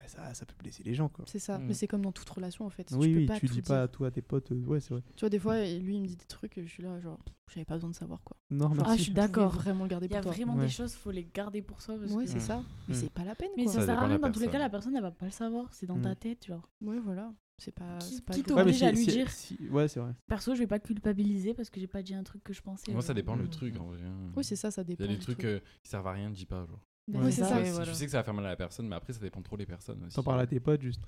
bah, 0.00 0.06
ça, 0.06 0.32
ça 0.32 0.46
peut 0.46 0.54
blesser 0.58 0.82
les 0.84 0.94
gens, 0.94 1.08
quoi. 1.08 1.24
C'est 1.26 1.40
ça. 1.40 1.58
Mm. 1.58 1.64
Mais 1.66 1.74
c'est 1.74 1.88
comme 1.88 2.02
dans 2.02 2.12
toute 2.12 2.28
relation 2.30 2.64
en 2.64 2.70
fait. 2.70 2.88
oui, 2.92 3.08
tu 3.08 3.12
peux 3.14 3.18
oui, 3.20 3.26
pas 3.26 3.34
tu 3.40 3.48
tout 3.48 3.54
dis 3.54 3.60
dire. 3.62 3.74
pas 3.74 3.88
tout 3.88 4.04
à 4.04 4.10
tes 4.12 4.22
potes. 4.22 4.52
euh, 4.52 4.64
ouais, 4.64 4.78
c'est 4.80 4.94
vrai. 4.94 5.02
Tu 5.16 5.20
vois, 5.20 5.28
des 5.28 5.38
fois, 5.40 5.56
lui, 5.58 5.96
il 5.96 6.02
me 6.02 6.06
dit 6.06 6.16
des 6.16 6.24
trucs, 6.24 6.56
et 6.56 6.64
je 6.64 6.70
suis 6.72 6.82
là, 6.84 6.98
genre, 7.00 7.18
j'avais 7.52 7.64
pas 7.64 7.74
besoin 7.74 7.90
de 7.90 7.94
savoir 7.96 8.22
quoi. 8.22 8.36
Non, 8.50 8.68
merci. 8.68 8.84
Ah, 8.86 8.96
je 8.96 9.02
suis 9.02 9.12
d'accord. 9.12 9.50
vraiment 9.50 9.82
le 9.84 9.90
garder 9.90 10.06
Il 10.06 10.12
y 10.12 10.14
a 10.14 10.20
pour 10.20 10.30
toi. 10.30 10.36
vraiment 10.36 10.54
Ouais. 10.54 10.66
des 10.66 10.70
choses, 10.70 10.94
faut 10.94 11.10
les 11.10 11.28
garder 11.34 11.60
pour 11.62 11.82
soi. 11.82 11.96
Parce 11.98 12.12
Ouais, 12.12 12.24
que... 12.24 12.30
c'est 12.30 12.38
ça. 12.40 12.62
Mais 12.86 12.94
Mm. 12.94 12.98
c'est 12.98 13.10
pas 13.12 13.24
la 13.24 13.34
peine 13.34 13.50
Mais 13.56 13.64
quoi. 13.64 13.72
ça, 13.72 13.80
Ça 13.80 13.86
sert 13.86 13.98
à 13.98 14.06
rien. 14.06 14.18
Dans 14.20 14.30
tous 14.32 14.40
les 14.40 14.48
cas, 14.48 14.58
la 14.58 14.70
personne, 14.70 14.94
elle 14.96 15.02
va 15.02 15.10
pas 15.10 15.26
le 15.26 15.32
savoir. 15.32 15.66
C'est 15.74 15.86
dans 15.86 15.96
Mm. 15.98 16.02
ta 16.02 16.14
tête, 16.14 16.46
genre. 16.46 16.70
Ouais, 16.80 16.98
voilà. 17.00 17.32
C'est 17.60 17.72
pas. 17.72 17.98
Qui- 17.98 18.20
pas 18.22 18.34
qui 18.34 18.42
t'oblige 18.44 18.82
à 18.84 18.90
lui 18.92 19.04
si- 19.04 19.06
dire 19.10 19.30
si- 19.30 19.58
Ouais, 19.70 19.88
c'est 19.88 19.98
vrai. 20.00 20.12
Perso, 20.28 20.54
je 20.54 20.60
vais 20.60 20.66
pas 20.68 20.78
culpabiliser 20.78 21.54
parce 21.54 21.70
que 21.70 21.80
j'ai 21.80 21.88
pas 21.88 22.02
dit 22.02 22.14
un 22.14 22.22
truc 22.22 22.42
que 22.44 22.52
je 22.52 22.62
pensais. 22.62 22.92
Moi, 22.92 23.02
ça 23.02 23.08
genre. 23.08 23.16
dépend 23.16 23.34
le 23.36 23.44
Mm. 23.44 23.50
truc 23.50 23.76
en 23.80 23.86
vrai. 23.86 23.98
hein. 24.04 24.30
Oui, 24.36 24.44
c'est 24.44 24.54
ça, 24.56 24.70
ça 24.70 24.82
Il 24.82 24.86
dépend. 24.86 25.04
y 25.04 25.08
a 25.08 25.10
des 25.10 25.18
trucs 25.18 25.38
truc. 25.38 25.44
euh, 25.44 25.60
qui 25.82 25.90
servent 25.90 26.06
à 26.06 26.12
rien, 26.12 26.30
dis 26.30 26.46
pas. 26.46 26.64
Genre. 26.66 26.80
Ben, 27.08 27.22
Ouais, 27.24 27.30
c'est 27.32 27.40
ça. 27.42 27.48
ça. 27.48 27.56
Ouais, 27.56 27.64
Si 27.64 27.70
voilà. 27.72 27.86
Tu 27.90 27.94
sais 27.98 28.04
que 28.04 28.10
ça 28.12 28.18
va 28.18 28.22
faire 28.22 28.34
mal 28.34 28.46
à 28.46 28.50
la 28.50 28.56
personne, 28.56 28.86
mais 28.86 28.94
après, 28.94 29.12
ça 29.12 29.18
dépend 29.20 29.42
trop 29.42 29.56
des 29.56 29.66
personnes 29.66 30.04
aussi. 30.04 30.14
T'en 30.14 30.22
parles 30.22 30.40
à 30.40 30.46
tes 30.46 30.60
potes, 30.60 30.82
juste. 30.82 31.02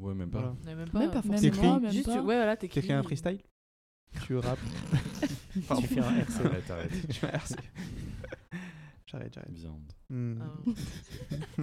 Ouais, 0.00 0.14
même 0.14 0.30
pas. 0.30 0.38
Voilà. 0.40 0.54
Ouais, 0.66 0.74
même 0.74 0.90
pas. 0.90 0.98
Même 0.98 1.10
pas 1.10 1.22
forcément. 1.22 1.80
Même 1.80 1.92
Juste, 1.92 2.06
pas. 2.06 2.14
ouais, 2.16 2.22
voilà, 2.22 2.56
t'écris. 2.56 2.80
T'écris 2.80 2.92
un 2.94 3.02
freestyle? 3.02 3.40
Tu 4.26 4.36
rappes. 4.36 4.58
Tu 5.54 5.86
fais 5.86 6.00
un 6.00 6.16
RC. 6.16 6.44
Arrête, 6.46 6.70
arrête. 6.70 6.90
Tu 7.08 7.12
fais 7.14 7.26
un 7.26 7.30
RC. 7.30 7.54
J'arrête, 9.14 9.32
j'arrête. 9.34 9.52
Viande. 9.52 9.92
Ah. 10.40 11.62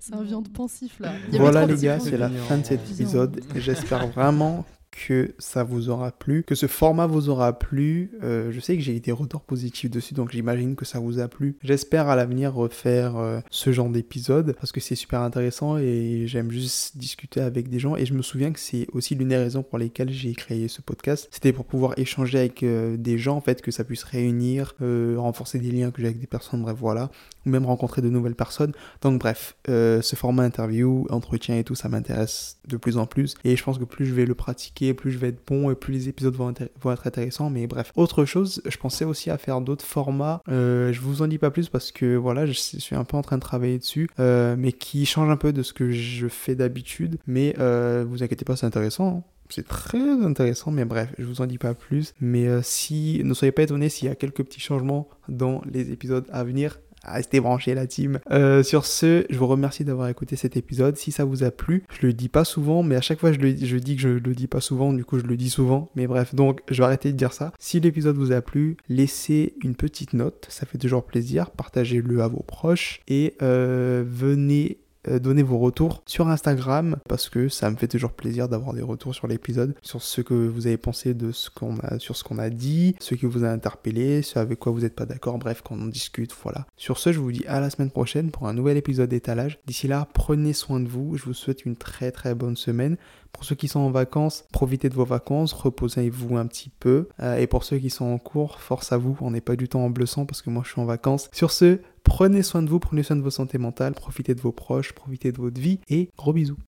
C'est 0.00 0.14
un 0.14 0.22
viande 0.22 0.52
pensif 0.52 1.00
là. 1.00 1.14
Il 1.32 1.38
Voilà 1.38 1.64
les 1.64 1.76
gars, 1.76 1.98
c'est 1.98 2.18
la 2.18 2.28
fin 2.28 2.58
de 2.58 2.64
cet 2.64 2.90
épisode. 2.90 3.40
J'espère 3.56 4.06
vraiment 4.08 4.66
que 4.92 5.34
ça 5.38 5.64
vous 5.64 5.88
aura 5.88 6.12
plu, 6.12 6.44
que 6.44 6.54
ce 6.54 6.66
format 6.66 7.06
vous 7.06 7.28
aura 7.28 7.58
plu. 7.58 8.12
Euh, 8.22 8.52
je 8.52 8.60
sais 8.60 8.76
que 8.76 8.82
j'ai 8.82 8.96
eu 8.96 9.00
des 9.00 9.10
retours 9.10 9.40
positifs 9.40 9.90
dessus, 9.90 10.14
donc 10.14 10.30
j'imagine 10.30 10.76
que 10.76 10.84
ça 10.84 11.00
vous 11.00 11.18
a 11.18 11.26
plu. 11.26 11.56
J'espère 11.62 12.08
à 12.08 12.14
l'avenir 12.14 12.54
refaire 12.54 13.16
euh, 13.16 13.40
ce 13.50 13.72
genre 13.72 13.88
d'épisode 13.88 14.54
parce 14.60 14.70
que 14.70 14.80
c'est 14.80 14.94
super 14.94 15.20
intéressant 15.20 15.78
et 15.78 16.24
j'aime 16.26 16.50
juste 16.50 16.96
discuter 16.96 17.40
avec 17.40 17.68
des 17.68 17.78
gens. 17.78 17.96
Et 17.96 18.06
je 18.06 18.14
me 18.14 18.22
souviens 18.22 18.52
que 18.52 18.60
c'est 18.60 18.86
aussi 18.92 19.14
l'une 19.14 19.28
des 19.28 19.38
raisons 19.38 19.62
pour 19.62 19.78
lesquelles 19.78 20.10
j'ai 20.10 20.34
créé 20.34 20.68
ce 20.68 20.82
podcast. 20.82 21.28
C'était 21.30 21.52
pour 21.52 21.64
pouvoir 21.64 21.98
échanger 21.98 22.38
avec 22.38 22.62
euh, 22.62 22.96
des 22.96 23.18
gens, 23.18 23.36
en 23.36 23.40
fait, 23.40 23.62
que 23.62 23.70
ça 23.70 23.84
puisse 23.84 24.04
réunir, 24.04 24.74
renforcer 25.16 25.58
des 25.58 25.70
liens 25.70 25.90
que 25.90 26.02
j'ai 26.02 26.08
avec 26.08 26.20
des 26.20 26.26
personnes, 26.26 26.62
bref, 26.62 26.76
voilà, 26.78 27.10
ou 27.46 27.50
même 27.50 27.66
rencontrer 27.66 28.02
de 28.02 28.08
nouvelles 28.08 28.34
personnes. 28.34 28.72
Donc 29.00 29.20
bref, 29.20 29.56
euh, 29.68 30.02
ce 30.02 30.16
format 30.16 30.44
interview, 30.44 31.06
entretien 31.10 31.56
et 31.56 31.64
tout, 31.64 31.74
ça 31.74 31.88
m'intéresse 31.88 32.58
de 32.68 32.76
plus 32.76 32.96
en 32.96 33.06
plus. 33.06 33.34
Et 33.44 33.56
je 33.56 33.64
pense 33.64 33.78
que 33.78 33.84
plus 33.84 34.06
je 34.06 34.14
vais 34.14 34.26
le 34.26 34.34
pratiquer, 34.34 34.94
plus 34.94 35.10
je 35.10 35.18
vais 35.18 35.28
être 35.28 35.42
bon 35.46 35.70
et 35.70 35.74
plus 35.74 35.92
les 35.92 36.08
épisodes 36.08 36.34
vont, 36.34 36.50
être 36.50 37.06
intéressants. 37.06 37.50
Mais 37.50 37.66
bref, 37.66 37.92
autre 37.96 38.24
chose, 38.24 38.62
je 38.66 38.76
pensais 38.76 39.04
aussi 39.04 39.30
à 39.30 39.38
faire 39.38 39.60
d'autres 39.60 39.84
formats. 39.84 40.42
Euh, 40.48 40.92
je 40.92 41.00
vous 41.00 41.22
en 41.22 41.26
dis 41.26 41.38
pas 41.38 41.50
plus 41.50 41.68
parce 41.68 41.92
que 41.92 42.16
voilà, 42.16 42.46
je 42.46 42.52
suis 42.52 42.94
un 42.94 43.04
peu 43.04 43.16
en 43.16 43.22
train 43.22 43.36
de 43.36 43.42
travailler 43.42 43.78
dessus, 43.78 44.08
euh, 44.20 44.56
mais 44.58 44.72
qui 44.72 45.06
change 45.06 45.30
un 45.30 45.36
peu 45.36 45.52
de 45.52 45.62
ce 45.62 45.72
que 45.72 45.90
je 45.90 46.28
fais 46.28 46.54
d'habitude. 46.54 47.18
Mais 47.26 47.54
vous 47.58 48.22
inquiétez 48.22 48.44
pas, 48.44 48.56
c'est 48.56 48.66
intéressant. 48.66 49.08
hein. 49.08 49.22
C'est 49.48 49.68
très 49.68 49.98
intéressant, 50.24 50.70
mais 50.70 50.86
bref, 50.86 51.12
je 51.18 51.26
vous 51.26 51.42
en 51.42 51.46
dis 51.46 51.58
pas 51.58 51.74
plus. 51.74 52.14
Mais 52.20 52.48
si, 52.62 53.20
ne 53.22 53.34
soyez 53.34 53.52
pas 53.52 53.62
étonnés 53.62 53.90
s'il 53.90 54.08
y 54.08 54.10
a 54.10 54.14
quelques 54.14 54.42
petits 54.44 54.60
changements 54.60 55.08
dans 55.28 55.60
les 55.70 55.92
épisodes 55.92 56.26
à 56.32 56.42
venir. 56.42 56.78
Restez 57.04 57.40
branchés 57.40 57.74
la 57.74 57.86
team. 57.86 58.20
Euh, 58.30 58.62
sur 58.62 58.86
ce, 58.86 59.26
je 59.28 59.38
vous 59.38 59.46
remercie 59.46 59.84
d'avoir 59.84 60.08
écouté 60.08 60.36
cet 60.36 60.56
épisode. 60.56 60.96
Si 60.96 61.12
ça 61.12 61.24
vous 61.24 61.42
a 61.42 61.50
plu, 61.50 61.84
je 61.90 62.06
le 62.06 62.12
dis 62.12 62.28
pas 62.28 62.44
souvent, 62.44 62.82
mais 62.82 62.96
à 62.96 63.00
chaque 63.00 63.18
fois 63.18 63.32
je, 63.32 63.38
le, 63.38 63.56
je 63.56 63.76
dis 63.76 63.96
que 63.96 64.02
je 64.02 64.08
le 64.08 64.34
dis 64.34 64.46
pas 64.46 64.60
souvent, 64.60 64.92
du 64.92 65.04
coup 65.04 65.18
je 65.18 65.24
le 65.24 65.36
dis 65.36 65.50
souvent. 65.50 65.90
Mais 65.96 66.06
bref, 66.06 66.34
donc 66.34 66.60
je 66.70 66.78
vais 66.78 66.84
arrêter 66.84 67.12
de 67.12 67.16
dire 67.16 67.32
ça. 67.32 67.52
Si 67.58 67.80
l'épisode 67.80 68.16
vous 68.16 68.32
a 68.32 68.40
plu, 68.40 68.76
laissez 68.88 69.54
une 69.62 69.74
petite 69.74 70.12
note, 70.12 70.46
ça 70.48 70.66
fait 70.66 70.78
toujours 70.78 71.04
plaisir. 71.04 71.50
Partagez-le 71.50 72.22
à 72.22 72.28
vos 72.28 72.42
proches 72.42 73.00
et 73.08 73.34
euh, 73.42 74.04
venez 74.06 74.78
donner 75.08 75.42
vos 75.42 75.58
retours 75.58 76.02
sur 76.06 76.28
Instagram 76.28 76.96
parce 77.08 77.28
que 77.28 77.48
ça 77.48 77.70
me 77.70 77.76
fait 77.76 77.88
toujours 77.88 78.12
plaisir 78.12 78.48
d'avoir 78.48 78.74
des 78.74 78.82
retours 78.82 79.14
sur 79.14 79.26
l'épisode, 79.26 79.74
sur 79.82 80.02
ce 80.02 80.20
que 80.20 80.34
vous 80.34 80.66
avez 80.66 80.76
pensé 80.76 81.14
de 81.14 81.32
ce 81.32 81.50
qu'on 81.50 81.78
a, 81.78 81.98
sur 81.98 82.16
ce 82.16 82.24
qu'on 82.24 82.38
a 82.38 82.50
dit, 82.50 82.94
ce 83.00 83.14
qui 83.14 83.26
vous 83.26 83.44
a 83.44 83.48
interpellé, 83.48 84.22
ce 84.22 84.38
avec 84.38 84.58
quoi 84.58 84.72
vous 84.72 84.80
n'êtes 84.80 84.94
pas 84.94 85.06
d'accord, 85.06 85.38
bref, 85.38 85.62
qu'on 85.62 85.80
en 85.80 85.86
discute, 85.86 86.34
voilà. 86.42 86.66
Sur 86.76 86.98
ce, 86.98 87.12
je 87.12 87.18
vous 87.18 87.32
dis 87.32 87.44
à 87.46 87.60
la 87.60 87.70
semaine 87.70 87.90
prochaine 87.90 88.30
pour 88.30 88.48
un 88.48 88.54
nouvel 88.54 88.76
épisode 88.76 89.10
d'étalage. 89.10 89.58
D'ici 89.66 89.88
là, 89.88 90.08
prenez 90.12 90.52
soin 90.52 90.80
de 90.80 90.88
vous, 90.88 91.16
je 91.16 91.24
vous 91.24 91.34
souhaite 91.34 91.64
une 91.64 91.76
très 91.76 92.10
très 92.12 92.34
bonne 92.34 92.56
semaine. 92.56 92.96
Pour 93.32 93.44
ceux 93.44 93.54
qui 93.54 93.68
sont 93.68 93.80
en 93.80 93.90
vacances, 93.90 94.44
profitez 94.52 94.88
de 94.88 94.94
vos 94.94 95.04
vacances, 95.04 95.52
reposez-vous 95.52 96.36
un 96.36 96.46
petit 96.46 96.70
peu. 96.70 97.08
Euh, 97.20 97.36
et 97.36 97.46
pour 97.46 97.64
ceux 97.64 97.78
qui 97.78 97.90
sont 97.90 98.04
en 98.04 98.18
cours, 98.18 98.60
force 98.60 98.92
à 98.92 98.98
vous, 98.98 99.16
on 99.20 99.30
n'est 99.30 99.40
pas 99.40 99.56
du 99.56 99.68
tout 99.68 99.78
en 99.78 99.90
bleu 99.90 100.06
sang 100.06 100.26
parce 100.26 100.42
que 100.42 100.50
moi 100.50 100.62
je 100.64 100.70
suis 100.72 100.80
en 100.80 100.84
vacances. 100.84 101.28
Sur 101.32 101.50
ce, 101.50 101.80
prenez 102.04 102.42
soin 102.42 102.62
de 102.62 102.68
vous, 102.68 102.78
prenez 102.78 103.02
soin 103.02 103.16
de 103.16 103.22
votre 103.22 103.36
santé 103.36 103.58
mentale, 103.58 103.94
profitez 103.94 104.34
de 104.34 104.40
vos 104.40 104.52
proches, 104.52 104.92
profitez 104.92 105.32
de 105.32 105.38
votre 105.38 105.60
vie 105.60 105.80
et 105.88 106.10
gros 106.16 106.32
bisous. 106.32 106.58